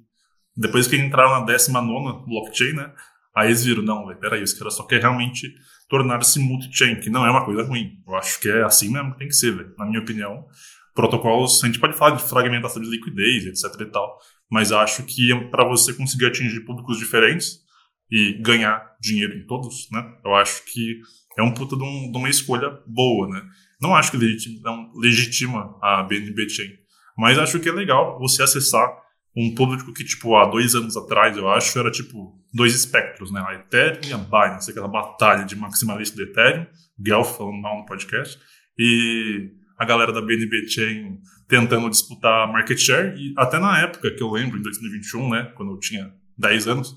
Depois 0.57 0.87
que 0.87 0.97
entraram 0.97 1.41
na 1.41 1.45
19 1.45 2.25
blockchain, 2.27 2.73
né? 2.73 2.93
Aí 3.35 3.49
eles 3.49 3.65
viram, 3.65 3.83
não, 3.83 4.07
peraí, 4.17 4.43
os 4.43 4.55
caras 4.55 4.75
só 4.75 4.85
quer 4.85 5.01
realmente 5.01 5.53
tornar-se 5.89 6.39
multi-chain, 6.39 7.01
que 7.01 7.11
não 7.11 7.27
é 7.27 7.31
uma 7.31 7.45
coisa 7.45 7.63
ruim. 7.63 8.01
Eu 8.07 8.15
acho 8.15 8.41
que 8.41 8.49
é 8.49 8.65
assim 8.65 8.91
mesmo 8.91 9.13
que 9.13 9.19
tem 9.19 9.29
que 9.29 9.35
ser, 9.35 9.55
véio. 9.55 9.75
na 9.77 9.85
minha 9.85 10.01
opinião. 10.01 10.47
Protocolos, 10.95 11.63
a 11.63 11.67
gente 11.67 11.79
pode 11.79 11.95
falar 11.95 12.17
de 12.17 12.23
fragmentação 12.23 12.81
de 12.81 12.89
liquidez, 12.89 13.45
etc 13.45 13.81
e 13.83 13.85
tal, 13.87 14.19
mas 14.51 14.73
acho 14.73 15.03
que 15.05 15.35
para 15.51 15.67
você 15.67 15.93
conseguir 15.93 16.27
atingir 16.27 16.61
públicos 16.65 16.99
diferentes 16.99 17.61
e 18.11 18.35
ganhar 18.41 18.97
dinheiro 19.01 19.37
em 19.37 19.47
todos, 19.47 19.89
né? 19.91 20.05
Eu 20.25 20.35
acho 20.35 20.65
que 20.65 21.01
é 21.39 21.43
um 21.43 21.53
puta 21.53 21.77
de, 21.77 21.83
um, 21.83 22.11
de 22.11 22.19
uma 22.19 22.29
escolha 22.29 22.71
boa, 22.87 23.29
né? 23.29 23.43
Não 23.81 23.95
acho 23.95 24.11
que 24.11 24.17
legitima 24.17 25.77
a 25.83 26.03
BNB 26.03 26.49
Chain, 26.49 26.71
mas 27.17 27.39
acho 27.39 27.61
que 27.61 27.69
é 27.69 27.73
legal 27.73 28.19
você 28.19 28.43
acessar 28.43 28.89
um 29.37 29.55
público 29.55 29.93
que, 29.93 30.03
tipo, 30.03 30.35
há 30.35 30.47
dois 30.47 30.75
anos 30.75 30.97
atrás, 30.97 31.37
eu 31.37 31.49
acho, 31.51 31.79
era, 31.79 31.91
tipo, 31.91 32.43
dois 32.55 32.75
espectros, 32.75 33.31
né? 33.31 33.45
A 33.47 33.55
Ethereum 33.55 34.01
e 34.09 34.13
a 34.15 34.17
Binance, 34.17 34.71
aquela 34.71 34.89
batalha 34.89 35.45
de 35.45 35.55
maximalista 35.55 36.17
do 36.17 36.23
Ethereum, 36.23 36.67
Guelph 36.99 37.37
falando 37.37 37.61
mal 37.61 37.79
no 37.79 37.85
podcast, 37.85 38.41
e 38.79 39.51
a 39.79 39.85
galera 39.85 40.11
da 40.11 40.23
BNB 40.23 40.69
Chain 40.69 41.21
tentando 41.49 41.89
disputar 41.89 42.51
market 42.51 42.79
share, 42.79 43.15
e 43.17 43.33
até 43.37 43.59
na 43.59 43.79
época 43.81 44.11
que 44.11 44.23
eu 44.23 44.31
lembro, 44.31 44.59
em 44.59 44.63
2021, 44.63 45.31
né, 45.31 45.53
quando 45.55 45.73
eu 45.73 45.79
tinha 45.79 46.13
10 46.37 46.69
anos, 46.69 46.95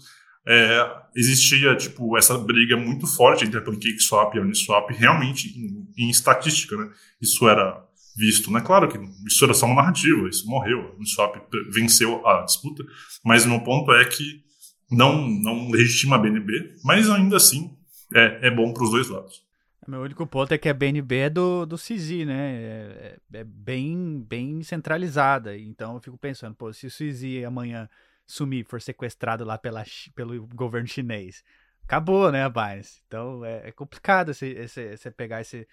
é, 0.47 0.91
existia, 1.15 1.75
tipo, 1.75 2.17
essa 2.17 2.37
briga 2.37 2.75
muito 2.75 3.05
forte 3.05 3.45
entre 3.45 3.59
a 3.59 3.61
PancakeSwap 3.61 4.35
e 4.35 4.39
a 4.39 4.41
Uniswap, 4.41 4.89
realmente, 4.91 5.47
em, 5.49 6.05
em 6.05 6.09
estatística, 6.09 6.75
né? 6.75 6.89
Isso 7.21 7.47
era 7.47 7.85
visto, 8.17 8.51
né? 8.51 8.59
Claro 8.61 8.87
que 8.87 8.97
isso 9.27 9.43
era 9.43 9.53
só 9.53 9.65
uma 9.65 9.75
narrativa, 9.75 10.27
isso 10.27 10.47
morreu, 10.47 10.79
o 10.79 10.97
Uniswap 10.97 11.35
venceu 11.71 12.25
a 12.25 12.41
disputa, 12.43 12.83
mas 13.23 13.45
o 13.45 13.49
meu 13.49 13.59
ponto 13.61 13.91
é 13.93 14.03
que 14.05 14.41
não, 14.89 15.27
não 15.27 15.69
legitima 15.69 16.15
a 16.15 16.19
BNB, 16.19 16.75
mas 16.83 17.09
ainda 17.09 17.37
assim 17.37 17.69
é, 18.13 18.47
é 18.47 18.51
bom 18.51 18.73
para 18.73 18.83
os 18.83 18.89
dois 18.89 19.07
lados. 19.07 19.48
Meu 19.89 20.01
único 20.01 20.27
ponto 20.27 20.53
é 20.53 20.57
que 20.59 20.69
a 20.69 20.73
BNB 20.73 21.17
é 21.17 21.29
do, 21.31 21.65
do 21.65 21.75
CISI, 21.75 22.23
né? 22.23 22.53
É, 22.53 23.17
é, 23.33 23.39
é, 23.39 23.43
bem, 23.43 24.21
bem 24.21 24.61
centralizada. 24.61 25.57
Então 25.57 25.95
eu 25.95 25.99
fico 25.99 26.15
pensando, 26.15 26.53
pô, 26.53 26.71
se 26.71 26.85
o 26.85 26.91
CISI 26.91 27.43
amanhã 27.43 27.89
sumir, 28.27 28.65
for 28.65 28.79
sequestrado 28.79 29.43
lá 29.43 29.57
pela, 29.57 29.83
pelo 30.13 30.45
governo 30.53 30.87
chinês, 30.87 31.43
acabou, 31.83 32.31
né, 32.31 32.43
a 32.43 32.49
Binance? 32.49 33.01
Então 33.07 33.43
é, 33.43 33.69
é 33.69 33.71
complicado 33.71 34.31
você 34.31 35.11
pegar 35.17 35.41
esse, 35.41 35.67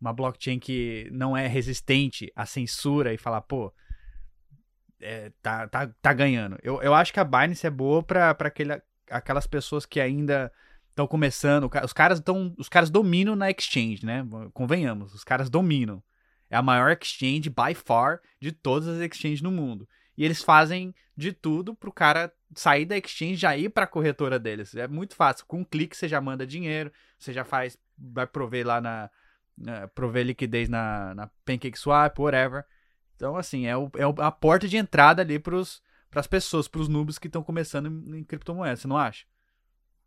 uma 0.00 0.12
blockchain 0.12 0.58
que 0.58 1.08
não 1.12 1.36
é 1.36 1.46
resistente 1.46 2.32
à 2.34 2.44
censura 2.44 3.14
e 3.14 3.18
falar, 3.18 3.42
pô, 3.42 3.72
é, 5.00 5.30
tá, 5.40 5.68
tá, 5.68 5.88
tá 6.02 6.12
ganhando. 6.12 6.58
Eu, 6.60 6.82
eu 6.82 6.92
acho 6.92 7.12
que 7.12 7.20
a 7.20 7.24
Binance 7.24 7.64
é 7.64 7.70
boa 7.70 8.02
para 8.02 8.36
aquelas 9.10 9.46
pessoas 9.46 9.86
que 9.86 10.00
ainda 10.00 10.52
estão 10.90 11.06
começando. 11.06 11.70
Os 11.84 11.92
caras 11.92 12.18
estão. 12.18 12.54
Os 12.58 12.68
caras 12.68 12.90
dominam 12.90 13.34
na 13.34 13.50
exchange, 13.50 14.04
né? 14.04 14.26
Convenhamos, 14.52 15.14
os 15.14 15.24
caras 15.24 15.48
dominam. 15.48 16.02
É 16.48 16.56
a 16.56 16.62
maior 16.62 16.96
exchange 17.00 17.48
by 17.48 17.74
far 17.74 18.20
de 18.40 18.52
todas 18.52 18.88
as 18.88 19.00
exchanges 19.00 19.40
no 19.40 19.50
mundo. 19.50 19.88
E 20.16 20.24
eles 20.24 20.42
fazem 20.42 20.94
de 21.16 21.32
tudo 21.32 21.74
pro 21.74 21.92
cara 21.92 22.32
sair 22.54 22.84
da 22.84 22.98
exchange 22.98 23.36
já 23.36 23.56
ir 23.56 23.70
pra 23.70 23.86
corretora 23.86 24.38
deles. 24.38 24.74
É 24.74 24.88
muito 24.88 25.14
fácil. 25.14 25.46
Com 25.46 25.60
um 25.60 25.64
clique 25.64 25.96
você 25.96 26.08
já 26.08 26.20
manda 26.20 26.46
dinheiro, 26.46 26.92
você 27.18 27.32
já 27.32 27.44
faz. 27.44 27.78
Vai 27.96 28.26
prover 28.26 28.66
lá 28.66 28.80
na. 28.80 29.10
prover 29.94 30.26
liquidez 30.26 30.68
na, 30.68 31.14
na 31.14 31.30
PancakeSwap, 31.44 32.18
whatever. 32.18 32.64
Então, 33.14 33.36
assim, 33.36 33.66
é, 33.66 33.76
o, 33.76 33.90
é 33.96 34.24
a 34.24 34.30
porta 34.30 34.66
de 34.66 34.78
entrada 34.78 35.20
ali 35.20 35.38
pros, 35.38 35.82
pras 36.10 36.26
pessoas, 36.26 36.66
pros 36.66 36.88
noobs 36.88 37.18
que 37.18 37.26
estão 37.26 37.42
começando 37.42 37.86
em, 37.86 38.20
em 38.20 38.24
criptomoedas, 38.24 38.80
você 38.80 38.88
não 38.88 38.96
acha? 38.96 39.26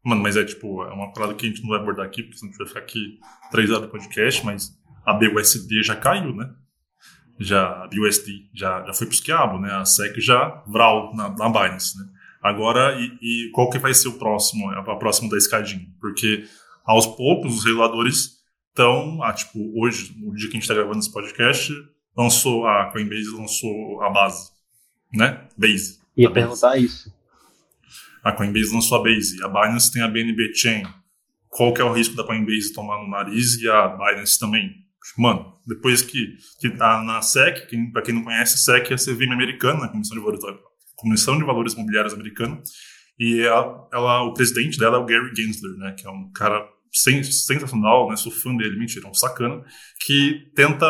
Mano, 0.03 0.21
mas 0.21 0.35
é 0.35 0.43
tipo, 0.43 0.83
é 0.83 0.91
uma 0.91 1.13
parada 1.13 1.33
que 1.33 1.45
a 1.45 1.49
gente 1.49 1.61
não 1.61 1.69
vai 1.69 1.79
abordar 1.79 2.05
aqui, 2.05 2.23
porque 2.23 2.37
senão 2.37 2.49
a 2.49 2.51
gente 2.51 2.59
vai 2.59 2.67
ficar 2.67 2.79
aqui 2.81 3.19
três 3.49 3.69
horas 3.69 3.85
de 3.85 3.91
podcast, 3.91 4.45
mas 4.45 4.77
a 5.05 5.13
BUSD 5.13 5.81
já 5.81 5.95
caiu, 5.95 6.35
né? 6.35 6.53
Já, 7.39 7.83
a 7.83 7.87
BUSD 7.87 8.49
já, 8.53 8.85
já 8.85 8.93
foi 8.93 9.07
pros 9.07 9.19
quiabo, 9.19 9.59
né? 9.59 9.71
A 9.71 9.85
SEC 9.85 10.19
já 10.19 10.61
vral 10.67 11.15
na, 11.15 11.29
na 11.29 11.49
Binance, 11.49 11.97
né? 11.97 12.05
Agora, 12.41 12.99
e, 12.99 13.17
e, 13.21 13.51
qual 13.51 13.69
que 13.69 13.79
vai 13.79 13.93
ser 13.93 14.09
o 14.09 14.19
próximo, 14.19 14.69
a 14.69 14.95
próxima 14.97 15.29
da 15.29 15.37
escadinha? 15.37 15.87
Porque 16.01 16.43
aos 16.85 17.05
poucos 17.05 17.55
os 17.55 17.63
reguladores 17.63 18.43
estão, 18.67 19.23
ah, 19.23 19.31
tipo, 19.31 19.71
hoje, 19.79 20.13
no 20.17 20.35
dia 20.35 20.49
que 20.49 20.57
a 20.57 20.59
gente 20.59 20.63
está 20.63 20.73
gravando 20.73 20.99
esse 20.99 21.11
podcast, 21.11 21.71
lançou 22.17 22.67
a 22.67 22.91
Coinbase 22.91 23.35
lançou 23.35 24.01
a 24.01 24.09
base, 24.09 24.51
né? 25.13 25.47
Base. 25.57 25.99
Ia 26.17 26.29
perguntar 26.29 26.77
isso. 26.77 27.13
A 28.23 28.31
Coinbase 28.31 28.73
lançou 28.73 28.99
a 28.99 29.03
Base. 29.03 29.43
A 29.43 29.47
Binance 29.47 29.91
tem 29.91 30.01
a 30.01 30.07
BNB 30.07 30.53
Chain. 30.55 30.83
Qual 31.49 31.73
que 31.73 31.81
é 31.81 31.83
o 31.83 31.91
risco 31.91 32.15
da 32.15 32.23
Coinbase 32.23 32.73
tomar 32.73 33.01
no 33.03 33.09
nariz 33.09 33.61
e 33.61 33.69
a 33.69 33.87
Binance 33.87 34.39
também? 34.39 34.83
Mano, 35.17 35.53
depois 35.67 36.01
que, 36.01 36.37
que 36.59 36.69
tá 36.69 37.01
na 37.03 37.21
SEC, 37.21 37.67
para 37.91 38.01
quem 38.01 38.15
não 38.15 38.23
conhece, 38.23 38.57
SEC 38.57 38.91
é 38.91 38.93
a 38.93 38.97
CVM 38.97 39.33
americana, 39.33 39.85
a 39.85 39.89
Comissão 39.89 40.17
de 40.17 40.23
Valores, 40.23 40.41
Comissão 40.95 41.37
de 41.37 41.43
Valores 41.43 41.73
Imobiliários 41.73 42.13
americana, 42.13 42.61
e 43.19 43.41
ela, 43.41 43.87
ela, 43.91 44.23
o 44.23 44.33
presidente 44.33 44.79
dela 44.79 44.97
é 44.97 44.99
o 44.99 45.05
Gary 45.05 45.35
Gensler, 45.35 45.77
né, 45.77 45.93
que 45.97 46.07
é 46.07 46.09
um 46.09 46.31
cara 46.31 46.65
sensacional, 46.91 48.09
né, 48.09 48.15
sou 48.15 48.31
fã 48.31 48.55
dele, 48.55 48.79
mentira, 48.79 49.05
é 49.05 49.09
um 49.09 49.13
sacana, 49.13 49.63
que 50.05 50.51
tenta 50.55 50.87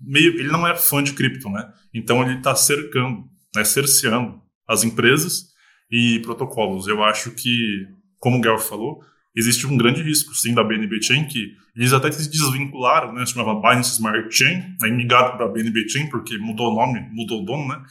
meio, 0.00 0.34
ele 0.38 0.48
não 0.48 0.66
é 0.66 0.76
fã 0.76 1.02
de 1.02 1.12
cripto, 1.12 1.48
né, 1.50 1.72
então 1.92 2.22
ele 2.22 2.38
está 2.38 2.54
cercando, 2.54 3.24
né, 3.54 3.64
cerceando 3.64 4.40
as 4.68 4.84
empresas 4.84 5.55
e 5.90 6.20
protocolos. 6.20 6.86
Eu 6.86 7.02
acho 7.02 7.30
que, 7.32 7.86
como 8.18 8.38
o 8.38 8.40
Gary 8.40 8.60
falou, 8.60 9.00
existe 9.36 9.66
um 9.66 9.76
grande 9.76 10.02
risco, 10.02 10.34
sim, 10.34 10.54
da 10.54 10.64
BNB 10.64 11.02
Chain, 11.02 11.26
que 11.26 11.54
eles 11.76 11.92
até 11.92 12.10
se 12.10 12.30
desvincularam, 12.30 13.12
né, 13.12 13.26
se 13.26 13.34
chamava 13.34 13.60
Binance 13.60 13.92
Smart 13.92 14.34
Chain, 14.34 14.76
aí 14.82 14.90
migrado 14.90 15.36
para 15.36 15.46
BNB 15.48 15.88
Chain, 15.88 16.08
porque 16.08 16.38
mudou 16.38 16.72
o 16.72 16.74
nome, 16.74 17.00
mudou 17.12 17.42
o 17.42 17.44
dono, 17.44 17.68
né, 17.68 17.82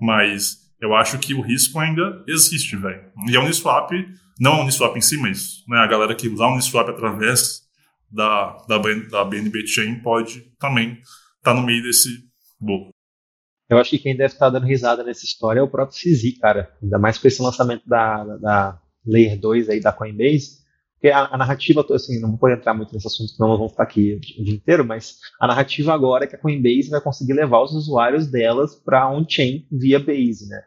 mas 0.00 0.62
eu 0.80 0.94
acho 0.94 1.18
que 1.18 1.34
o 1.34 1.40
risco 1.40 1.78
ainda 1.78 2.24
existe, 2.28 2.76
velho. 2.76 3.02
E 3.28 3.36
a 3.36 3.40
Uniswap, 3.40 3.90
não 4.38 4.54
a 4.54 4.60
Uniswap 4.62 4.96
em 4.96 5.00
si, 5.00 5.16
mas 5.16 5.64
né, 5.68 5.78
a 5.78 5.86
galera 5.86 6.14
que 6.14 6.28
usa 6.28 6.44
a 6.44 6.52
Uniswap 6.52 6.88
através 6.88 7.62
da, 8.10 8.56
da, 8.68 8.78
da 8.78 9.24
BNB 9.24 9.66
Chain 9.66 10.00
pode 10.00 10.40
também 10.58 10.92
estar 10.92 11.52
tá 11.52 11.54
no 11.54 11.62
meio 11.62 11.82
desse 11.82 12.24
bolo. 12.60 12.91
Eu 13.72 13.78
acho 13.78 13.88
que 13.88 13.98
quem 13.98 14.14
deve 14.14 14.34
estar 14.34 14.50
dando 14.50 14.66
risada 14.66 15.02
nessa 15.02 15.24
história 15.24 15.60
é 15.60 15.62
o 15.62 15.68
próprio 15.68 15.98
CZ, 15.98 16.38
cara. 16.38 16.70
Ainda 16.82 16.98
mais 16.98 17.16
com 17.16 17.26
esse 17.26 17.40
lançamento 17.40 17.88
da, 17.88 18.22
da 18.36 18.80
Layer 19.06 19.40
2 19.40 19.70
aí 19.70 19.80
da 19.80 19.90
Coinbase. 19.90 20.60
Porque 20.94 21.08
a, 21.08 21.24
a, 21.32 21.38
narrativa, 21.38 21.82
assim, 21.90 22.20
não 22.20 22.36
vou 22.36 22.50
entrar 22.50 22.74
muito 22.74 22.92
nesse 22.92 23.06
assunto, 23.06 23.32
nós 23.40 23.58
vamos 23.58 23.72
ficar 23.72 23.84
aqui 23.84 24.20
o 24.38 24.44
dia 24.44 24.54
inteiro, 24.54 24.84
mas 24.84 25.16
a 25.40 25.46
narrativa 25.46 25.92
agora 25.92 26.24
é 26.24 26.26
que 26.26 26.36
a 26.36 26.38
Coinbase 26.38 26.90
vai 26.90 27.00
conseguir 27.00 27.32
levar 27.32 27.62
os 27.62 27.72
usuários 27.72 28.26
delas 28.26 28.74
para 28.74 29.10
on-chain 29.10 29.66
via 29.72 29.98
Base, 29.98 30.46
né? 30.48 30.62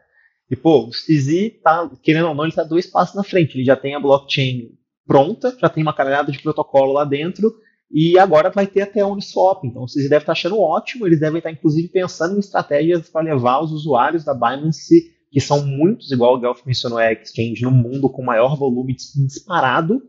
E, 0.50 0.56
pô, 0.56 0.88
o 0.88 0.90
CZ 0.90 1.60
tá, 1.62 1.88
querendo 2.02 2.26
ou 2.28 2.34
não, 2.34 2.44
ele 2.44 2.52
tá 2.52 2.64
dois 2.64 2.86
passos 2.86 3.14
na 3.14 3.22
frente. 3.22 3.56
Ele 3.56 3.64
já 3.64 3.76
tem 3.76 3.94
a 3.94 4.00
blockchain 4.00 4.72
pronta, 5.06 5.56
já 5.60 5.68
tem 5.68 5.82
uma 5.82 5.94
carregada 5.94 6.32
de 6.32 6.40
protocolo 6.40 6.92
lá 6.92 7.04
dentro, 7.04 7.54
e 7.90 8.18
agora 8.18 8.50
vai 8.50 8.66
ter 8.66 8.82
até 8.82 9.00
a 9.00 9.06
Uniswap. 9.06 9.64
Então, 9.64 9.82
o 9.82 9.86
CZ 9.86 10.08
deve 10.08 10.22
estar 10.22 10.32
achando 10.32 10.60
ótimo, 10.60 11.06
eles 11.06 11.20
devem 11.20 11.38
estar, 11.38 11.50
inclusive, 11.50 11.88
pensando 11.88 12.36
em 12.36 12.40
estratégias 12.40 13.08
para 13.08 13.24
levar 13.24 13.60
os 13.60 13.72
usuários 13.72 14.24
da 14.24 14.34
Binance, 14.34 15.14
que 15.30 15.40
são 15.40 15.64
muitos, 15.64 16.10
igual 16.10 16.34
o 16.34 16.40
Guelph 16.40 16.64
mencionou, 16.66 16.98
é 16.98 17.08
a 17.08 17.12
exchange 17.12 17.62
no 17.62 17.70
mundo 17.70 18.10
com 18.10 18.22
maior 18.22 18.56
volume 18.56 18.94
disparado, 18.94 20.02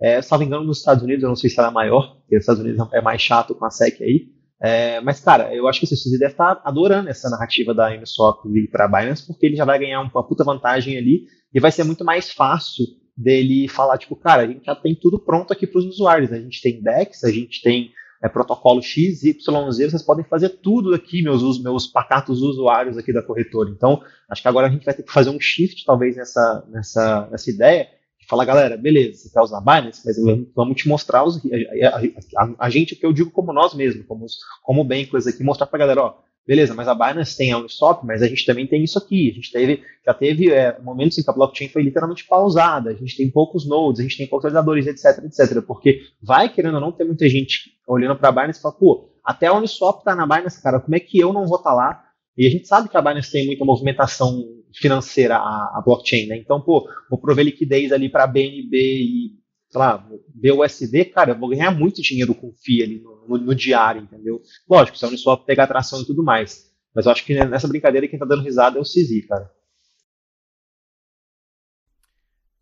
é, 0.00 0.20
salvo 0.20 0.44
engano, 0.44 0.64
nos 0.64 0.78
Estados 0.78 1.04
Unidos, 1.04 1.22
eu 1.22 1.28
não 1.28 1.36
sei 1.36 1.48
se 1.48 1.58
ela 1.60 1.68
é 1.68 1.72
maior, 1.72 2.16
porque 2.16 2.36
os 2.36 2.42
Estados 2.42 2.60
Unidos 2.60 2.88
é 2.92 3.00
mais 3.00 3.22
chato 3.22 3.54
com 3.54 3.64
a 3.64 3.70
SEC 3.70 4.02
aí. 4.02 4.32
É, 4.60 5.00
mas, 5.00 5.20
cara, 5.20 5.54
eu 5.54 5.68
acho 5.68 5.78
que 5.78 5.86
o 5.86 5.88
CCZ 5.88 6.18
deve 6.18 6.32
estar 6.32 6.60
adorando 6.64 7.08
essa 7.08 7.30
narrativa 7.30 7.72
da 7.72 7.88
Uniswap 7.88 8.44
vir 8.46 8.68
para 8.68 8.84
a 8.84 8.88
Binance, 8.88 9.26
porque 9.26 9.46
ele 9.46 9.56
já 9.56 9.64
vai 9.64 9.78
ganhar 9.78 10.00
uma 10.00 10.26
puta 10.26 10.42
vantagem 10.42 10.98
ali 10.98 11.26
e 11.54 11.60
vai 11.60 11.70
ser 11.70 11.84
muito 11.84 12.04
mais 12.04 12.32
fácil 12.32 12.84
dele 13.16 13.68
falar, 13.68 13.98
tipo, 13.98 14.16
cara, 14.16 14.42
a 14.42 14.46
gente 14.46 14.64
já 14.64 14.74
tem 14.74 14.94
tudo 14.94 15.18
pronto 15.18 15.52
aqui 15.52 15.66
para 15.66 15.78
os 15.78 15.86
usuários. 15.86 16.32
A 16.32 16.38
gente 16.38 16.60
tem 16.62 16.82
DEX, 16.82 17.24
a 17.24 17.30
gente 17.30 17.62
tem 17.62 17.92
é, 18.22 18.28
protocolo 18.28 18.82
X, 18.82 19.22
Y, 19.22 19.70
Z, 19.70 19.90
vocês 19.90 20.02
podem 20.02 20.24
fazer 20.24 20.48
tudo 20.48 20.94
aqui, 20.94 21.22
meus, 21.22 21.62
meus 21.62 21.86
pacatos 21.86 22.40
usuários 22.40 22.96
aqui 22.96 23.12
da 23.12 23.22
corretora. 23.22 23.70
Então, 23.70 24.02
acho 24.28 24.42
que 24.42 24.48
agora 24.48 24.66
a 24.66 24.70
gente 24.70 24.84
vai 24.84 24.94
ter 24.94 25.02
que 25.02 25.12
fazer 25.12 25.30
um 25.30 25.40
shift, 25.40 25.84
talvez, 25.84 26.16
nessa, 26.16 26.66
nessa, 26.70 27.28
nessa 27.30 27.50
ideia 27.50 27.88
Fala, 28.28 28.44
galera, 28.44 28.76
beleza, 28.76 29.18
você 29.18 29.30
quer 29.30 29.42
usar 29.42 29.60
Binance, 29.60 30.02
mas 30.04 30.16
vamos 30.54 30.76
te 30.76 30.88
mostrar 30.88 31.24
os, 31.24 31.36
a, 31.36 31.88
a, 31.88 32.44
a, 32.44 32.54
a, 32.66 32.70
gente, 32.70 32.94
que 32.96 33.04
eu 33.04 33.12
digo 33.12 33.30
como 33.30 33.52
nós 33.52 33.74
mesmos, 33.74 34.06
como, 34.06 34.24
como 34.62 34.84
bankers 34.84 35.26
aqui, 35.26 35.42
mostrar 35.42 35.66
pra 35.66 35.78
galera, 35.78 36.02
ó, 36.02 36.14
beleza, 36.46 36.74
mas 36.74 36.88
a 36.88 36.94
Binance 36.94 37.36
tem 37.36 37.52
a 37.52 37.58
Uniswap, 37.58 38.04
mas 38.04 38.22
a 38.22 38.26
gente 38.26 38.44
também 38.44 38.66
tem 38.66 38.82
isso 38.82 38.98
aqui. 38.98 39.30
A 39.30 39.34
gente 39.34 39.52
teve, 39.52 39.82
já 40.04 40.12
teve 40.14 40.50
é, 40.50 40.78
momentos 40.80 41.18
em 41.18 41.22
que 41.22 41.30
a 41.30 41.32
blockchain 41.32 41.68
foi 41.68 41.82
literalmente 41.82 42.26
pausada, 42.26 42.90
a 42.90 42.94
gente 42.94 43.16
tem 43.16 43.30
poucos 43.30 43.66
nodes, 43.66 44.00
a 44.00 44.02
gente 44.02 44.16
tem 44.16 44.26
poucos 44.26 44.44
validadores, 44.44 44.86
etc, 44.86 45.24
etc. 45.24 45.62
Porque 45.62 46.02
vai, 46.22 46.48
querendo 46.48 46.74
ou 46.74 46.80
não, 46.80 46.92
ter 46.92 47.04
muita 47.04 47.28
gente 47.28 47.72
olhando 47.86 48.16
para 48.16 48.28
a 48.28 48.32
Binance 48.32 48.58
e 48.58 48.62
fala, 48.62 48.74
pô, 48.74 49.10
até 49.24 49.46
a 49.46 49.54
Uniswap 49.54 50.02
tá 50.02 50.14
na 50.14 50.26
Binance, 50.26 50.62
cara, 50.62 50.80
como 50.80 50.96
é 50.96 51.00
que 51.00 51.18
eu 51.18 51.32
não 51.32 51.46
vou 51.46 51.58
estar 51.58 51.70
tá 51.70 51.76
lá? 51.76 52.04
E 52.36 52.46
a 52.46 52.50
gente 52.50 52.66
sabe 52.66 52.88
que 52.88 52.96
a 52.96 53.02
Binance 53.02 53.30
tem 53.30 53.46
muita 53.46 53.64
movimentação 53.64 54.42
financeira, 54.74 55.36
a, 55.36 55.78
a 55.78 55.82
blockchain, 55.84 56.26
né? 56.26 56.36
Então, 56.38 56.60
pô, 56.60 56.88
vou 57.08 57.20
prover 57.20 57.44
liquidez 57.44 57.92
ali 57.92 58.08
para 58.08 58.26
BNB 58.26 58.76
e, 58.76 59.41
sei 59.72 59.78
lá, 59.78 60.06
BUSD, 60.34 61.06
cara, 61.06 61.30
eu 61.30 61.38
vou 61.38 61.48
ganhar 61.48 61.70
muito 61.70 62.02
dinheiro 62.02 62.34
com 62.34 62.52
FII 62.52 62.82
ali 62.82 63.00
no, 63.00 63.26
no, 63.26 63.38
no 63.38 63.54
diário, 63.54 64.02
entendeu? 64.02 64.42
Lógico, 64.68 64.98
se 64.98 65.04
a 65.04 65.08
Uniswap 65.08 65.46
pegar 65.46 65.64
atração 65.64 66.02
e 66.02 66.06
tudo 66.06 66.22
mais. 66.22 66.70
Mas 66.94 67.06
eu 67.06 67.12
acho 67.12 67.24
que 67.24 67.34
nessa 67.46 67.66
brincadeira 67.66 68.06
quem 68.06 68.18
tá 68.18 68.26
dando 68.26 68.42
risada 68.42 68.76
é 68.76 68.80
o 68.80 68.84
CZ, 68.84 69.26
cara. 69.26 69.50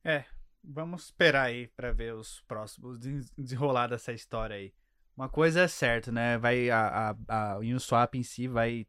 É, 0.04 0.24
vamos 0.62 1.06
esperar 1.06 1.46
aí 1.46 1.66
para 1.66 1.92
ver 1.92 2.14
os 2.14 2.40
próximos 2.46 3.00
desenrolar 3.36 3.88
dessa 3.88 4.12
história 4.12 4.54
aí. 4.54 4.72
Uma 5.16 5.28
coisa 5.28 5.62
é 5.62 5.68
certa, 5.68 6.12
né? 6.12 6.38
Vai 6.38 6.70
a, 6.70 7.16
a, 7.28 7.54
a 7.54 7.58
Uniswap 7.58 8.14
em 8.14 8.22
si 8.22 8.46
vai 8.46 8.86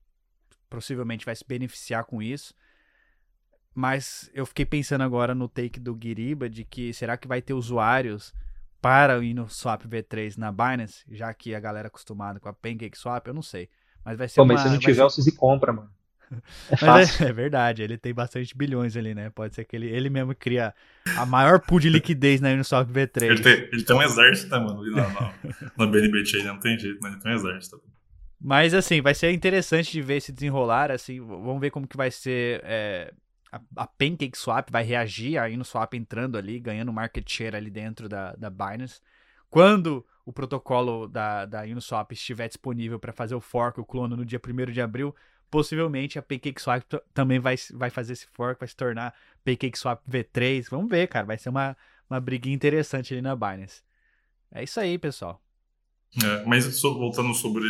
possivelmente 0.70 1.26
vai 1.26 1.36
se 1.36 1.44
beneficiar 1.46 2.06
com 2.06 2.22
isso. 2.22 2.54
Mas 3.74 4.30
eu 4.34 4.46
fiquei 4.46 4.66
pensando 4.66 5.04
agora 5.04 5.34
no 5.34 5.48
take 5.48 5.80
do 5.80 5.96
Guiriba 5.96 6.50
de 6.50 6.66
que 6.66 6.94
será 6.94 7.16
que 7.16 7.28
vai 7.28 7.42
ter 7.42 7.54
usuários 7.54 8.34
para 8.82 9.18
ir 9.24 9.34
no 9.34 9.48
Swap 9.48 9.84
V3 9.84 10.38
na 10.38 10.52
Binance, 10.52 11.06
já 11.10 11.34
que 11.34 11.54
a 11.54 11.60
galera 11.60 11.88
é 11.88 11.90
acostumada 11.90 12.40
com 12.40 12.50
a 12.50 12.54
Pancake 12.54 12.98
Swap, 12.98 13.28
eu 13.28 13.34
não 13.34 13.44
sei. 13.44 13.70
Mas 14.04 14.18
vai 14.18 14.28
ser 14.28 14.36
Pô, 14.36 14.44
uma, 14.44 14.54
mas 14.56 14.64
se 14.64 14.70
não 14.70 14.80
tiver, 14.80 14.96
ser... 14.96 15.04
o 15.04 15.10
Cizi 15.10 15.32
compra, 15.34 15.72
mano. 15.72 15.90
É, 16.72 16.76
fácil. 16.78 17.26
É, 17.26 17.30
é, 17.30 17.34
verdade, 17.34 17.84
ele 17.84 17.98
tem 17.98 18.14
bastante 18.14 18.58
bilhões 18.58 18.98
ali, 18.98 19.14
né? 19.14 19.30
Pode 19.30 19.54
ser 19.54 19.66
que 19.66 19.76
ele, 19.76 19.88
ele 19.88 20.10
mesmo 20.10 20.34
cria 20.34 20.74
a 21.16 21.26
maior 21.26 21.60
pool 21.60 21.80
de 21.80 21.90
liquidez 21.90 22.42
na 22.42 22.50
Uniswap 22.50 22.90
V3. 22.90 23.24
Ele 23.24 23.42
tem, 23.42 23.54
ele 23.54 23.84
tem 23.84 23.96
um 23.96 24.02
exército, 24.02 24.50
né, 24.50 24.60
mano? 24.60 24.84
Na, 24.92 25.08
na, 25.10 25.34
na 25.78 25.88
BNB 25.88 26.26
Chain 26.26 26.44
não 26.44 26.60
tem 26.60 26.80
jeito, 26.80 27.00
mas 27.02 27.14
ele 27.14 27.22
tem 27.22 27.32
um 27.32 27.36
exército. 27.36 27.82
Mas 28.44 28.74
assim, 28.74 29.02
vai 29.02 29.14
ser 29.14 29.32
interessante 29.32 29.92
de 29.92 30.02
ver 30.02 30.20
se 30.20 30.32
desenrolar, 30.32 30.90
assim, 30.90 31.20
vamos 31.20 31.62
ver 31.62 31.70
como 31.70 31.88
que 31.88 31.96
vai 31.96 32.10
ser 32.10 32.60
é, 32.64 33.14
a, 33.52 33.62
a 33.76 33.88
Pancake 33.88 34.38
Swap 34.38 34.70
vai 34.72 34.84
reagir 34.84 35.38
aí 35.38 35.58
no 35.58 35.66
swap 35.66 35.94
entrando 35.94 36.38
ali, 36.38 36.60
ganhando 36.60 36.94
market 36.94 37.30
share 37.30 37.56
ali 37.56 37.70
dentro 37.70 38.08
da, 38.08 38.34
da 38.34 38.50
Binance. 38.50 39.02
Quando 39.50 40.06
o 40.26 40.32
protocolo 40.32 41.08
da, 41.08 41.46
da 41.46 41.64
Uniswap 41.64 42.12
estiver 42.14 42.48
disponível 42.48 42.98
para 42.98 43.12
fazer 43.12 43.36
o 43.36 43.42
fork, 43.42 43.80
o 43.80 43.86
clono 43.86 44.16
no 44.16 44.26
dia 44.26 44.40
1 44.40 44.72
de 44.72 44.82
abril, 44.82 45.14
possivelmente 45.50 46.18
a 46.18 46.22
PancakeSwap 46.22 46.84
também 47.14 47.40
vai, 47.40 47.56
vai 47.74 47.90
fazer 47.90 48.14
esse 48.14 48.28
fork, 48.28 48.60
vai 48.60 48.70
se 48.70 48.76
tornar 48.76 49.14
PancakeSwap 49.44 50.02
V3. 50.10 50.68
Vamos 50.70 50.90
ver, 50.90 51.08
cara, 51.08 51.26
vai 51.26 51.38
ser 51.38 51.50
uma, 51.50 51.76
uma 52.10 52.22
briguinha 52.22 52.56
interessante 52.56 53.14
ali 53.14 53.22
na 53.22 53.36
Binance. 53.36 53.84
É 54.52 54.64
isso 54.64 54.80
aí, 54.80 54.98
pessoal. 54.98 55.42
É, 56.24 56.46
mas 56.46 56.82
voltando 56.82 57.34
sobre 57.34 57.66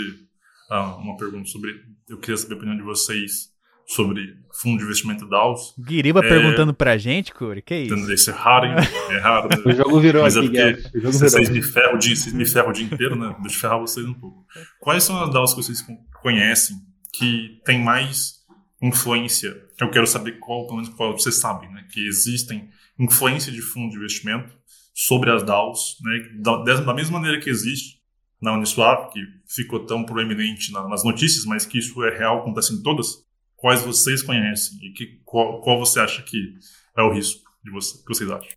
ah, 0.69 0.95
uma 0.97 1.17
pergunta 1.17 1.47
sobre. 1.47 1.83
Eu 2.07 2.19
queria 2.19 2.37
saber 2.37 2.53
a 2.53 2.57
opinião 2.57 2.77
de 2.77 2.83
vocês 2.83 3.50
sobre 3.91 4.37
fundo 4.53 4.77
de 4.77 4.85
investimento 4.85 5.27
DAOs. 5.27 5.73
Guiriba 5.77 6.21
é, 6.23 6.29
perguntando 6.29 6.73
pra 6.73 6.97
gente, 6.97 7.33
Curi, 7.33 7.61
que 7.61 7.75
isso? 7.75 8.11
Isso 8.11 8.29
é 8.29 8.33
raro, 8.33 8.65
hein? 8.67 8.75
É 9.09 9.17
raro. 9.19 9.49
Né? 9.49 9.57
o 9.65 9.75
jogo 9.75 9.99
virou 9.99 10.23
Mas 10.23 10.37
é 10.37 10.39
aqui, 10.39 10.57
é 10.57 10.73
porque 10.73 10.99
vocês, 10.99 11.49
me 11.49 11.61
ferram 11.61 11.95
o 11.95 11.97
dia, 11.97 12.15
vocês 12.15 12.33
me 12.33 12.45
ferram 12.45 12.69
o 12.69 12.73
dia 12.73 12.85
inteiro, 12.85 13.15
né? 13.17 13.35
Deixa 13.41 13.57
eu 13.57 13.59
ferrar 13.59 13.79
vocês 13.79 14.05
um 14.05 14.13
pouco. 14.13 14.45
Quais 14.79 15.03
são 15.03 15.21
as 15.21 15.31
DAOs 15.33 15.53
que 15.53 15.61
vocês 15.61 15.85
conhecem 16.21 16.77
que 17.13 17.59
tem 17.65 17.83
mais 17.83 18.35
influência? 18.81 19.53
Eu 19.79 19.89
quero 19.89 20.07
saber 20.07 20.39
qual, 20.39 20.65
pelo 20.67 20.77
menos 20.79 20.93
qual 20.95 21.11
vocês 21.11 21.35
sabem, 21.35 21.69
né? 21.71 21.85
Que 21.91 22.07
existem 22.07 22.69
influência 22.97 23.51
de 23.51 23.61
fundo 23.61 23.91
de 23.91 23.97
investimento 23.97 24.55
sobre 24.93 25.31
as 25.31 25.43
DAOs, 25.43 25.97
né? 26.01 26.29
Da, 26.39 26.63
da 26.63 26.93
mesma 26.93 27.19
maneira 27.19 27.41
que 27.41 27.49
existe 27.49 27.99
na 28.41 28.53
Uniswap, 28.53 29.11
que 29.11 29.19
ficou 29.47 29.85
tão 29.85 30.03
proeminente 30.05 30.71
nas 30.71 31.03
notícias, 31.03 31.43
mas 31.45 31.65
que 31.65 31.77
isso 31.77 32.01
é 32.05 32.17
real, 32.17 32.39
acontece 32.39 32.73
em 32.73 32.81
todas, 32.81 33.29
quais 33.61 33.83
vocês 33.83 34.23
conhecem 34.23 34.79
e 34.83 34.91
que, 34.91 35.21
qual, 35.23 35.61
qual 35.61 35.77
você 35.77 35.99
acha 35.99 36.23
que 36.23 36.57
é 36.97 37.01
o 37.03 37.13
risco 37.13 37.49
de 37.63 37.69
você, 37.69 37.99
que 37.99 38.07
vocês 38.07 38.29
acham? 38.29 38.49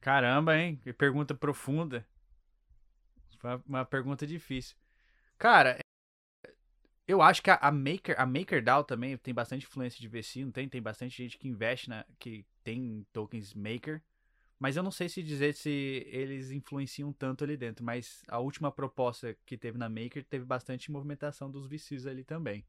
Caramba, 0.00 0.56
hein? 0.56 0.76
Que 0.76 0.92
pergunta 0.92 1.34
profunda. 1.34 2.06
Uma 3.66 3.84
pergunta 3.84 4.26
difícil. 4.26 4.76
Cara, 5.36 5.78
eu 7.08 7.20
acho 7.20 7.42
que 7.42 7.50
a, 7.50 7.72
Maker, 7.72 8.14
a 8.18 8.24
MakerDAO 8.24 8.84
também 8.84 9.16
tem 9.18 9.34
bastante 9.34 9.66
influência 9.66 10.00
de 10.00 10.08
VC, 10.08 10.44
não 10.44 10.52
tem? 10.52 10.68
Tem 10.68 10.80
bastante 10.80 11.16
gente 11.16 11.36
que 11.36 11.48
investe 11.48 11.88
na 11.88 12.06
que 12.18 12.46
tem 12.62 13.04
tokens 13.12 13.52
Maker. 13.52 14.00
Mas 14.58 14.76
eu 14.76 14.82
não 14.82 14.92
sei 14.92 15.08
se 15.08 15.22
dizer 15.22 15.54
se 15.54 16.06
eles 16.06 16.52
influenciam 16.52 17.12
tanto 17.12 17.42
ali 17.42 17.56
dentro. 17.56 17.84
Mas 17.84 18.22
a 18.28 18.38
última 18.38 18.70
proposta 18.70 19.36
que 19.44 19.58
teve 19.58 19.76
na 19.76 19.88
Maker 19.88 20.24
teve 20.24 20.44
bastante 20.44 20.90
movimentação 20.92 21.50
dos 21.50 21.66
VCs 21.66 22.06
ali 22.06 22.22
também. 22.24 22.64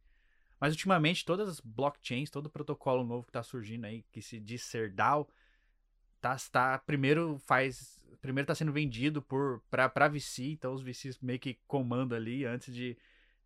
Mas 0.60 0.74
ultimamente 0.74 1.26
todas 1.26 1.50
as 1.50 1.60
blockchains, 1.60 2.30
todo 2.30 2.50
protocolo 2.50 3.04
novo 3.04 3.24
que 3.24 3.30
está 3.30 3.44
surgindo 3.44 3.86
aí, 3.86 4.04
que 4.12 4.22
se 4.22 4.40
diz 4.40 4.64
ser 4.64 4.92
DAO, 4.92 5.30
tá, 6.22 6.36
tá 6.52 6.78
primeiro 6.80 7.38
faz 7.40 8.02
primeiro 8.22 8.48
tá 8.48 8.56
sendo 8.56 8.72
vendido 8.72 9.22
por 9.22 9.62
para 9.70 10.08
VC, 10.08 10.52
então 10.52 10.74
os 10.74 10.82
VCs 10.82 11.20
meio 11.20 11.40
que 11.40 11.60
comandam 11.68 12.18
ali 12.18 12.46
antes 12.46 12.74
de 12.74 12.98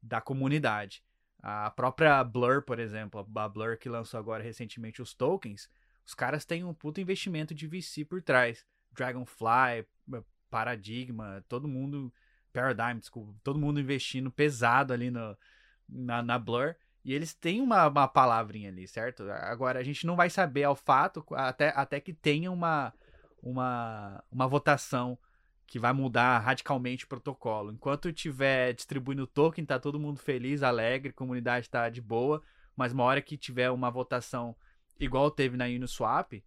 da 0.01 0.21
comunidade. 0.21 1.03
A 1.41 1.69
própria 1.71 2.23
Blur, 2.23 2.61
por 2.61 2.79
exemplo, 2.79 3.25
a 3.35 3.49
Blur 3.49 3.77
que 3.77 3.89
lançou 3.89 4.19
agora 4.19 4.43
recentemente 4.43 5.01
os 5.01 5.13
tokens, 5.13 5.69
os 6.05 6.13
caras 6.13 6.45
têm 6.45 6.63
um 6.63 6.73
puto 6.73 6.99
investimento 7.01 7.53
de 7.53 7.67
VC 7.67 8.05
por 8.05 8.21
trás. 8.21 8.65
Dragonfly, 8.91 9.85
Paradigma, 10.49 11.43
todo 11.47 11.67
mundo, 11.67 12.11
Paradigm, 12.51 12.99
desculpa, 12.99 13.33
todo 13.43 13.59
mundo 13.59 13.79
investindo 13.79 14.31
pesado 14.31 14.93
ali 14.93 15.11
no, 15.11 15.37
na, 15.87 16.21
na 16.21 16.39
Blur. 16.39 16.75
E 17.09 17.13
eles 17.13 17.33
têm 17.33 17.59
uma, 17.59 17.87
uma 17.87 18.07
palavrinha 18.07 18.69
ali, 18.69 18.87
certo? 18.87 19.23
Agora, 19.31 19.79
a 19.79 19.83
gente 19.83 20.05
não 20.05 20.15
vai 20.15 20.29
saber 20.29 20.65
ao 20.65 20.75
fato 20.75 21.25
até, 21.31 21.73
até 21.75 21.99
que 21.99 22.13
tenha 22.13 22.51
uma, 22.51 22.93
uma, 23.41 24.23
uma 24.31 24.47
votação 24.47 25.17
que 25.65 25.79
vai 25.79 25.91
mudar 25.91 26.37
radicalmente 26.37 27.05
o 27.05 27.07
protocolo. 27.07 27.71
Enquanto 27.71 28.13
tiver 28.13 28.73
distribuindo 28.73 29.25
token, 29.25 29.65
tá 29.65 29.79
todo 29.79 29.99
mundo 29.99 30.19
feliz, 30.19 30.61
alegre, 30.61 31.11
comunidade 31.11 31.67
tá 31.67 31.89
de 31.89 31.99
boa, 31.99 32.43
mas 32.75 32.93
uma 32.93 33.05
hora 33.05 33.23
que 33.23 33.35
tiver 33.39 33.71
uma 33.71 33.89
votação 33.89 34.55
igual 34.99 35.31
teve 35.31 35.57
na 35.57 35.65
Uniswap, 35.65 36.43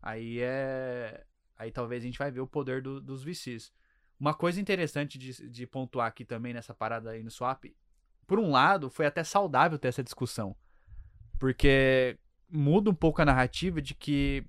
aí 0.00 0.38
é 0.38 1.24
aí 1.58 1.72
talvez 1.72 2.04
a 2.04 2.06
gente 2.06 2.20
vai 2.20 2.30
ver 2.30 2.40
o 2.40 2.46
poder 2.46 2.80
do, 2.80 3.00
dos 3.00 3.24
VCs. 3.24 3.72
Uma 4.20 4.32
coisa 4.32 4.60
interessante 4.60 5.18
de, 5.18 5.50
de 5.50 5.66
pontuar 5.66 6.06
aqui 6.06 6.24
também 6.24 6.54
nessa 6.54 6.72
parada 6.72 7.10
da 7.10 7.18
Uniswap, 7.18 7.64
por 8.26 8.38
um 8.38 8.50
lado, 8.50 8.90
foi 8.90 9.06
até 9.06 9.22
saudável 9.22 9.78
ter 9.78 9.88
essa 9.88 10.02
discussão, 10.02 10.56
porque 11.38 12.18
muda 12.50 12.90
um 12.90 12.94
pouco 12.94 13.20
a 13.20 13.24
narrativa 13.24 13.82
de 13.82 13.94
que 13.94 14.44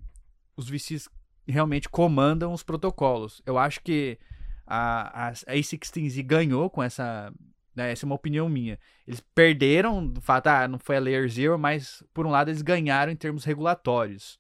os 0.56 0.70
VCs 0.70 1.10
realmente 1.48 1.90
comandam 1.90 2.54
os 2.54 2.64
protocolos. 2.64 3.42
Eu 3.46 3.58
acho 3.58 3.82
que 3.82 4.18
a, 4.66 5.28
a, 5.28 5.30
a 5.30 5.34
A16Z 5.34 6.24
ganhou 6.24 6.70
com 6.70 6.82
essa. 6.82 7.32
Né, 7.76 7.92
essa 7.92 8.06
é 8.06 8.08
uma 8.08 8.16
opinião 8.16 8.48
minha. 8.48 8.80
Eles 9.06 9.20
perderam, 9.20 10.08
do 10.08 10.22
fato, 10.22 10.48
ah, 10.48 10.68
não 10.68 10.80
foi 10.80 10.96
a 10.96 11.00
Layer 11.00 11.30
Zero, 11.30 11.60
mas 11.60 12.02
por 12.14 12.26
um 12.26 12.32
lado 12.32 12.50
eles 12.50 12.62
ganharam 12.62 13.12
em 13.12 13.16
termos 13.16 13.44
regulatórios. 13.44 14.40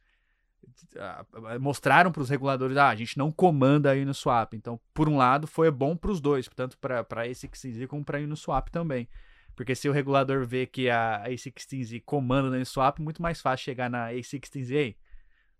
Mostraram 1.59 2.11
para 2.11 2.21
os 2.21 2.29
reguladores, 2.29 2.77
ah, 2.77 2.89
a 2.89 2.95
gente 2.95 3.17
não 3.17 3.31
comanda 3.31 3.91
a 3.91 3.95
Uniswap. 3.95 4.53
Então, 4.53 4.79
por 4.93 5.09
um 5.09 5.17
lado, 5.17 5.47
foi 5.47 5.69
bom 5.69 5.97
para 5.97 6.11
os 6.11 6.21
dois, 6.21 6.47
tanto 6.55 6.77
para 6.77 7.01
a 7.01 7.03
A16Z 7.03 7.87
como 7.87 8.05
para 8.05 8.17
a 8.17 8.21
Uniswap 8.21 8.69
também. 8.69 9.07
Porque 9.55 9.75
se 9.75 9.87
o 9.87 9.91
regulador 9.91 10.45
vê 10.45 10.65
que 10.65 10.89
a 10.89 11.23
A16Z 11.27 12.03
comanda 12.05 12.49
na 12.49 12.57
Uniswap, 12.57 12.99
muito 12.99 13.21
mais 13.21 13.41
fácil 13.41 13.63
chegar 13.63 13.89
na 13.89 14.11
A16Z 14.11 14.95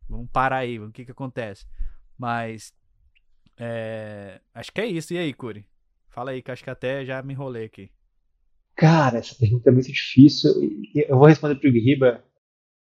Vamos 0.07 0.29
parar 0.31 0.57
aí, 0.57 0.79
o 0.79 0.91
que 0.91 1.05
que 1.05 1.11
acontece. 1.11 1.65
Mas, 2.17 2.73
é, 3.57 4.39
acho 4.53 4.71
que 4.71 4.81
é 4.81 4.85
isso. 4.85 5.13
E 5.13 5.17
aí, 5.17 5.33
Curi? 5.33 5.65
Fala 6.09 6.31
aí, 6.31 6.41
que 6.41 6.51
acho 6.51 6.63
que 6.63 6.69
até 6.69 7.03
já 7.03 7.21
me 7.21 7.33
enrolei 7.33 7.65
aqui. 7.65 7.89
Cara, 8.75 9.17
essa 9.17 9.35
pergunta 9.35 9.69
é 9.69 9.73
muito 9.73 9.91
difícil. 9.91 10.51
Eu 10.93 11.17
vou 11.17 11.27
responder 11.27 11.55
pro 11.55 11.71
Guiriba 11.71 12.23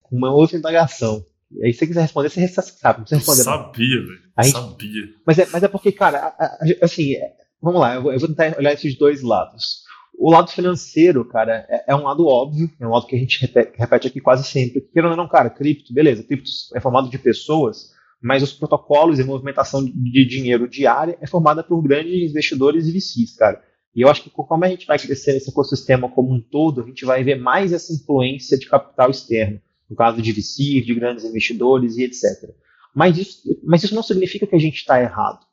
com 0.03 0.17
uma 0.17 0.33
outra 0.33 0.57
indagação. 0.57 1.25
E 1.51 1.65
aí, 1.65 1.73
se 1.73 1.81
você 1.81 1.87
quiser 1.87 2.03
responder, 2.03 2.29
você 2.29 2.49
sabe. 2.49 2.99
Não 2.99 3.05
precisa 3.05 3.19
responder. 3.19 3.41
Eu 3.41 3.45
sabia, 3.45 4.01
velho. 4.01 4.51
Sabia. 4.51 5.15
Mas 5.27 5.39
é, 5.39 5.47
mas 5.47 5.63
é 5.63 5.69
porque, 5.69 5.93
cara, 5.93 6.37
assim, 6.83 7.15
é, 7.15 7.37
vamos 7.63 7.81
lá, 7.81 7.95
eu 7.95 8.03
vou 8.03 8.29
tentar 8.29 8.57
olhar 8.59 8.73
esses 8.73 8.97
dois 8.99 9.23
lados. 9.23 9.84
O 10.19 10.31
lado 10.31 10.51
financeiro, 10.51 11.25
cara, 11.25 11.67
é, 11.69 11.85
é, 11.89 11.97
um 11.97 12.05
lado 12.05 12.27
óbvio, 12.27 12.71
é 12.81 12.87
um 12.87 12.91
lado 12.91 13.07
que 13.07 13.17
a 13.17 13.19
gente 13.19 13.41
repete, 13.41 13.73
repete 13.77 14.07
aqui 14.07 14.21
quase 14.21 14.45
sempre. 14.45 14.81
Querendo 14.81 15.11
ou 15.11 15.17
não, 15.17 15.29
cara, 15.29 15.51
cripto, 15.51 15.93
beleza, 15.93 16.23
cripto 16.23 16.51
é 16.75 16.81
formado 16.81 17.11
de 17.11 17.19
pessoas, 17.19 17.93
mas 18.23 18.43
os 18.43 18.53
protocolos 18.53 19.19
e 19.19 19.25
movimentação 19.25 19.85
de 19.85 20.25
dinheiro 20.25 20.69
diária 20.69 21.19
é 21.21 21.27
formada 21.27 21.63
por 21.63 21.83
grandes 21.83 22.31
investidores 22.31 22.87
e 22.87 22.93
VCs, 22.93 23.37
cara. 23.37 23.63
E 23.95 24.01
eu 24.01 24.09
acho 24.09 24.23
que 24.23 24.31
como 24.31 24.65
a 24.65 24.69
gente 24.69 24.87
vai 24.87 24.99
crescer 24.99 25.35
nesse 25.35 25.51
ecossistema 25.51 26.09
como 26.09 26.33
um 26.33 26.41
todo, 26.41 26.83
a 26.83 26.87
gente 26.87 27.05
vai 27.05 27.23
ver 27.23 27.37
mais 27.37 27.73
essa 27.73 27.93
influência 27.93 28.59
de 28.59 28.67
capital 28.67 29.11
externo, 29.11 29.61
no 29.89 29.95
caso 29.95 30.21
de 30.21 30.33
VCs, 30.33 30.85
de 30.85 30.95
grandes 30.95 31.25
investidores 31.25 31.97
e 31.97 32.05
etc. 32.05 32.51
Mas 32.95 33.19
isso, 33.19 33.43
mas 33.63 33.83
isso 33.83 33.95
não 33.95 34.03
significa 34.03 34.47
que 34.47 34.55
a 34.55 34.59
gente 34.59 34.77
está 34.77 35.01
errado. 35.01 35.45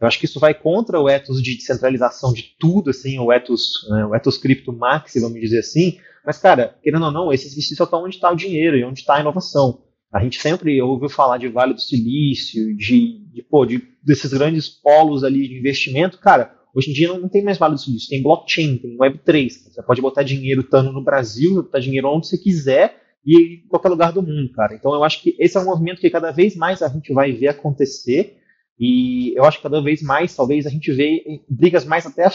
Eu 0.00 0.06
acho 0.06 0.18
que 0.18 0.26
isso 0.26 0.38
vai 0.38 0.52
contra 0.52 1.00
o 1.00 1.08
ethos 1.08 1.42
de 1.42 1.56
descentralização 1.56 2.32
de 2.32 2.54
tudo, 2.58 2.90
assim, 2.90 3.18
o 3.18 3.32
ethos, 3.32 3.86
né, 3.90 4.04
o 4.04 4.14
ethos 4.14 4.36
cripto 4.36 4.72
maxi, 4.72 5.20
vamos 5.20 5.40
dizer 5.40 5.60
assim. 5.60 5.98
Mas, 6.24 6.38
cara, 6.38 6.76
querendo 6.82 7.04
ou 7.04 7.10
não, 7.10 7.32
esses 7.32 7.54
só 7.76 7.84
estão 7.84 8.04
onde 8.04 8.16
está 8.16 8.30
o 8.30 8.36
dinheiro 8.36 8.76
e 8.76 8.84
onde 8.84 9.00
está 9.00 9.16
a 9.16 9.20
inovação. 9.20 9.82
A 10.12 10.22
gente 10.22 10.40
sempre 10.40 10.80
ouviu 10.82 11.08
falar 11.08 11.38
de 11.38 11.48
Vale 11.48 11.74
do 11.74 11.80
Silício, 11.80 12.76
de, 12.76 13.26
de, 13.32 13.42
pô, 13.42 13.64
de 13.64 13.82
desses 14.02 14.32
grandes 14.32 14.68
polos 14.68 15.24
ali 15.24 15.48
de 15.48 15.58
investimento. 15.58 16.18
Cara, 16.18 16.54
hoje 16.74 16.90
em 16.90 16.94
dia 16.94 17.08
não, 17.08 17.18
não 17.20 17.28
tem 17.28 17.42
mais 17.42 17.58
Vale 17.58 17.74
do 17.74 17.80
Silício, 17.80 18.08
tem 18.08 18.22
blockchain, 18.22 18.78
tem 18.78 18.96
Web3. 18.98 19.50
Você 19.70 19.82
pode 19.82 20.00
botar 20.02 20.22
dinheiro 20.22 20.62
tanto 20.62 20.92
no 20.92 21.02
Brasil, 21.02 21.62
botar 21.62 21.80
dinheiro 21.80 22.08
onde 22.08 22.28
você 22.28 22.38
quiser 22.38 23.02
e 23.24 23.62
em 23.64 23.68
qualquer 23.68 23.88
lugar 23.88 24.12
do 24.12 24.22
mundo, 24.22 24.52
cara. 24.52 24.74
Então 24.74 24.94
eu 24.94 25.02
acho 25.02 25.22
que 25.22 25.34
esse 25.38 25.56
é 25.56 25.60
um 25.60 25.64
movimento 25.64 26.00
que 26.00 26.10
cada 26.10 26.30
vez 26.30 26.54
mais 26.54 26.82
a 26.82 26.88
gente 26.88 27.12
vai 27.12 27.32
ver 27.32 27.48
acontecer 27.48 28.36
e 28.78 29.32
eu 29.36 29.44
acho 29.44 29.56
que 29.56 29.62
cada 29.62 29.80
vez 29.80 30.02
mais, 30.02 30.34
talvez, 30.34 30.66
a 30.66 30.70
gente 30.70 30.92
vê 30.92 31.40
brigas 31.48 31.84
mais 31.84 32.04
até 32.04 32.28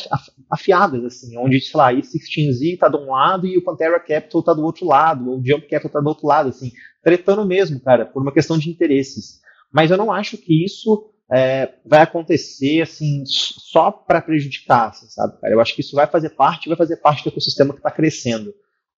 afiadas, 0.49 1.03
assim, 1.03 1.37
onde, 1.37 1.61
sei 1.61 1.77
lá, 1.77 1.93
esse 1.93 2.17
16Z 2.17 2.79
tá 2.79 2.89
de 2.89 2.97
um 2.97 3.11
lado 3.11 3.45
e 3.45 3.57
o 3.57 3.63
Pantera 3.63 3.99
Capital 3.99 4.41
tá 4.41 4.53
do 4.53 4.63
outro 4.63 4.87
lado, 4.87 5.29
ou 5.29 5.39
o 5.39 5.45
Jump 5.45 5.67
Capital 5.67 5.91
tá 5.91 5.99
do 5.99 6.07
outro 6.07 6.25
lado, 6.25 6.49
assim, 6.49 6.71
tretando 7.03 7.45
mesmo, 7.45 7.79
cara, 7.79 8.05
por 8.05 8.23
uma 8.23 8.33
questão 8.33 8.57
de 8.57 8.69
interesses. 8.69 9.39
Mas 9.71 9.91
eu 9.91 9.97
não 9.97 10.11
acho 10.11 10.35
que 10.35 10.65
isso 10.65 11.11
é, 11.31 11.75
vai 11.85 12.01
acontecer, 12.01 12.81
assim, 12.81 13.23
só 13.25 13.91
para 13.91 14.21
prejudicar, 14.21 14.89
assim, 14.89 15.07
sabe, 15.09 15.39
cara? 15.39 15.53
Eu 15.53 15.61
acho 15.61 15.75
que 15.75 15.81
isso 15.81 15.95
vai 15.95 16.07
fazer 16.07 16.31
parte, 16.31 16.67
vai 16.67 16.77
fazer 16.77 16.97
parte 16.97 17.23
do 17.23 17.29
ecossistema 17.29 17.71
que 17.71 17.79
está 17.79 17.91
crescendo. 17.91 18.51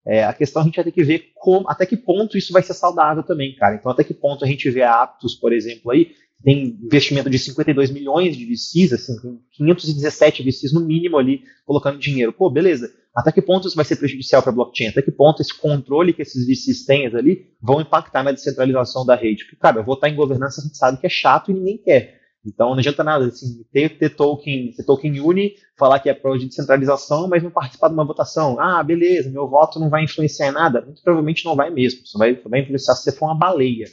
É, 0.05 0.23
a 0.23 0.33
questão 0.33 0.61
a 0.61 0.65
gente 0.65 0.75
vai 0.75 0.83
ter 0.83 0.91
que 0.91 1.03
ver 1.03 1.31
como, 1.35 1.69
até 1.69 1.85
que 1.85 1.95
ponto 1.95 2.37
isso 2.37 2.51
vai 2.51 2.61
ser 2.63 2.73
saudável 2.73 3.23
também, 3.23 3.55
cara. 3.55 3.75
Então, 3.75 3.91
até 3.91 4.03
que 4.03 4.13
ponto 4.13 4.43
a 4.43 4.47
gente 4.47 4.69
vê 4.69 4.81
a 4.81 5.01
Aptos, 5.01 5.35
por 5.35 5.53
exemplo, 5.53 5.91
aí, 5.91 6.11
tem 6.43 6.77
investimento 6.83 7.29
de 7.29 7.39
52 7.39 7.89
milhões 7.89 8.35
de 8.35 8.45
VCs, 8.45 8.93
assim, 8.93 9.13
517 9.53 10.43
VCs 10.43 10.73
no 10.73 10.81
mínimo 10.81 11.17
ali 11.17 11.41
colocando 11.65 11.97
dinheiro. 11.97 12.33
Pô, 12.33 12.49
beleza. 12.49 12.91
Até 13.15 13.31
que 13.31 13.41
ponto 13.41 13.67
isso 13.67 13.75
vai 13.75 13.85
ser 13.85 13.95
prejudicial 13.95 14.41
para 14.41 14.51
a 14.51 14.55
blockchain? 14.55 14.87
Até 14.87 15.01
que 15.01 15.11
ponto 15.11 15.41
esse 15.41 15.53
controle 15.57 16.13
que 16.13 16.21
esses 16.21 16.45
VCs 16.45 16.85
têm 16.85 17.05
ali 17.07 17.47
vão 17.61 17.79
impactar 17.79 18.23
na 18.23 18.31
descentralização 18.31 19.05
da 19.05 19.15
rede? 19.15 19.43
Porque, 19.43 19.55
cara, 19.55 19.81
votar 19.81 20.09
em 20.09 20.15
governança 20.15 20.61
a 20.61 20.63
gente 20.63 20.77
sabe 20.77 20.99
que 20.99 21.05
é 21.05 21.09
chato 21.09 21.51
e 21.51 21.53
ninguém 21.53 21.77
quer. 21.77 22.21
Então 22.45 22.71
não 22.71 22.79
adianta 22.79 23.03
nada 23.05 23.27
assim, 23.27 23.63
ter, 23.71 23.97
ter 23.97 24.09
token, 24.09 24.73
ter 24.73 24.83
token 24.83 25.21
uni, 25.21 25.53
falar 25.77 25.99
que 25.99 26.09
é 26.09 26.13
pró 26.13 26.35
de 26.35 26.47
descentralização, 26.47 27.27
mas 27.29 27.41
não 27.41 27.51
participar 27.51 27.87
de 27.87 27.93
uma 27.93 28.03
votação. 28.03 28.59
Ah, 28.59 28.83
beleza, 28.83 29.29
meu 29.29 29.47
voto 29.47 29.79
não 29.79 29.89
vai 29.89 30.03
influenciar 30.03 30.49
em 30.49 30.51
nada. 30.51 30.81
Muito 30.81 31.01
provavelmente 31.01 31.45
não 31.45 31.55
vai 31.55 31.69
mesmo. 31.69 32.01
Só 32.05 32.17
vai, 32.17 32.35
vai 32.35 32.61
influenciar 32.61 32.95
se 32.95 33.03
você 33.03 33.11
for 33.13 33.27
uma 33.27 33.37
baleia. 33.37 33.85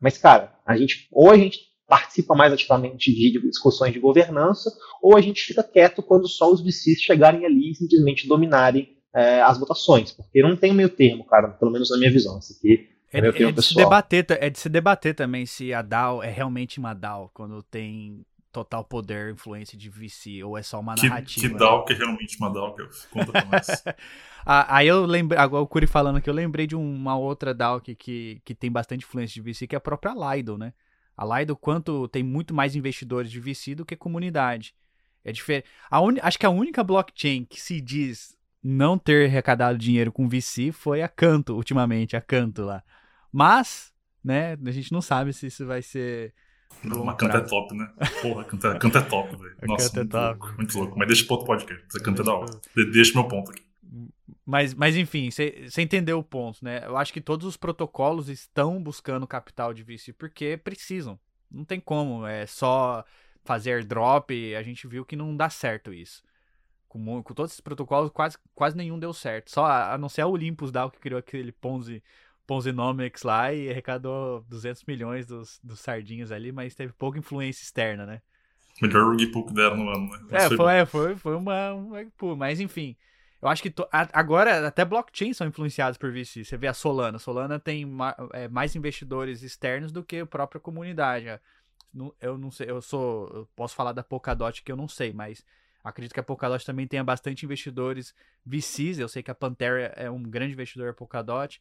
Mas, 0.00 0.18
cara, 0.18 0.54
a 0.64 0.76
gente, 0.76 1.08
ou 1.10 1.30
a 1.30 1.36
gente 1.36 1.58
participa 1.86 2.34
mais 2.34 2.52
ativamente 2.52 3.12
de 3.12 3.40
discussões 3.48 3.92
de 3.92 4.00
governança, 4.00 4.70
ou 5.02 5.16
a 5.16 5.20
gente 5.20 5.42
fica 5.42 5.62
quieto 5.62 6.02
quando 6.02 6.28
só 6.28 6.50
os 6.50 6.60
VCs 6.60 7.00
chegarem 7.00 7.44
ali 7.44 7.70
e 7.70 7.74
simplesmente 7.74 8.26
dominarem 8.26 8.96
é, 9.14 9.40
as 9.40 9.58
votações, 9.58 10.12
porque 10.12 10.42
não 10.42 10.56
tem 10.56 10.74
meio 10.74 10.88
termo, 10.88 11.24
cara, 11.24 11.48
pelo 11.48 11.70
menos 11.70 11.90
na 11.90 11.96
minha 11.96 12.10
visão. 12.10 12.38
Isso 12.38 12.54
aqui 12.58 12.88
é, 13.12 13.20
é, 13.20 13.42
é 13.48 13.52
de 13.52 13.62
se 13.62 13.74
debater, 13.74 14.26
é 14.28 14.50
de 14.50 14.58
se 14.58 14.68
debater 14.68 15.14
também 15.14 15.46
se 15.46 15.72
a 15.72 15.80
DAO 15.80 16.22
é 16.22 16.28
realmente 16.28 16.78
uma 16.78 16.92
DAO, 16.92 17.30
quando 17.32 17.62
tem 17.62 18.24
total 18.52 18.84
poder, 18.84 19.32
influência 19.32 19.76
de 19.76 19.88
VC, 19.88 20.42
ou 20.42 20.56
é 20.56 20.62
só 20.62 20.80
uma 20.80 20.94
que, 20.94 21.08
narrativa. 21.08 21.48
Que 21.48 21.54
DAO 21.54 21.84
que 21.84 21.92
é 21.92 21.96
realmente 21.96 22.38
uma 22.38 22.50
DAO, 22.50 22.74
que 22.74 22.82
eu 22.82 22.88
conta 23.10 23.32
ah, 24.44 24.76
Aí 24.76 24.88
eu 24.88 25.04
lembrei, 25.04 25.38
agora 25.38 25.62
o 25.62 25.66
Curi 25.66 25.86
falando 25.86 26.20
que 26.20 26.28
eu 26.28 26.34
lembrei 26.34 26.66
de 26.66 26.74
uma 26.74 27.16
outra 27.16 27.54
DAO 27.54 27.80
que, 27.80 27.94
que, 27.94 28.40
que 28.44 28.54
tem 28.54 28.70
bastante 28.70 29.04
influência 29.04 29.42
de 29.42 29.52
VC, 29.52 29.66
que 29.66 29.76
é 29.76 29.78
a 29.78 29.80
própria 29.80 30.14
Lido, 30.14 30.58
né? 30.58 30.72
A 31.16 31.38
Lido, 31.38 31.56
quanto 31.56 32.06
tem 32.08 32.22
muito 32.22 32.52
mais 32.52 32.76
investidores 32.76 33.30
de 33.30 33.40
VC 33.40 33.74
do 33.74 33.86
que 33.86 33.96
comunidade. 33.96 34.74
É 35.24 35.32
diferente. 35.32 35.66
Un... 35.92 36.16
Acho 36.22 36.38
que 36.38 36.46
a 36.46 36.50
única 36.50 36.84
blockchain 36.84 37.44
que 37.44 37.60
se 37.60 37.80
diz 37.80 38.36
não 38.62 38.98
ter 38.98 39.28
arrecadado 39.28 39.78
dinheiro 39.78 40.12
com 40.12 40.28
VC 40.28 40.72
foi 40.72 41.02
a 41.02 41.08
Canto, 41.08 41.54
ultimamente, 41.54 42.16
a 42.16 42.20
Canto 42.20 42.62
lá. 42.62 42.82
Mas, 43.32 43.92
né, 44.22 44.56
a 44.64 44.70
gente 44.70 44.92
não 44.92 45.00
sabe 45.00 45.32
se 45.32 45.46
isso 45.46 45.64
vai 45.66 45.82
ser. 45.82 46.34
Não, 46.82 47.04
mas 47.04 47.16
Canto 47.16 47.36
é 47.36 47.40
top, 47.40 47.74
né? 47.74 47.90
Porra, 48.22 48.44
Canto 48.44 48.66
é, 48.66 48.78
canto 48.78 48.98
é 48.98 49.02
top, 49.02 49.36
velho. 49.36 49.56
Nossa, 49.66 49.94
muito, 49.94 50.16
é 50.16 50.20
top. 50.20 50.40
Louco, 50.40 50.56
muito 50.56 50.78
louco. 50.78 50.98
Mas 50.98 51.08
deixa 51.08 51.24
pro 51.24 51.34
outro 51.34 51.46
podcast. 51.46 51.84
Você 51.88 52.00
canta 52.00 52.22
da 52.22 52.34
hora. 52.34 52.60
Deixa 52.92 53.12
meu 53.14 53.28
ponto 53.28 53.50
aqui. 53.50 53.62
Mas, 54.44 54.74
mas 54.74 54.96
enfim, 54.96 55.30
você 55.30 55.82
entendeu 55.82 56.18
o 56.18 56.24
ponto, 56.24 56.64
né? 56.64 56.84
Eu 56.84 56.96
acho 56.96 57.12
que 57.12 57.20
todos 57.20 57.46
os 57.46 57.56
protocolos 57.56 58.28
estão 58.28 58.82
buscando 58.82 59.26
capital 59.26 59.72
de 59.72 59.82
VC 59.82 60.12
porque 60.12 60.56
precisam. 60.56 61.18
Não 61.50 61.64
tem 61.64 61.80
como, 61.80 62.26
é 62.26 62.46
só 62.46 63.04
fazer 63.44 63.84
drop, 63.84 64.54
a 64.54 64.62
gente 64.62 64.86
viu 64.86 65.04
que 65.04 65.16
não 65.16 65.36
dá 65.36 65.48
certo 65.48 65.92
isso. 65.92 66.22
Com, 66.88 67.22
com 67.22 67.34
todos 67.34 67.52
esses 67.52 67.60
protocolos, 67.60 68.10
quase, 68.10 68.36
quase 68.54 68.76
nenhum 68.76 68.98
deu 68.98 69.12
certo. 69.12 69.50
Só 69.50 69.64
a, 69.64 69.94
a 69.94 69.98
não 69.98 70.08
ser 70.08 70.22
a 70.22 70.26
Olympus 70.26 70.72
DAO 70.72 70.90
que 70.90 70.98
criou 70.98 71.18
aquele 71.18 71.52
Ponzi, 71.52 72.02
Ponzinomics 72.46 73.22
lá 73.22 73.52
e 73.52 73.70
arrecadou 73.70 74.44
200 74.48 74.84
milhões 74.84 75.26
dos, 75.26 75.60
dos 75.62 75.80
sardinhas 75.80 76.30
ali, 76.30 76.52
mas 76.52 76.74
teve 76.74 76.92
pouca 76.92 77.18
influência 77.18 77.62
externa, 77.62 78.06
né? 78.06 78.22
Melhor 78.80 79.06
rug 79.06 79.26
pull 79.28 79.46
que 79.46 79.54
deram 79.54 79.76
no 79.76 79.88
ano, 79.88 80.10
né? 80.10 80.18
É, 80.30 80.50
foi, 80.50 80.74
é, 80.74 80.86
foi, 80.86 81.16
foi 81.16 81.34
uma, 81.34 81.72
uma 81.72 82.36
mas 82.36 82.60
enfim. 82.60 82.96
Eu 83.40 83.48
acho 83.48 83.62
que 83.62 83.70
to, 83.70 83.86
agora 83.90 84.66
até 84.66 84.84
blockchains 84.84 85.36
são 85.36 85.46
influenciados 85.46 85.98
por 85.98 86.10
VC. 86.10 86.44
Você 86.44 86.56
vê 86.56 86.66
a 86.66 86.74
Solana. 86.74 87.18
Solana 87.18 87.58
tem 87.58 87.84
ma, 87.84 88.16
é, 88.32 88.48
mais 88.48 88.74
investidores 88.74 89.42
externos 89.42 89.92
do 89.92 90.02
que 90.02 90.20
a 90.20 90.26
própria 90.26 90.60
comunidade. 90.60 91.26
Eu 92.20 92.38
não 92.38 92.50
sei, 92.50 92.70
eu 92.70 92.80
sou. 92.80 93.28
Eu 93.28 93.48
posso 93.54 93.74
falar 93.74 93.92
da 93.92 94.02
Polkadot 94.02 94.62
que 94.62 94.72
eu 94.72 94.76
não 94.76 94.88
sei, 94.88 95.12
mas 95.12 95.44
acredito 95.84 96.12
que 96.12 96.20
a 96.20 96.22
Polkadot 96.22 96.64
também 96.64 96.86
tenha 96.86 97.04
bastante 97.04 97.44
investidores 97.44 98.14
VCs. 98.44 98.98
Eu 98.98 99.08
sei 99.08 99.22
que 99.22 99.30
a 99.30 99.34
Pantera 99.34 99.92
é 99.96 100.10
um 100.10 100.22
grande 100.22 100.52
investidor 100.54 100.88
da 100.88 100.94
Polkadot. 100.94 101.60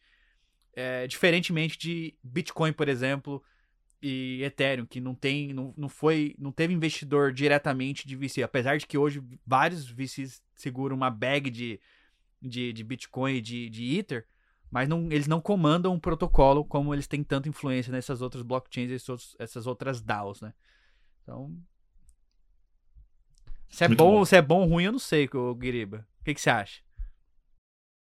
É, 0.73 1.07
diferentemente 1.07 1.77
de 1.77 2.15
Bitcoin, 2.21 2.73
por 2.73 2.89
exemplo, 2.89 3.41
e 4.07 4.43
Ethereum, 4.43 4.85
que 4.85 5.01
não 5.01 5.15
tem, 5.15 5.51
não, 5.51 5.73
não 5.75 5.89
foi, 5.89 6.35
não 6.37 6.51
teve 6.51 6.73
investidor 6.73 7.33
diretamente 7.33 8.07
de 8.07 8.15
VC, 8.15 8.43
apesar 8.43 8.77
de 8.77 8.85
que 8.85 8.99
hoje 8.99 9.23
vários 9.45 9.89
VCs 9.89 10.43
seguram 10.53 10.95
uma 10.95 11.09
bag 11.09 11.49
de, 11.49 11.79
de, 12.39 12.71
de 12.71 12.83
Bitcoin 12.83 13.37
e 13.37 13.41
de, 13.41 13.67
de 13.67 13.97
Ether, 13.97 14.27
mas 14.69 14.87
não, 14.87 15.11
eles 15.11 15.25
não 15.25 15.41
comandam 15.41 15.91
um 15.91 15.99
protocolo 15.99 16.63
como 16.63 16.93
eles 16.93 17.07
têm 17.07 17.23
tanta 17.23 17.49
influência 17.49 17.91
nessas 17.91 18.21
outras 18.21 18.43
blockchains, 18.43 18.91
essas, 18.91 19.35
essas 19.39 19.65
outras 19.65 20.01
DAOs, 20.01 20.39
né? 20.39 20.53
Então, 21.23 21.57
se 23.69 23.85
é 23.85 23.87
bom, 23.87 23.95
bom, 23.95 24.25
se 24.25 24.35
é 24.35 24.41
bom 24.41 24.61
ou 24.61 24.67
ruim, 24.67 24.83
eu 24.83 24.91
não 24.91 24.99
sei, 24.99 25.27
Guiriba. 25.57 26.07
O 26.21 26.23
que, 26.23 26.35
que 26.35 26.41
você 26.41 26.51
acha? 26.51 26.81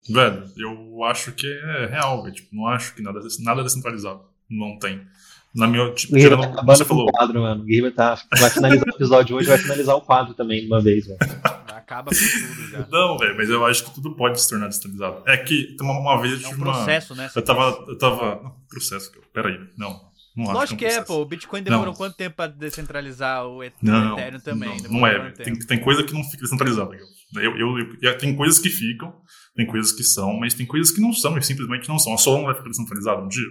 Velho, 0.09 0.49
eu 0.55 1.03
acho 1.03 1.33
que 1.33 1.45
é 1.47 1.85
real, 1.87 2.23
velho. 2.23 2.33
Tipo, 2.33 2.55
não 2.55 2.67
acho 2.67 2.95
que 2.95 3.01
nada, 3.01 3.19
nada 3.41 3.63
descentralizado. 3.63 4.25
Não 4.49 4.79
tem. 4.79 5.05
Na 5.53 5.67
minha, 5.67 5.91
tipo, 5.93 6.13
Guerreiro 6.13 6.37
tá 6.37 6.63
você 6.63 6.85
falou. 6.85 7.07
o 7.07 7.11
quadro, 7.11 7.41
mano. 7.41 7.61
O 7.61 7.65
Guerreiro 7.65 7.91
tá, 7.91 8.17
vai 8.39 8.49
finalizar 8.49 8.87
o 8.87 8.95
episódio 8.95 9.35
hoje, 9.35 9.49
vai 9.49 9.57
finalizar 9.57 9.95
o 9.95 10.01
quadro 10.01 10.33
também 10.33 10.61
de 10.61 10.67
uma 10.67 10.81
vez, 10.81 11.07
velho. 11.07 11.19
Acaba 11.67 12.09
com 12.09 12.15
tudo 12.15 12.69
já. 12.69 12.87
Não, 12.89 13.17
velho, 13.17 13.35
mas 13.35 13.49
eu 13.49 13.65
acho 13.65 13.83
que 13.83 13.93
tudo 13.93 14.15
pode 14.15 14.41
se 14.41 14.49
tornar 14.49 14.67
descentralizado. 14.67 15.23
É 15.27 15.35
que 15.37 15.75
uma, 15.81 15.99
uma 15.99 16.21
vez 16.21 16.33
eu 16.33 16.39
tive 16.39 16.51
é 16.51 16.55
um 16.55 16.59
processo, 16.59 17.13
uma... 17.13 17.23
né? 17.23 17.29
Eu 17.35 17.41
tava, 17.41 17.85
eu 17.87 17.97
tava... 17.97 18.41
Não, 18.41 18.55
processo, 18.69 19.11
peraí, 19.33 19.59
não. 19.77 20.11
Não 20.35 20.45
acho 20.45 20.53
Lógico 20.53 20.79
que 20.79 20.85
é, 20.85 21.01
pô. 21.01 21.21
O 21.21 21.25
Bitcoin 21.25 21.61
demorou 21.61 21.87
não. 21.87 21.93
quanto 21.93 22.15
tempo 22.15 22.37
pra 22.37 22.47
descentralizar 22.47 23.45
o 23.45 23.61
Ethereum 23.61 23.91
não, 23.91 24.39
também? 24.39 24.81
Não, 24.83 24.99
não 24.99 25.07
é, 25.07 25.31
tem, 25.31 25.53
tem 25.59 25.79
coisa 25.79 26.03
que 26.03 26.13
não 26.13 26.23
fica 26.23 26.43
descentralizada. 26.43 26.95
Eu, 27.35 27.57
eu, 27.57 27.79
eu, 28.01 28.17
tem 28.17 28.33
coisas 28.35 28.57
que 28.57 28.69
ficam, 28.69 29.13
tem 29.55 29.65
coisas 29.65 29.91
que 29.91 30.03
são, 30.03 30.39
mas 30.39 30.53
tem 30.53 30.65
coisas 30.65 30.91
que 30.91 31.01
não 31.01 31.11
são 31.11 31.37
e 31.37 31.43
simplesmente 31.43 31.89
não 31.89 31.99
são. 31.99 32.13
A 32.13 32.17
Solana 32.17 32.45
vai 32.45 32.55
ficar 32.55 32.69
descentralizada 32.69 33.21
um 33.21 33.27
dia? 33.27 33.43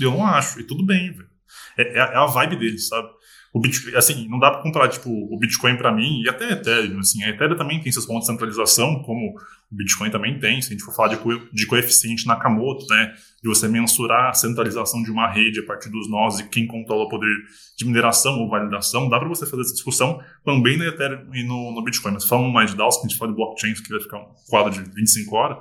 Eu 0.00 0.12
não 0.12 0.24
acho, 0.24 0.58
e 0.58 0.64
tudo 0.64 0.84
bem, 0.86 1.12
velho. 1.12 1.31
É, 1.76 1.82
é, 1.82 1.98
é, 1.98 2.16
a 2.16 2.26
vibe 2.26 2.56
deles, 2.56 2.88
sabe? 2.88 3.08
O 3.52 3.60
Bitcoin, 3.60 3.94
assim, 3.96 4.26
não 4.28 4.38
dá 4.38 4.50
para 4.50 4.62
comparar, 4.62 4.88
tipo, 4.88 5.10
o 5.10 5.38
Bitcoin 5.38 5.76
para 5.76 5.92
mim, 5.92 6.22
e 6.22 6.28
até 6.28 6.46
a 6.46 6.52
Ethereum, 6.52 7.00
assim, 7.00 7.22
a 7.22 7.28
Ethereum 7.28 7.54
também 7.54 7.80
tem 7.82 7.92
seus 7.92 8.06
pontos 8.06 8.26
de 8.26 8.32
centralização, 8.32 9.02
como 9.02 9.34
o 9.70 9.76
Bitcoin 9.76 10.10
também 10.10 10.38
tem, 10.38 10.62
se 10.62 10.68
a 10.68 10.72
gente 10.72 10.82
for 10.82 10.94
falar 10.94 11.08
de, 11.08 11.18
co 11.18 11.30
de 11.52 11.66
coeficiente 11.66 12.26
Nakamoto, 12.26 12.86
né, 12.88 13.12
de 13.42 13.48
você 13.48 13.68
mensurar 13.68 14.30
a 14.30 14.32
centralização 14.32 15.02
de 15.02 15.10
uma 15.10 15.30
rede 15.30 15.60
a 15.60 15.66
partir 15.66 15.90
dos 15.90 16.08
nós 16.08 16.40
e 16.40 16.48
quem 16.48 16.66
controla 16.66 17.04
o 17.04 17.08
poder 17.10 17.28
de 17.76 17.84
mineração 17.84 18.38
ou 18.38 18.48
validação, 18.48 19.10
dá 19.10 19.18
para 19.18 19.28
você 19.28 19.44
fazer 19.44 19.60
essa 19.60 19.74
discussão 19.74 20.18
também 20.42 20.78
na 20.78 20.86
Ethereum 20.86 21.34
e 21.34 21.44
no, 21.44 21.72
no 21.72 21.84
Bitcoin, 21.84 22.14
mas 22.14 22.24
falando 22.24 22.50
mais 22.50 22.70
de 22.70 22.76
DAOs, 22.78 22.96
que 22.96 23.06
a 23.06 23.08
gente 23.08 23.18
fala 23.18 23.32
de 23.32 23.36
blockchains, 23.36 23.80
que 23.80 23.90
vai 23.90 24.00
ficar 24.00 24.16
um 24.16 24.32
quadro 24.48 24.72
de 24.72 24.90
25 24.94 25.36
horas, 25.36 25.58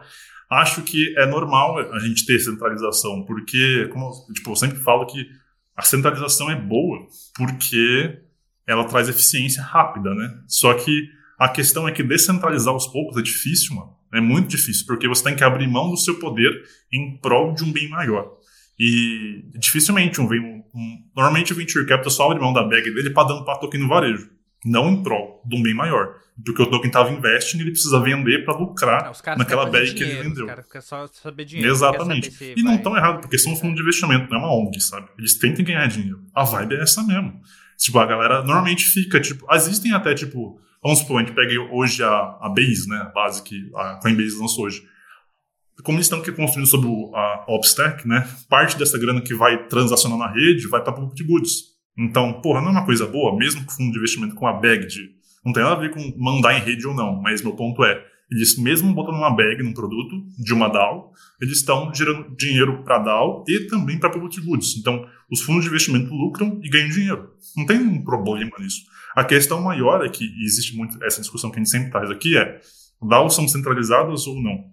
acho 0.50 0.82
que 0.84 1.14
é 1.18 1.26
normal 1.26 1.78
a 1.78 2.00
gente 2.00 2.26
ter 2.26 2.40
centralização, 2.40 3.26
porque, 3.26 3.90
como 3.92 4.12
tipo, 4.34 4.52
eu 4.52 4.56
sempre 4.56 4.78
falo 4.78 5.06
que 5.06 5.41
a 5.82 5.84
centralização 5.84 6.50
é 6.52 6.56
boa 6.56 7.08
porque 7.36 8.20
ela 8.68 8.86
traz 8.86 9.10
eficiência 9.10 9.64
rápida, 9.64 10.14
né? 10.14 10.40
Só 10.48 10.74
que 10.76 11.10
a 11.40 11.50
questão 11.50 11.88
é 11.88 11.92
que 11.92 12.04
descentralizar 12.04 12.72
aos 12.72 12.86
poucos 12.86 13.18
é 13.18 13.22
difícil, 13.22 13.76
mano. 13.76 13.96
É 14.14 14.22
muito 14.22 14.50
difícil, 14.50 14.86
porque 14.86 15.08
você 15.08 15.24
tem 15.24 15.36
que 15.36 15.44
abrir 15.44 15.68
mão 15.68 15.90
do 15.90 15.98
seu 15.98 16.20
poder 16.20 16.52
em 16.94 17.18
prol 17.18 17.56
de 17.56 17.64
um 17.64 17.72
bem 17.72 17.90
maior. 17.90 18.30
E 18.78 19.44
dificilmente 19.56 20.22
um, 20.22 20.26
um, 20.26 20.64
um 20.76 21.04
normalmente 21.16 21.52
o 21.52 21.56
venture 21.56 21.86
capital 21.88 22.12
só 22.12 22.26
abre 22.26 22.40
mão 22.40 22.54
da 22.54 22.64
bag 22.64 22.94
dele 22.94 23.10
para 23.10 23.30
dar 23.30 23.36
um 23.36 23.44
token 23.44 23.80
no 23.80 23.88
varejo, 23.88 24.30
não 24.66 24.90
em 24.90 25.04
prol 25.04 25.42
de 25.46 25.58
um 25.58 25.64
bem 25.64 25.74
maior. 25.74 26.16
Porque 26.44 26.62
o 26.62 26.66
token 26.66 26.88
estava 26.88 27.12
investindo 27.12 27.60
e 27.60 27.64
ele 27.64 27.72
precisa 27.72 28.00
vender 28.00 28.46
para 28.46 28.58
lucrar 28.58 29.12
é, 29.26 29.36
naquela 29.36 29.66
bag 29.66 29.94
que 29.94 30.04
ele 30.04 30.24
vendeu. 30.24 30.46
Os 30.46 30.50
caras 30.50 30.68
querem 30.68 30.88
só 30.88 31.08
saber 31.08 31.46
dinheiro. 31.46 31.72
Exatamente. 31.72 32.32
Se 32.32 32.54
e 32.58 32.64
não 32.64 32.76
estão 32.76 32.96
errados, 32.96 33.22
porque 33.22 33.38
são 33.38 33.54
um 33.54 33.56
fundo 33.56 33.76
de 33.76 33.82
investimento, 33.82 34.30
não 34.30 34.38
é 34.38 34.42
uma 34.42 34.54
ONG, 34.56 34.80
sabe? 34.82 35.08
Eles 35.18 35.38
tentam 35.38 35.64
ganhar 35.64 35.88
dinheiro. 35.88 36.24
A 36.34 36.44
vibe 36.44 36.76
é 36.76 36.82
essa 36.82 37.04
mesmo. 37.04 37.42
Tipo, 37.78 38.00
a 38.00 38.06
galera 38.06 38.44
normalmente 38.44 38.86
fica, 38.86 39.20
tipo, 39.20 39.46
existem 39.54 39.92
até, 39.92 40.14
tipo, 40.14 40.60
vamos 40.84 41.00
supor, 41.00 41.18
a 41.18 41.26
gente 41.26 41.34
pega 41.34 41.60
hoje 41.72 42.04
a, 42.04 42.38
a 42.40 42.50
Base, 42.50 42.88
né? 42.88 42.98
A 42.98 43.10
base 43.10 43.42
que 43.44 43.72
a 43.76 44.00
Coinbase 44.02 44.38
lançou 44.40 44.66
hoje. 44.66 44.84
Como 45.84 45.98
eles 45.98 46.06
estão 46.06 46.22
construindo 46.22 46.68
sobre 46.68 46.88
o, 46.88 47.16
a 47.16 47.46
OpStack, 47.48 48.08
né? 48.08 48.28
Parte 48.48 48.78
dessa 48.78 49.00
grana 49.00 49.20
que 49.20 49.34
vai 49.34 49.68
transacionar 49.68 50.18
na 50.18 50.32
rede 50.32 50.68
vai 50.68 50.84
para 50.84 50.94
public 50.94 51.24
goods. 51.24 51.71
Então, 51.98 52.42
porra, 52.42 52.62
não 52.62 52.70
é 52.70 52.72
uma 52.72 52.86
coisa 52.86 53.06
boa, 53.06 53.38
mesmo 53.38 53.66
com 53.66 53.72
fundo 53.72 53.92
de 53.92 53.98
investimento 53.98 54.36
com 54.36 54.48
a 54.48 54.54
bag 54.54 54.88
de 54.88 55.22
não 55.44 55.54
tem 55.54 55.64
nada 55.64 55.76
a 55.76 55.80
ver 55.80 55.92
com 55.92 56.14
mandar 56.18 56.56
em 56.56 56.62
rede 56.62 56.86
ou 56.86 56.94
não, 56.94 57.20
mas 57.20 57.42
meu 57.42 57.54
ponto 57.54 57.84
é, 57.84 58.06
eles 58.32 58.58
mesmo 58.58 58.94
botando 58.94 59.16
uma 59.16 59.36
bag 59.36 59.62
num 59.62 59.74
produto 59.74 60.24
de 60.38 60.54
uma 60.54 60.70
DAO, 60.70 61.12
eles 61.42 61.58
estão 61.58 61.94
gerando 61.94 62.34
dinheiro 62.36 62.84
para 62.84 62.98
a 62.98 63.00
DAO 63.00 63.44
e 63.48 63.68
também 63.68 64.00
para 64.00 64.10
public 64.10 64.40
goods. 64.40 64.78
Então, 64.78 65.06
os 65.30 65.42
fundos 65.42 65.64
de 65.64 65.70
investimento 65.70 66.14
lucram 66.14 66.60
e 66.64 66.70
ganham 66.70 66.90
dinheiro. 66.90 67.32
Não 67.58 67.66
tem 67.66 67.78
um 67.80 68.04
problema 68.04 68.52
nisso. 68.60 68.84
A 69.16 69.26
questão 69.26 69.62
maior 69.62 70.06
é 70.06 70.10
que 70.10 70.24
existe 70.42 70.78
muito 70.78 71.04
essa 71.04 71.20
discussão 71.20 71.50
que 71.50 71.58
a 71.58 71.60
gente 71.60 71.70
sempre 71.70 71.92
traz 71.92 72.10
aqui 72.10 72.38
é 72.38 72.62
DAOs 73.02 73.36
são 73.36 73.48
centralizadas 73.48 74.28
ou 74.28 74.42
não? 74.42 74.72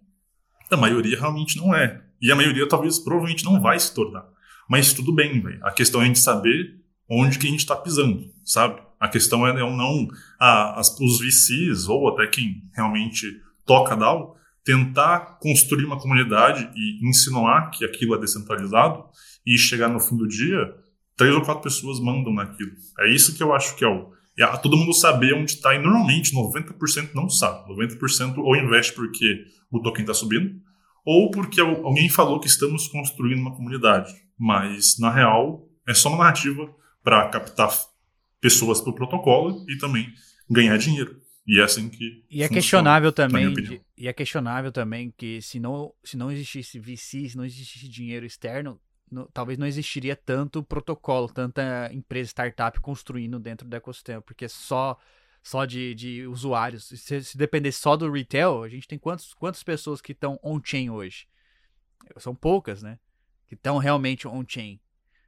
A 0.70 0.76
maioria 0.76 1.18
realmente 1.18 1.56
não 1.56 1.74
é. 1.74 2.02
E 2.20 2.30
a 2.30 2.36
maioria 2.36 2.68
talvez 2.68 2.98
provavelmente 2.98 3.44
não 3.44 3.60
vai 3.60 3.80
se 3.80 3.92
tornar. 3.94 4.24
Mas 4.68 4.92
tudo 4.92 5.12
bem, 5.12 5.40
velho. 5.40 5.58
A 5.64 5.72
questão 5.72 6.00
é 6.00 6.04
a 6.04 6.06
gente 6.06 6.18
saber 6.18 6.77
onde 7.08 7.38
que 7.38 7.46
a 7.46 7.50
gente 7.50 7.60
está 7.60 7.76
pisando, 7.76 8.30
sabe? 8.44 8.80
A 9.00 9.08
questão 9.08 9.46
é 9.46 9.52
não 9.52 10.08
a, 10.38 10.78
as, 10.80 10.98
os 11.00 11.20
VCs 11.20 11.88
ou 11.88 12.08
até 12.08 12.26
quem 12.26 12.62
realmente 12.74 13.26
toca 13.64 13.96
DAO 13.96 14.36
tentar 14.64 15.38
construir 15.40 15.84
uma 15.84 15.98
comunidade 15.98 16.68
e 16.76 17.08
insinuar 17.08 17.70
que 17.70 17.84
aquilo 17.84 18.14
é 18.14 18.18
descentralizado 18.18 19.04
e 19.46 19.56
chegar 19.56 19.88
no 19.88 19.98
fim 19.98 20.16
do 20.16 20.28
dia, 20.28 20.74
três 21.16 21.34
ou 21.34 21.40
quatro 21.40 21.62
pessoas 21.62 21.98
mandam 22.00 22.34
naquilo. 22.34 22.72
É 23.00 23.10
isso 23.10 23.34
que 23.34 23.42
eu 23.42 23.54
acho 23.54 23.74
que 23.76 23.84
é 23.84 23.88
o. 23.88 24.12
É 24.38 24.46
todo 24.58 24.76
mundo 24.76 24.92
saber 24.92 25.32
onde 25.34 25.52
está, 25.52 25.74
e 25.74 25.78
normalmente 25.78 26.34
90% 26.34 27.14
não 27.14 27.28
sabe. 27.28 27.72
90% 27.72 28.38
ou 28.38 28.56
investe 28.56 28.92
porque 28.92 29.46
o 29.70 29.80
token 29.80 30.02
está 30.02 30.14
subindo, 30.14 30.60
ou 31.04 31.30
porque 31.30 31.60
alguém 31.60 32.08
falou 32.08 32.38
que 32.38 32.46
estamos 32.46 32.86
construindo 32.88 33.40
uma 33.40 33.56
comunidade. 33.56 34.14
Mas, 34.38 34.98
na 34.98 35.10
real, 35.10 35.66
é 35.88 35.94
só 35.94 36.10
uma 36.10 36.18
narrativa 36.18 36.68
para 37.02 37.28
captar 37.28 37.70
pessoas 38.40 38.80
para 38.80 38.90
o 38.90 38.94
protocolo 38.94 39.64
e 39.68 39.78
também 39.78 40.12
ganhar 40.48 40.76
dinheiro. 40.76 41.20
E 41.46 41.60
é 41.60 41.62
assim 41.64 41.88
que. 41.88 42.24
E 42.30 42.42
é 42.42 42.48
questionável 42.48 43.10
também. 43.10 43.52
De, 43.52 43.80
e 43.96 44.06
é 44.06 44.12
questionável 44.12 44.70
também 44.70 45.12
que 45.16 45.40
se 45.40 45.58
não, 45.58 45.94
se 46.04 46.16
não 46.16 46.30
existisse 46.30 46.78
VC, 46.78 47.30
se 47.30 47.36
não 47.36 47.44
existisse 47.44 47.88
dinheiro 47.88 48.26
externo, 48.26 48.78
no, 49.10 49.26
talvez 49.32 49.58
não 49.58 49.66
existiria 49.66 50.14
tanto 50.14 50.62
protocolo, 50.62 51.28
tanta 51.28 51.90
empresa 51.92 52.28
startup 52.28 52.78
construindo 52.80 53.38
dentro 53.38 53.66
do 53.66 53.74
ecossistema, 53.74 54.20
porque 54.20 54.46
só 54.46 54.98
só 55.42 55.64
de, 55.64 55.94
de 55.94 56.26
usuários. 56.26 56.88
Se, 56.88 57.24
se 57.24 57.38
depender 57.38 57.72
só 57.72 57.96
do 57.96 58.10
retail, 58.10 58.62
a 58.62 58.68
gente 58.68 58.86
tem 58.86 58.98
quantos, 58.98 59.32
quantas 59.32 59.62
pessoas 59.62 60.02
que 60.02 60.12
estão 60.12 60.38
on-chain 60.42 60.90
hoje? 60.90 61.26
São 62.18 62.34
poucas, 62.34 62.82
né? 62.82 62.98
Que 63.46 63.54
estão 63.54 63.78
realmente 63.78 64.28
on-chain. 64.28 64.78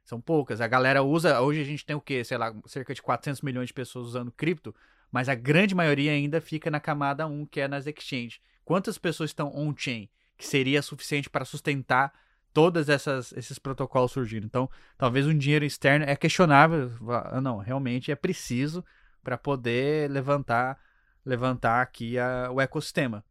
São 0.03 0.19
poucas. 0.19 0.61
A 0.61 0.67
galera 0.67 1.03
usa. 1.03 1.39
Hoje 1.41 1.61
a 1.61 1.63
gente 1.63 1.85
tem 1.85 1.95
o 1.95 2.01
quê? 2.01 2.23
Sei 2.23 2.37
lá, 2.37 2.53
cerca 2.65 2.93
de 2.93 3.01
400 3.01 3.41
milhões 3.41 3.67
de 3.67 3.73
pessoas 3.73 4.07
usando 4.07 4.31
cripto, 4.31 4.73
mas 5.11 5.29
a 5.29 5.35
grande 5.35 5.75
maioria 5.75 6.11
ainda 6.11 6.41
fica 6.41 6.69
na 6.71 6.79
camada 6.79 7.27
1, 7.27 7.45
que 7.45 7.59
é 7.59 7.67
nas 7.67 7.85
exchanges. 7.85 8.39
Quantas 8.63 8.97
pessoas 8.97 9.29
estão 9.29 9.51
on-chain? 9.55 10.09
Que 10.37 10.47
seria 10.47 10.81
suficiente 10.81 11.29
para 11.29 11.45
sustentar 11.45 12.11
todos 12.53 12.87
esses 12.89 13.59
protocolos 13.59 14.11
surgindo. 14.11 14.45
Então, 14.45 14.69
talvez 14.97 15.27
um 15.27 15.37
dinheiro 15.37 15.65
externo 15.65 16.05
é 16.05 16.15
questionável. 16.15 16.91
Não, 17.41 17.57
realmente 17.57 18.11
é 18.11 18.15
preciso 18.15 18.83
para 19.23 19.37
poder 19.37 20.09
levantar 20.09 20.79
levantar 21.23 21.81
aqui 21.81 22.17
a, 22.17 22.49
o 22.51 22.59
ecossistema. 22.59 23.23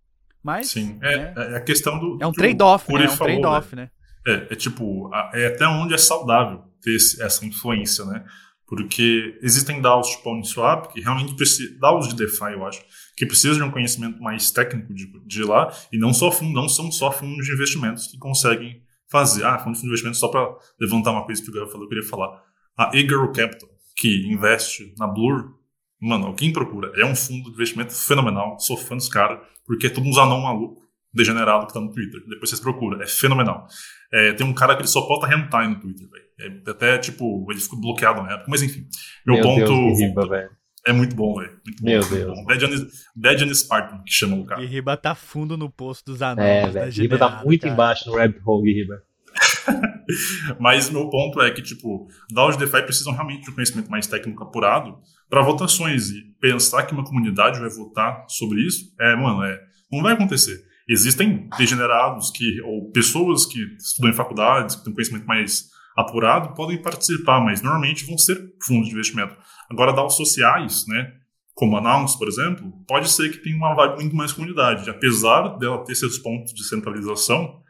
Mas 0.43 0.69
sim, 0.69 0.99
é, 1.03 1.17
né, 1.17 1.35
é 1.37 1.57
a 1.57 1.61
questão 1.61 1.99
do 1.99 2.19
é 2.21 2.27
um 2.27 2.33
trade-off, 2.33 2.91
né? 2.93 3.05
É 3.05 3.11
um 3.11 3.17
trade-off, 3.17 3.77
né? 3.77 3.91
É, 4.27 4.49
é 4.51 4.55
tipo, 4.55 5.11
é 5.33 5.47
até 5.47 5.67
onde 5.67 5.95
é 5.95 5.99
saudável 5.99 6.63
ter 6.83 6.95
esse, 6.95 7.23
essa 7.23 7.45
influência, 7.45 8.05
né? 8.05 8.25
Porque 8.67 9.37
existem 9.43 9.81
DAOs 9.81 10.09
tipo 10.11 10.31
Uniswap, 10.31 10.93
que 10.93 11.01
realmente 11.01 11.35
precisam, 11.35 11.79
DAOs 11.79 12.09
de 12.09 12.15
DeFi, 12.15 12.53
eu 12.53 12.65
acho, 12.65 12.81
que 13.17 13.27
precisam 13.27 13.57
de 13.57 13.63
um 13.63 13.71
conhecimento 13.71 14.23
mais 14.23 14.51
técnico 14.51 14.95
de, 14.95 15.11
de 15.27 15.43
lá, 15.43 15.73
e 15.93 15.99
não, 15.99 16.15
só 16.15 16.31
fundo, 16.31 16.53
não 16.53 16.69
são 16.69 16.91
só 16.93 17.11
fundos 17.11 17.47
de 17.47 17.53
investimentos 17.53 18.07
que 18.07 18.19
conseguem 18.19 18.83
fazer. 19.11 19.45
Ah, 19.45 19.59
fundo 19.59 19.77
de 19.77 19.87
investimento, 19.87 20.17
só 20.17 20.29
para 20.29 20.55
levantar 20.79 21.11
uma 21.11 21.25
coisa 21.25 21.43
que 21.43 21.51
o 21.51 21.53
Gabriel 21.53 21.71
falou, 21.71 21.87
eu 21.87 21.89
queria 21.89 22.09
falar. 22.09 22.43
A 22.77 22.97
Eagle 22.97 23.33
Capital, 23.33 23.69
que 23.97 24.27
investe 24.29 24.95
na 24.97 25.07
Blur, 25.07 25.53
mano, 26.01 26.33
quem 26.35 26.53
procura, 26.53 26.93
é 26.95 27.05
um 27.05 27.17
fundo 27.17 27.51
de 27.51 27.57
investimento 27.57 27.93
fenomenal, 27.93 28.59
sou 28.61 28.77
fã 28.77 28.97
dos 28.97 29.09
caras, 29.09 29.41
porque 29.67 29.89
é 29.89 29.91
todo 29.91 30.07
um 30.07 30.19
anão 30.19 30.41
maluco, 30.41 30.81
degenerado 31.13 31.67
que 31.67 31.75
tá 31.75 31.81
no 31.81 31.91
Twitter. 31.91 32.21
Depois 32.29 32.49
vocês 32.49 32.61
procuram, 32.61 33.03
é 33.03 33.07
fenomenal. 33.07 33.67
É, 34.13 34.33
tem 34.33 34.47
um 34.47 34.53
cara 34.53 34.75
que 34.75 34.83
ele 34.83 34.89
só 34.89 35.03
posta 35.03 35.33
hentai 35.33 35.69
no 35.69 35.81
Twitter, 35.81 36.09
velho. 36.09 36.25
É, 36.67 36.71
até, 36.71 36.99
tipo, 36.99 37.47
ele 37.51 37.61
ficou 37.61 37.81
bloqueado 37.81 38.23
na 38.23 38.33
época, 38.33 38.47
mas 38.49 38.63
enfim. 38.63 38.87
Meu, 39.27 39.37
Meu 39.37 39.45
ponto. 39.45 39.67
Deus, 39.67 40.01
riba, 40.01 40.51
é 40.87 40.93
muito 40.93 41.15
bom, 41.15 41.35
velho. 41.35 41.61
Meu 41.83 42.01
Deus. 42.01 42.39
Bad 43.15 43.45
and 43.45 43.55
Spartan, 43.55 44.03
que 44.03 44.13
chama 44.13 44.37
o 44.37 44.47
cara. 44.47 44.61
Guirriba 44.61 44.97
tá 44.97 45.15
fundo 45.15 45.57
no 45.57 45.71
poço 45.71 46.05
dos 46.05 46.23
anões. 46.23 46.47
É, 46.47 46.89
velho. 46.89 47.19
Tá 47.19 47.43
muito 47.45 47.63
cara. 47.63 47.75
embaixo 47.75 48.09
no 48.09 48.17
rabbit 48.17 48.41
hole, 48.45 48.65
Guirriba. 48.65 49.03
Mas 50.59 50.91
meu 50.91 51.09
ponto 51.09 51.41
é 51.41 51.51
que, 51.51 51.63
tipo, 51.63 52.09
DAOs 52.33 52.57
de 52.57 52.65
DeFi 52.65 52.83
precisam 52.83 53.13
realmente 53.13 53.45
de 53.45 53.51
um 53.51 53.55
conhecimento 53.55 53.91
mais 53.91 54.07
técnico 54.07 54.43
apurado 54.43 54.99
para 55.29 55.43
votações. 55.43 56.11
E 56.11 56.23
pensar 56.41 56.85
que 56.85 56.95
uma 56.95 57.05
comunidade 57.05 57.61
vai 57.61 57.69
votar 57.69 58.25
sobre 58.27 58.61
isso, 58.67 58.93
é, 58.99 59.15
mano, 59.15 59.45
é, 59.45 59.61
não 59.93 60.03
vai 60.03 60.15
acontecer. 60.15 60.65
Existem 60.93 61.49
degenerados 61.57 62.33
que, 62.33 62.61
ou 62.63 62.91
pessoas 62.91 63.47
que 63.47 63.61
estudam 63.79 64.11
em 64.11 64.15
faculdades, 64.15 64.75
que 64.75 64.83
têm 64.83 64.91
um 64.91 64.95
conhecimento 64.95 65.25
mais 65.25 65.71
apurado, 65.97 66.53
podem 66.57 66.83
participar, 66.83 67.41
mas 67.41 67.63
normalmente 67.63 68.05
vão 68.05 68.19
ser 68.19 68.37
fundos 68.61 68.89
de 68.89 68.95
investimento. 68.95 69.37
Agora, 69.71 69.93
DAOs 69.93 70.17
sociais, 70.17 70.85
né, 70.89 71.13
como 71.55 71.77
a 71.77 71.81
Nouns, 71.81 72.17
por 72.17 72.27
exemplo, 72.27 72.73
pode 72.89 73.09
ser 73.09 73.31
que 73.31 73.39
tenha 73.39 73.57
uma 73.57 73.73
vibe 73.73 74.01
muito 74.01 74.17
mais 74.17 74.33
comunidade. 74.33 74.91
Apesar 74.91 75.59
dela 75.59 75.85
ter 75.85 75.95
seus 75.95 76.19
pontos 76.19 76.53
de 76.53 76.65
centralização, 76.65 77.61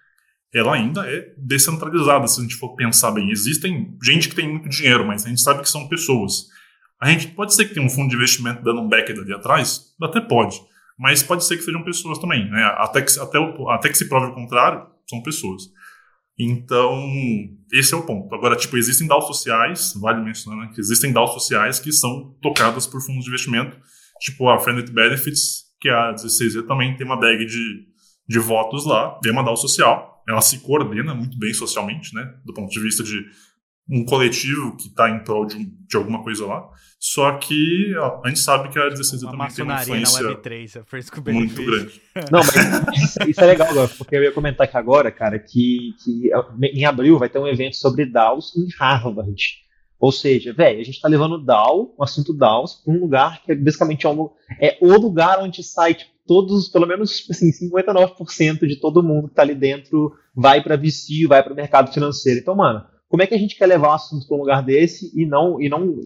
ela 0.55 0.75
ainda 0.75 1.07
é 1.07 1.35
descentralizada, 1.37 2.27
se 2.27 2.41
a 2.41 2.43
gente 2.43 2.57
for 2.57 2.75
pensar 2.75 3.11
bem. 3.11 3.31
Existem 3.31 3.99
gente 4.03 4.31
que 4.31 4.35
tem 4.35 4.49
muito 4.49 4.71
dinheiro, 4.71 5.07
mas 5.07 5.27
a 5.27 5.29
gente 5.29 5.43
sabe 5.43 5.61
que 5.61 5.69
são 5.69 5.89
pessoas. 5.89 6.47
A 6.99 7.11
gente 7.11 7.29
pode 7.29 7.55
ser 7.55 7.67
que 7.67 7.75
tenha 7.75 7.85
um 7.85 7.91
fundo 7.91 8.09
de 8.09 8.17
investimento 8.17 8.63
dando 8.63 8.81
um 8.81 8.89
back 8.89 9.13
ali 9.13 9.35
atrás, 9.35 9.95
até 10.03 10.23
pode, 10.23 10.59
mas 11.01 11.23
pode 11.23 11.47
ser 11.47 11.57
que 11.57 11.63
sejam 11.63 11.83
pessoas 11.83 12.19
também, 12.19 12.51
né? 12.51 12.63
Até 12.77 13.01
que, 13.01 13.19
até, 13.19 13.39
até 13.71 13.89
que 13.89 13.97
se 13.97 14.07
prove 14.07 14.27
o 14.27 14.35
contrário, 14.35 14.87
são 15.09 15.23
pessoas. 15.23 15.63
Então, 16.39 17.11
esse 17.73 17.95
é 17.95 17.97
o 17.97 18.05
ponto. 18.05 18.35
Agora, 18.35 18.55
tipo, 18.55 18.77
existem 18.77 19.07
DAOs 19.07 19.27
sociais, 19.27 19.95
vale 19.99 20.23
mencionar, 20.23 20.67
né, 20.67 20.73
que 20.75 20.81
existem 20.81 21.11
DAOs 21.11 21.33
sociais 21.33 21.79
que 21.79 21.91
são 21.91 22.37
tocadas 22.43 22.87
por 22.87 23.01
fundos 23.01 23.25
de 23.25 23.31
investimento, 23.31 23.79
tipo 24.21 24.47
a 24.51 24.59
Friendly 24.59 24.93
Benefits, 24.93 25.71
que 25.81 25.89
é 25.89 25.93
a 25.93 26.13
16E 26.13 26.67
também 26.67 26.95
tem 26.95 27.07
uma 27.07 27.19
bag 27.19 27.47
de, 27.47 27.87
de 28.29 28.39
votos 28.39 28.85
lá, 28.85 29.19
tem 29.23 29.33
uma 29.33 29.43
DAO 29.43 29.57
social, 29.57 30.23
ela 30.29 30.43
se 30.43 30.61
coordena 30.61 31.15
muito 31.15 31.39
bem 31.39 31.55
socialmente, 31.55 32.15
né, 32.15 32.31
do 32.45 32.53
ponto 32.53 32.71
de 32.71 32.81
vista 32.81 33.03
de 33.03 33.25
um 33.89 34.05
coletivo 34.05 34.77
que 34.77 34.89
está 34.89 35.11
em 35.11 35.25
prol 35.25 35.47
de, 35.47 35.65
de, 35.65 35.97
alguma 35.97 36.23
coisa 36.23 36.47
lá. 36.47 36.69
Só 36.99 37.33
que 37.39 37.95
ó, 37.97 38.21
a 38.25 38.29
gente 38.29 38.41
sabe 38.41 38.69
que 38.69 38.79
a 38.79 38.89
16 38.89 39.23
uma 39.23 39.33
também 39.33 39.49
tem 39.55 39.65
uma 39.65 39.83
influência 39.83 40.23
na 40.23 40.31
Web3, 40.31 40.85
é 41.27 41.33
muito 41.33 41.65
grande. 41.65 42.03
Não, 42.31 42.41
mas 42.41 43.17
isso 43.27 43.41
é 43.41 43.47
legal 43.47 43.69
porque 43.97 44.17
eu 44.17 44.23
ia 44.23 44.33
comentar 44.33 44.67
aqui 44.67 44.77
agora, 44.77 45.11
cara, 45.11 45.39
que, 45.39 45.95
que 46.05 46.31
em 46.75 46.85
abril 46.85 47.19
vai 47.19 47.29
ter 47.29 47.39
um 47.39 47.49
evento 47.49 47.77
sobre 47.77 48.07
DAOs 48.07 48.55
em 48.57 48.67
Harvard. 48.79 49.61
Ou 49.99 50.11
seja, 50.11 50.53
velho, 50.53 50.81
a 50.81 50.85
gente 50.85 50.95
está 50.97 51.09
levando 51.09 51.45
DAO, 51.45 51.95
o 51.97 52.03
assunto 52.03 52.33
DAOs, 52.33 52.77
para 52.83 52.95
um 52.95 53.01
lugar 53.01 53.43
que 53.43 53.53
é 53.53 53.55
basicamente 53.55 54.07
é, 54.07 54.09
um, 54.09 54.31
é 54.59 54.79
o 54.81 54.97
lugar 54.99 55.39
onde 55.41 55.63
sai 55.63 55.95
tipo, 55.95 56.11
todos, 56.27 56.69
pelo 56.69 56.87
menos 56.87 57.27
assim, 57.29 57.51
59% 57.51 58.67
de 58.67 58.77
todo 58.77 59.03
mundo 59.03 59.27
que 59.27 59.33
está 59.33 59.43
ali 59.43 59.55
dentro 59.55 60.13
vai 60.35 60.63
para 60.63 60.77
VC, 60.77 61.27
vai 61.27 61.43
para 61.43 61.53
o 61.53 61.57
mercado 61.57 61.93
financeiro. 61.93 62.41
Então, 62.41 62.55
mano, 62.55 62.83
como 63.11 63.25
é 63.25 63.27
que 63.27 63.35
a 63.35 63.39
gente 63.39 63.57
quer 63.57 63.67
levar 63.67 63.89
o 63.89 63.95
assunto 63.95 64.27
para 64.27 64.37
um 64.37 64.41
lugar 64.41 64.63
desse 64.63 65.11
e 65.21 65.27
não 65.27 65.61
e 65.61 65.69
não 65.69 65.97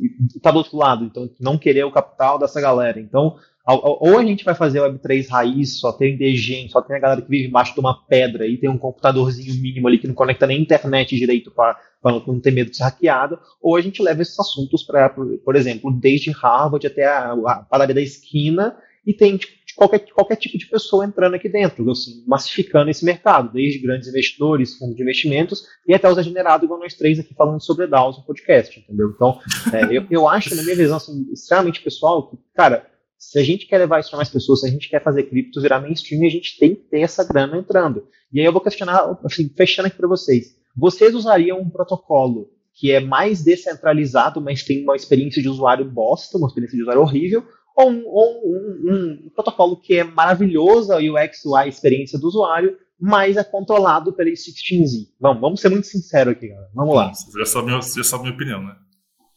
tá 0.41 0.51
do 0.51 0.57
outro 0.57 0.79
lado, 0.79 1.05
então 1.05 1.29
não 1.39 1.59
querer 1.59 1.85
o 1.85 1.93
capital 1.93 2.39
dessa 2.39 2.63
galera. 2.63 2.99
Então, 2.99 3.37
ou 3.67 4.19
a 4.19 4.25
gente 4.25 4.43
vai 4.43 4.55
fazer 4.55 4.81
Web3 4.81 5.29
raiz, 5.29 5.79
só 5.81 5.93
tem 5.93 6.17
DG, 6.17 6.67
só 6.71 6.81
tem 6.81 6.97
a 6.97 6.99
galera 6.99 7.21
que 7.21 7.29
vive 7.29 7.49
embaixo 7.49 7.75
de 7.75 7.81
uma 7.81 7.95
pedra 8.07 8.47
e 8.47 8.57
tem 8.57 8.71
um 8.71 8.79
computadorzinho 8.79 9.55
mínimo 9.61 9.87
ali 9.87 9.99
que 9.99 10.09
não 10.09 10.15
conecta 10.15 10.47
nem 10.47 10.63
internet 10.63 11.15
direito 11.15 11.51
para 11.51 11.77
não 12.03 12.41
ter 12.41 12.51
medo 12.51 12.71
de 12.71 12.79
ser 12.79 12.85
hackeado, 12.85 13.39
ou 13.61 13.77
a 13.77 13.83
gente 13.83 14.03
leva 14.03 14.23
esses 14.23 14.41
assuntos 14.41 14.83
para, 14.83 15.11
por 15.11 15.57
exemplo, 15.57 15.93
desde 15.93 16.31
Harvard 16.31 16.87
até 16.87 17.07
a, 17.07 17.33
a 17.33 17.57
padaria 17.69 17.95
da 17.95 18.01
esquina 18.01 18.75
e 19.07 19.13
tem 19.13 19.37
tipo, 19.37 19.53
qualquer, 19.77 20.01
qualquer 20.13 20.37
tipo 20.37 20.57
de 20.59 20.67
pessoa 20.67 21.05
entrando 21.05 21.35
aqui 21.35 21.49
dentro, 21.49 21.89
assim, 21.91 22.25
massificando 22.27 22.91
esse 22.91 23.05
mercado, 23.05 23.53
desde 23.53 23.79
grandes 23.79 24.09
investidores, 24.09 24.77
fundos 24.77 24.97
de 24.97 25.03
investimentos, 25.03 25.67
e 25.87 25.95
até 25.95 26.09
os 26.09 26.17
degenerados, 26.17 26.65
igual 26.65 26.81
nós 26.81 26.95
três 26.95 27.19
aqui 27.19 27.35
falando 27.35 27.61
sobre 27.61 27.87
DAOs 27.87 28.19
no 28.19 28.25
podcast, 28.25 28.79
entendeu? 28.79 29.11
Então, 29.15 29.39
é, 29.73 29.97
eu, 29.97 30.07
eu 30.11 30.29
acho, 30.29 30.55
na 30.55 30.63
minha 30.63 30.77
visão, 30.77 30.97
assim, 30.97 31.27
extremamente 31.33 31.83
pessoal, 31.83 32.29
que, 32.29 32.39
cara, 32.55 32.87
se 33.19 33.39
a 33.39 33.43
gente 33.43 33.67
quer 33.67 33.79
levar 33.79 34.01
isso 34.01 34.11
para 34.11 34.19
mais 34.19 34.29
pessoas, 34.29 34.61
se 34.61 34.67
a 34.67 34.71
gente 34.71 34.89
quer 34.89 35.03
fazer 35.03 35.25
cripto 35.25 35.61
virar 35.61 35.81
mainstream, 35.81 36.27
a 36.27 36.31
gente 36.31 36.59
tem 36.59 36.75
que 36.75 36.83
ter 36.83 37.01
essa 37.01 37.25
grana 37.25 37.57
entrando. 37.57 38.07
E 38.33 38.41
aí 38.41 38.47
eu 38.47 38.53
vou 38.53 38.61
questionar, 38.61 39.19
assim, 39.25 39.49
fechando 39.57 39.89
aqui 39.89 39.97
para 39.97 40.09
vocês. 40.09 40.57
Vocês 40.77 41.15
usariam 41.15 41.61
um 41.61 41.71
protocolo 41.71 42.51
que 42.75 42.91
é 42.91 42.99
mais 42.99 43.43
descentralizado, 43.43 44.41
mas 44.41 44.65
tem 44.65 44.83
uma 44.83 44.97
experiência 44.97 45.41
de 45.41 45.49
usuário 45.49 45.89
bosta, 45.89 46.37
uma 46.37 46.49
experiência 46.49 46.77
de 46.77 46.83
usuário 46.83 47.03
horrível, 47.03 47.47
ou 47.75 47.91
um, 47.91 48.03
ou 48.07 48.43
um, 48.47 49.25
um, 49.27 49.31
protocolo 49.35 49.77
que 49.77 49.95
é 49.95 50.05
maravilhoso 50.05 50.93
a 50.93 50.99
UX, 50.99 51.45
a 51.57 51.67
experiência 51.67 52.19
do 52.19 52.29
usuário, 52.29 52.77
mas 53.01 53.37
é 53.37 53.43
controlado 53.43 54.13
pela 54.13 54.31
16Z. 54.31 55.09
Vamos, 55.21 55.41
vamos 55.41 55.61
ser 55.61 55.69
muito 55.69 55.87
sinceros 55.87 56.33
aqui, 56.33 56.49
galera. 56.49 56.71
Vamos 56.73 56.95
lá. 56.95 57.13
Você 57.13 57.39
já 57.39 57.47
sabe, 57.47 57.73
você 57.73 58.01
já 58.01 58.05
sabe 58.05 58.23
a 58.23 58.25
minha 58.27 58.35
opinião, 58.35 58.63
né? 58.63 58.77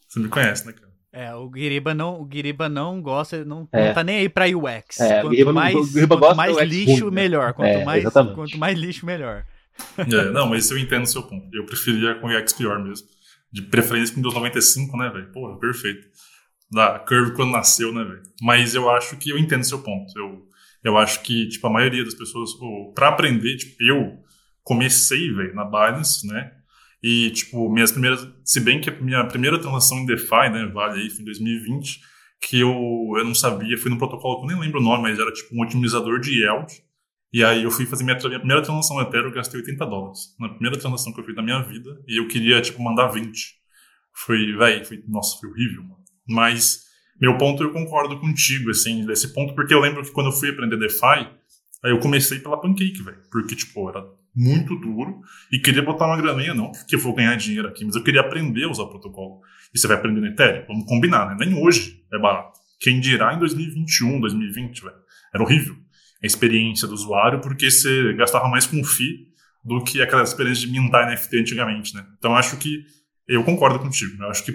Você 0.06 0.20
me 0.20 0.28
conhece, 0.28 0.66
né, 0.66 0.72
cara? 0.72 0.88
É, 1.10 1.34
o 1.34 1.48
Guiriba 1.48 1.94
não, 1.94 2.20
o 2.20 2.24
Guiriba 2.24 2.68
não 2.68 3.02
gosta, 3.02 3.44
não, 3.44 3.68
é. 3.72 3.88
não 3.88 3.94
tá 3.94 4.04
nem 4.04 4.18
aí 4.18 4.28
pra 4.28 4.46
UX. 4.46 5.00
É, 5.00 5.22
quanto 5.22 5.52
mais, 5.52 5.74
quanto 5.74 6.36
mais 6.36 6.56
lixo, 6.58 7.04
ruim, 7.06 7.14
melhor. 7.14 7.48
Né? 7.48 7.52
Quanto, 7.54 7.68
é, 7.68 7.84
mais, 7.84 8.04
quanto 8.04 8.58
mais 8.58 8.78
lixo, 8.78 9.04
melhor. 9.04 9.44
É, 9.96 10.30
não, 10.30 10.48
mas 10.48 10.70
eu 10.70 10.78
entendo 10.78 11.04
o 11.04 11.06
seu 11.06 11.22
ponto. 11.22 11.48
Eu 11.52 11.66
preferia 11.66 12.14
com 12.16 12.28
UX 12.28 12.52
pior 12.52 12.78
mesmo. 12.82 13.06
De 13.50 13.62
preferência 13.62 14.14
com 14.14 14.20
Windows 14.20 14.34
95, 14.34 14.96
né, 14.96 15.08
velho? 15.08 15.32
Porra, 15.32 15.58
perfeito 15.58 16.06
da 16.70 16.98
Curve 16.98 17.34
quando 17.34 17.52
nasceu, 17.52 17.92
né, 17.92 18.04
velho? 18.04 18.22
Mas 18.42 18.74
eu 18.74 18.90
acho 18.90 19.16
que 19.16 19.30
eu 19.30 19.38
entendo 19.38 19.64
seu 19.64 19.82
ponto. 19.82 20.16
Eu, 20.18 20.46
eu 20.84 20.98
acho 20.98 21.22
que, 21.22 21.48
tipo, 21.48 21.66
a 21.66 21.70
maioria 21.70 22.04
das 22.04 22.14
pessoas, 22.14 22.50
para 22.94 23.08
aprender, 23.08 23.56
tipo, 23.56 23.82
eu 23.82 24.18
comecei, 24.62 25.32
velho, 25.32 25.54
na 25.54 25.64
Binance, 25.64 26.26
né? 26.26 26.52
E, 27.02 27.30
tipo, 27.30 27.70
minhas 27.70 27.92
primeiras. 27.92 28.26
Se 28.44 28.60
bem 28.60 28.80
que 28.80 28.90
a 28.90 29.00
minha 29.00 29.24
primeira 29.24 29.58
transação 29.58 29.98
em 29.98 30.06
DeFi, 30.06 30.50
né, 30.52 30.66
vale 30.66 31.00
aí, 31.00 31.10
foi 31.10 31.22
em 31.22 31.24
2020, 31.24 32.00
que 32.40 32.60
eu, 32.60 32.70
eu 33.16 33.24
não 33.24 33.34
sabia, 33.34 33.78
fui 33.78 33.90
num 33.90 33.98
protocolo 33.98 34.38
que 34.38 34.44
eu 34.44 34.48
nem 34.48 34.60
lembro 34.60 34.80
o 34.80 34.82
nome, 34.82 35.04
mas 35.04 35.18
era 35.18 35.32
tipo 35.32 35.54
um 35.54 35.62
otimizador 35.62 36.20
de 36.20 36.42
yield. 36.42 36.72
E 37.32 37.44
aí 37.44 37.62
eu 37.62 37.70
fui 37.70 37.84
fazer 37.84 38.04
minha, 38.04 38.16
minha 38.16 38.38
primeira 38.38 38.62
transação 38.62 39.00
Ethereum, 39.00 39.28
eu 39.28 39.34
gastei 39.34 39.60
80 39.60 39.86
dólares. 39.86 40.34
Na 40.40 40.48
primeira 40.48 40.78
transação 40.78 41.12
que 41.12 41.20
eu 41.20 41.24
fiz 41.24 41.36
na 41.36 41.42
minha 41.42 41.62
vida, 41.62 42.02
e 42.06 42.18
eu 42.18 42.26
queria, 42.26 42.60
tipo, 42.60 42.82
mandar 42.82 43.08
20. 43.08 43.58
Foi, 44.14 44.52
velho, 44.56 44.84
foi, 44.84 45.04
nossa, 45.06 45.38
foi 45.38 45.50
horrível, 45.50 45.82
mano. 45.82 45.97
Mas 46.28 46.84
meu 47.20 47.36
ponto 47.36 47.62
eu 47.62 47.72
concordo 47.72 48.18
contigo, 48.20 48.70
assim, 48.70 49.04
desse 49.04 49.32
ponto, 49.32 49.54
porque 49.54 49.74
eu 49.74 49.80
lembro 49.80 50.02
que 50.02 50.12
quando 50.12 50.28
eu 50.28 50.32
fui 50.32 50.50
aprender 50.50 50.76
DeFi, 50.76 51.28
aí 51.84 51.90
eu 51.90 51.98
comecei 51.98 52.38
pela 52.38 52.60
Pancake, 52.60 53.02
velho. 53.02 53.18
Porque, 53.30 53.56
tipo, 53.56 53.88
era 53.88 54.04
muito 54.34 54.76
duro 54.76 55.20
e 55.50 55.58
queria 55.58 55.82
botar 55.82 56.06
uma 56.06 56.16
graninha, 56.16 56.54
não 56.54 56.70
porque 56.70 56.94
eu 56.94 57.00
vou 57.00 57.14
ganhar 57.14 57.34
dinheiro 57.34 57.66
aqui, 57.66 57.84
mas 57.84 57.96
eu 57.96 58.04
queria 58.04 58.20
aprender 58.20 58.64
a 58.64 58.70
usar 58.70 58.84
o 58.84 58.90
protocolo. 58.90 59.40
E 59.74 59.78
você 59.78 59.88
vai 59.88 59.96
aprender 59.96 60.20
no 60.20 60.28
Ethereum, 60.28 60.64
vamos 60.68 60.86
combinar, 60.86 61.26
né? 61.28 61.36
Nem 61.44 61.60
hoje 61.60 62.04
é 62.12 62.18
barato. 62.18 62.58
Quem 62.80 63.00
dirá 63.00 63.34
em 63.34 63.38
2021, 63.38 64.20
2020, 64.20 64.82
velho. 64.82 64.96
Era 65.34 65.42
horrível 65.42 65.76
a 66.22 66.26
experiência 66.26 66.86
do 66.86 66.94
usuário, 66.94 67.40
porque 67.40 67.70
você 67.70 68.12
gastava 68.14 68.48
mais 68.48 68.66
com 68.66 68.82
FII 68.82 69.28
do 69.64 69.82
que 69.82 70.00
aquela 70.00 70.22
experiência 70.22 70.66
de 70.66 70.72
mintar 70.72 71.10
NFT 71.10 71.38
antigamente, 71.38 71.94
né? 71.94 72.06
Então 72.18 72.34
acho 72.34 72.56
que 72.56 72.84
eu 73.26 73.44
concordo 73.44 73.78
contigo. 73.78 74.22
Eu 74.22 74.30
acho 74.30 74.44
que 74.44 74.52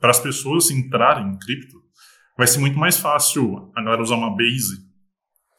para 0.00 0.10
as 0.10 0.18
pessoas 0.18 0.70
entrarem 0.70 1.28
em 1.28 1.38
cripto, 1.38 1.76
vai 2.36 2.46
ser 2.46 2.58
muito 2.58 2.78
mais 2.78 2.98
fácil 2.98 3.70
a 3.76 3.82
galera 3.82 4.02
usar 4.02 4.16
uma 4.16 4.34
Base, 4.34 4.84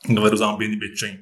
a 0.10 0.14
galera 0.14 0.34
usar 0.34 0.48
uma 0.48 0.58
BNB 0.58 0.96
Chain. 0.96 1.20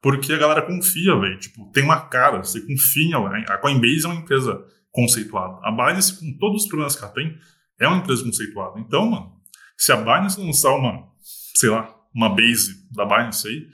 Porque 0.00 0.32
a 0.32 0.38
galera 0.38 0.62
confia, 0.62 1.16
velho. 1.16 1.38
Tipo, 1.38 1.70
tem 1.72 1.82
uma 1.82 2.00
cara, 2.00 2.38
você 2.38 2.60
confia. 2.60 3.18
A 3.48 3.58
Coinbase 3.58 4.04
é 4.04 4.08
uma 4.08 4.20
empresa 4.20 4.64
conceituada. 4.92 5.58
A 5.62 5.72
Binance, 5.72 6.20
com 6.20 6.38
todos 6.38 6.62
os 6.62 6.68
problemas 6.68 6.94
que 6.94 7.02
ela 7.02 7.12
tem, 7.12 7.36
é 7.80 7.88
uma 7.88 7.98
empresa 7.98 8.22
conceituada. 8.22 8.78
Então, 8.78 9.10
mano, 9.10 9.32
se 9.76 9.90
a 9.90 9.96
Binance 9.96 10.40
lançar 10.40 10.72
uma, 10.74 11.08
sei 11.56 11.70
lá, 11.70 11.92
uma 12.14 12.28
base 12.28 12.86
da 12.92 13.04
Binance 13.04 13.48
aí, 13.48 13.66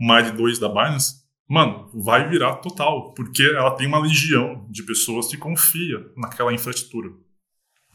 uma 0.00 0.22
L2 0.22 0.60
da 0.60 0.68
Binance, 0.68 1.24
mano, 1.48 1.90
vai 1.92 2.28
virar 2.28 2.56
total, 2.56 3.12
porque 3.14 3.42
ela 3.42 3.72
tem 3.72 3.86
uma 3.86 3.98
legião 3.98 4.68
de 4.70 4.82
pessoas 4.84 5.28
que 5.28 5.36
confia 5.36 5.98
naquela 6.16 6.52
infraestrutura. 6.52 7.10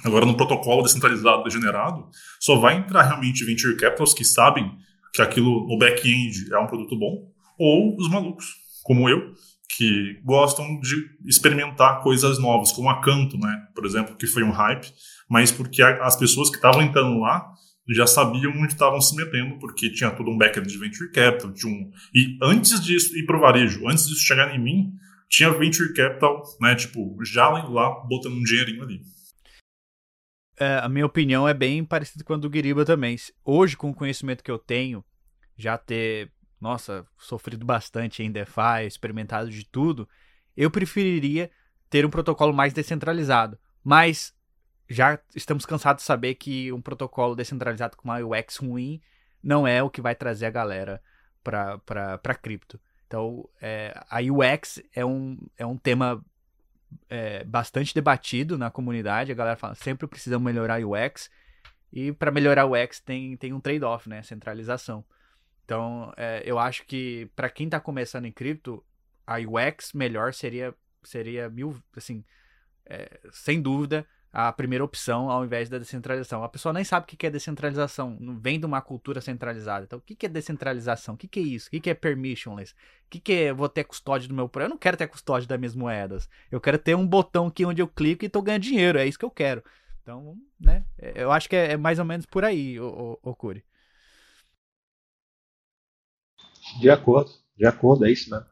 Agora, 0.03 0.25
no 0.25 0.37
protocolo 0.37 0.83
descentralizado 0.83 1.43
degenerado, 1.43 2.07
só 2.39 2.57
vai 2.57 2.77
entrar 2.77 3.03
realmente 3.03 3.43
venture 3.43 3.75
capitals 3.75 4.13
que 4.13 4.23
sabem 4.23 4.71
que 5.13 5.21
aquilo 5.21 5.67
no 5.67 5.77
back-end 5.77 6.53
é 6.53 6.59
um 6.59 6.67
produto 6.67 6.97
bom, 6.97 7.31
ou 7.57 7.97
os 7.97 8.09
malucos, 8.09 8.45
como 8.83 9.09
eu, 9.09 9.33
que 9.75 10.19
gostam 10.23 10.79
de 10.79 10.95
experimentar 11.25 12.01
coisas 12.01 12.39
novas, 12.39 12.71
como 12.71 12.89
a 12.89 13.01
Canto, 13.01 13.37
né, 13.37 13.67
por 13.75 13.85
exemplo, 13.85 14.15
que 14.15 14.27
foi 14.27 14.43
um 14.43 14.51
hype, 14.51 14.91
mas 15.29 15.51
porque 15.51 15.81
as 15.81 16.15
pessoas 16.15 16.49
que 16.49 16.55
estavam 16.55 16.81
entrando 16.81 17.19
lá 17.19 17.53
já 17.87 18.05
sabiam 18.05 18.51
onde 18.51 18.73
estavam 18.73 19.01
se 19.01 19.15
metendo, 19.15 19.57
porque 19.59 19.91
tinha 19.91 20.11
todo 20.11 20.29
um 20.29 20.37
backend 20.37 20.67
de 20.67 20.77
venture 20.77 21.11
capital, 21.11 21.51
de 21.51 21.67
um 21.67 21.91
e 22.13 22.37
antes 22.41 22.79
disso 22.81 23.17
ir 23.17 23.25
pro 23.25 23.39
varejo, 23.39 23.87
antes 23.87 24.07
disso 24.07 24.21
chegar 24.21 24.53
em 24.55 24.59
mim, 24.59 24.93
tinha 25.27 25.49
venture 25.51 25.93
capital, 25.93 26.43
né, 26.61 26.75
tipo, 26.75 27.17
já 27.23 27.49
lá 27.49 27.89
botando 28.07 28.33
um 28.33 28.43
dinheirinho 28.43 28.83
ali. 28.83 29.01
É, 30.59 30.79
a 30.79 30.89
minha 30.89 31.05
opinião 31.05 31.47
é 31.47 31.53
bem 31.53 31.85
parecida 31.85 32.23
com 32.23 32.33
a 32.33 32.37
do 32.37 32.49
Guiriba 32.49 32.83
também. 32.83 33.15
Hoje, 33.45 33.77
com 33.77 33.89
o 33.89 33.95
conhecimento 33.95 34.43
que 34.43 34.51
eu 34.51 34.59
tenho, 34.59 35.03
já 35.55 35.77
ter, 35.77 36.31
nossa, 36.59 37.07
sofrido 37.17 37.65
bastante 37.65 38.21
em 38.21 38.29
DeFi, 38.29 38.85
experimentado 38.85 39.49
de 39.49 39.65
tudo, 39.65 40.07
eu 40.57 40.69
preferiria 40.69 41.49
ter 41.89 42.05
um 42.05 42.09
protocolo 42.09 42.53
mais 42.53 42.73
descentralizado. 42.73 43.57
Mas 43.81 44.35
já 44.89 45.17
estamos 45.33 45.65
cansados 45.65 46.03
de 46.03 46.07
saber 46.07 46.35
que 46.35 46.73
um 46.73 46.81
protocolo 46.81 47.35
descentralizado 47.35 47.95
com 47.95 48.09
uma 48.09 48.19
UX 48.19 48.57
ruim 48.57 48.99
não 49.41 49.65
é 49.65 49.81
o 49.81 49.89
que 49.89 50.01
vai 50.01 50.13
trazer 50.13 50.47
a 50.47 50.51
galera 50.51 51.01
para 51.41 52.35
cripto. 52.41 52.77
Então, 53.07 53.47
é, 53.61 53.97
a 54.09 54.19
UX 54.19 54.81
é 54.93 55.05
um, 55.05 55.37
é 55.57 55.65
um 55.65 55.77
tema 55.77 56.23
é, 57.09 57.43
bastante 57.43 57.93
debatido 57.93 58.57
na 58.57 58.69
comunidade. 58.69 59.31
A 59.31 59.35
galera 59.35 59.57
fala 59.57 59.75
sempre 59.75 60.07
precisamos 60.07 60.45
melhorar 60.45 60.81
a 60.81 60.85
UX. 60.85 61.29
E 61.91 62.11
para 62.11 62.31
melhorar 62.31 62.65
o 62.65 62.73
UX 62.73 62.99
tem, 62.99 63.35
tem 63.37 63.53
um 63.53 63.59
trade-off, 63.59 64.07
né? 64.07 64.21
Centralização. 64.21 65.03
Então, 65.65 66.13
é, 66.17 66.41
eu 66.45 66.57
acho 66.57 66.85
que 66.85 67.29
para 67.35 67.49
quem 67.49 67.67
está 67.67 67.79
começando 67.79 68.25
em 68.25 68.31
cripto, 68.31 68.83
a 69.25 69.37
UX 69.37 69.93
melhor 69.93 70.33
seria, 70.33 70.73
seria 71.03 71.49
mil, 71.49 71.79
assim, 71.95 72.23
é, 72.85 73.19
sem 73.31 73.61
dúvida, 73.61 74.05
a 74.31 74.51
primeira 74.51 74.83
opção 74.83 75.29
ao 75.29 75.43
invés 75.43 75.69
da 75.69 75.77
descentralização. 75.77 76.43
A 76.43 76.49
pessoa 76.49 76.71
nem 76.71 76.83
sabe 76.83 77.05
o 77.05 77.07
que 77.07 77.25
é 77.25 77.29
descentralização, 77.29 78.17
vem 78.39 78.59
de 78.59 78.65
uma 78.65 78.81
cultura 78.81 79.21
centralizada. 79.21 79.85
Então, 79.85 79.99
o 79.99 80.01
que 80.01 80.25
é 80.25 80.29
descentralização? 80.29 81.15
O 81.15 81.17
que 81.17 81.39
é 81.39 81.43
isso? 81.43 81.67
O 81.67 81.81
que 81.81 81.89
é 81.89 81.93
permissionless? 81.93 82.73
O 83.05 83.09
que 83.09 83.33
é 83.33 83.53
vou 83.53 83.67
ter 83.67 83.83
custódia 83.83 84.27
do 84.27 84.33
meu 84.33 84.47
projeto? 84.47 84.69
Eu 84.69 84.73
não 84.73 84.77
quero 84.77 84.97
ter 84.97 85.07
custódia 85.07 85.47
das 85.47 85.59
minhas 85.59 85.75
moedas. 85.75 86.29
Eu 86.51 86.61
quero 86.61 86.77
ter 86.77 86.95
um 86.95 87.07
botão 87.07 87.47
aqui 87.47 87.65
onde 87.65 87.81
eu 87.81 87.87
clico 87.87 88.23
e 88.23 88.27
estou 88.27 88.41
ganhando 88.41 88.63
dinheiro. 88.63 88.99
É 88.99 89.07
isso 89.07 89.17
que 89.17 89.25
eu 89.25 89.31
quero. 89.31 89.63
Então, 90.01 90.37
né? 90.59 90.85
É, 90.97 91.23
eu 91.23 91.31
acho 91.31 91.49
que 91.49 91.55
é, 91.55 91.73
é 91.73 91.77
mais 91.77 91.99
ou 91.99 92.05
menos 92.05 92.25
por 92.25 92.45
aí, 92.45 92.79
o. 92.79 93.19
De 96.79 96.89
acordo, 96.89 97.31
de 97.57 97.65
acordo, 97.65 98.05
é 98.05 98.11
isso 98.11 98.29
mesmo. 98.29 98.45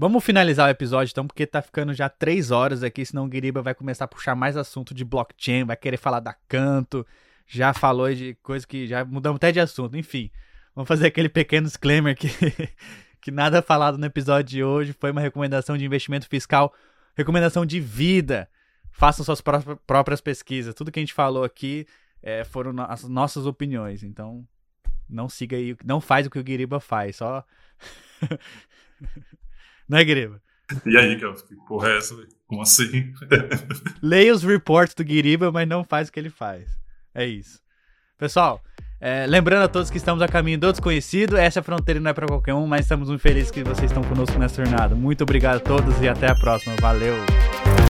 Vamos 0.00 0.22
finalizar 0.22 0.68
o 0.68 0.70
episódio 0.70 1.10
então, 1.10 1.26
porque 1.26 1.44
tá 1.44 1.60
ficando 1.60 1.92
já 1.92 2.08
três 2.08 2.52
horas 2.52 2.84
aqui, 2.84 3.04
senão 3.04 3.24
o 3.24 3.28
Guiriba 3.28 3.60
vai 3.60 3.74
começar 3.74 4.04
a 4.04 4.08
puxar 4.08 4.36
mais 4.36 4.56
assunto 4.56 4.94
de 4.94 5.04
blockchain, 5.04 5.64
vai 5.64 5.76
querer 5.76 5.96
falar 5.96 6.20
da 6.20 6.32
canto, 6.46 7.04
já 7.48 7.74
falou 7.74 8.14
de 8.14 8.34
coisa 8.36 8.64
que 8.64 8.86
já 8.86 9.04
mudamos 9.04 9.38
até 9.38 9.50
de 9.50 9.58
assunto, 9.58 9.96
enfim. 9.96 10.30
Vamos 10.72 10.86
fazer 10.86 11.08
aquele 11.08 11.28
pequeno 11.28 11.66
disclaimer 11.66 12.16
que, 12.16 12.28
que 13.20 13.32
nada 13.32 13.60
falado 13.60 13.98
no 13.98 14.06
episódio 14.06 14.44
de 14.44 14.62
hoje 14.62 14.92
foi 14.92 15.10
uma 15.10 15.20
recomendação 15.20 15.76
de 15.76 15.84
investimento 15.84 16.28
fiscal, 16.28 16.72
recomendação 17.16 17.66
de 17.66 17.80
vida. 17.80 18.48
Façam 18.92 19.24
suas 19.24 19.42
próprias 19.84 20.20
pesquisas. 20.20 20.76
Tudo 20.76 20.92
que 20.92 21.00
a 21.00 21.02
gente 21.02 21.12
falou 21.12 21.42
aqui 21.42 21.88
é, 22.22 22.44
foram 22.44 22.72
as 22.82 23.02
nossas 23.02 23.46
opiniões. 23.46 24.04
Então, 24.04 24.46
não 25.10 25.28
siga 25.28 25.56
aí, 25.56 25.76
não 25.84 26.00
faz 26.00 26.24
o 26.24 26.30
que 26.30 26.38
o 26.38 26.44
Guiriba 26.44 26.78
faz, 26.78 27.16
só. 27.16 27.44
não 29.88 29.98
é, 29.98 30.04
Guiriba? 30.04 30.40
E 30.84 30.96
aí, 30.98 31.16
que 31.16 31.56
porra 31.66 31.90
é 31.90 31.98
essa? 31.98 32.14
Como 32.46 32.62
assim? 32.62 33.12
Leia 34.02 34.34
os 34.34 34.42
reports 34.42 34.94
do 34.94 35.02
Guiriba, 35.02 35.50
mas 35.50 35.66
não 35.66 35.82
faz 35.82 36.08
o 36.08 36.12
que 36.12 36.20
ele 36.20 36.30
faz. 36.30 36.78
É 37.14 37.24
isso. 37.24 37.60
Pessoal, 38.18 38.62
é, 39.00 39.26
lembrando 39.26 39.64
a 39.64 39.68
todos 39.68 39.90
que 39.90 39.96
estamos 39.96 40.20
a 40.22 40.28
caminho 40.28 40.58
do 40.58 40.70
desconhecido, 40.70 41.36
essa 41.36 41.62
fronteira 41.62 42.00
não 42.00 42.10
é 42.10 42.14
para 42.14 42.26
qualquer 42.26 42.54
um, 42.54 42.66
mas 42.66 42.80
estamos 42.82 43.08
muito 43.08 43.20
felizes 43.20 43.50
que 43.50 43.62
vocês 43.62 43.90
estão 43.90 44.02
conosco 44.02 44.38
nessa 44.38 44.64
jornada. 44.64 44.94
Muito 44.94 45.22
obrigado 45.22 45.56
a 45.56 45.60
todos 45.60 46.00
e 46.02 46.08
até 46.08 46.30
a 46.30 46.34
próxima. 46.34 46.74
Valeu! 46.80 47.47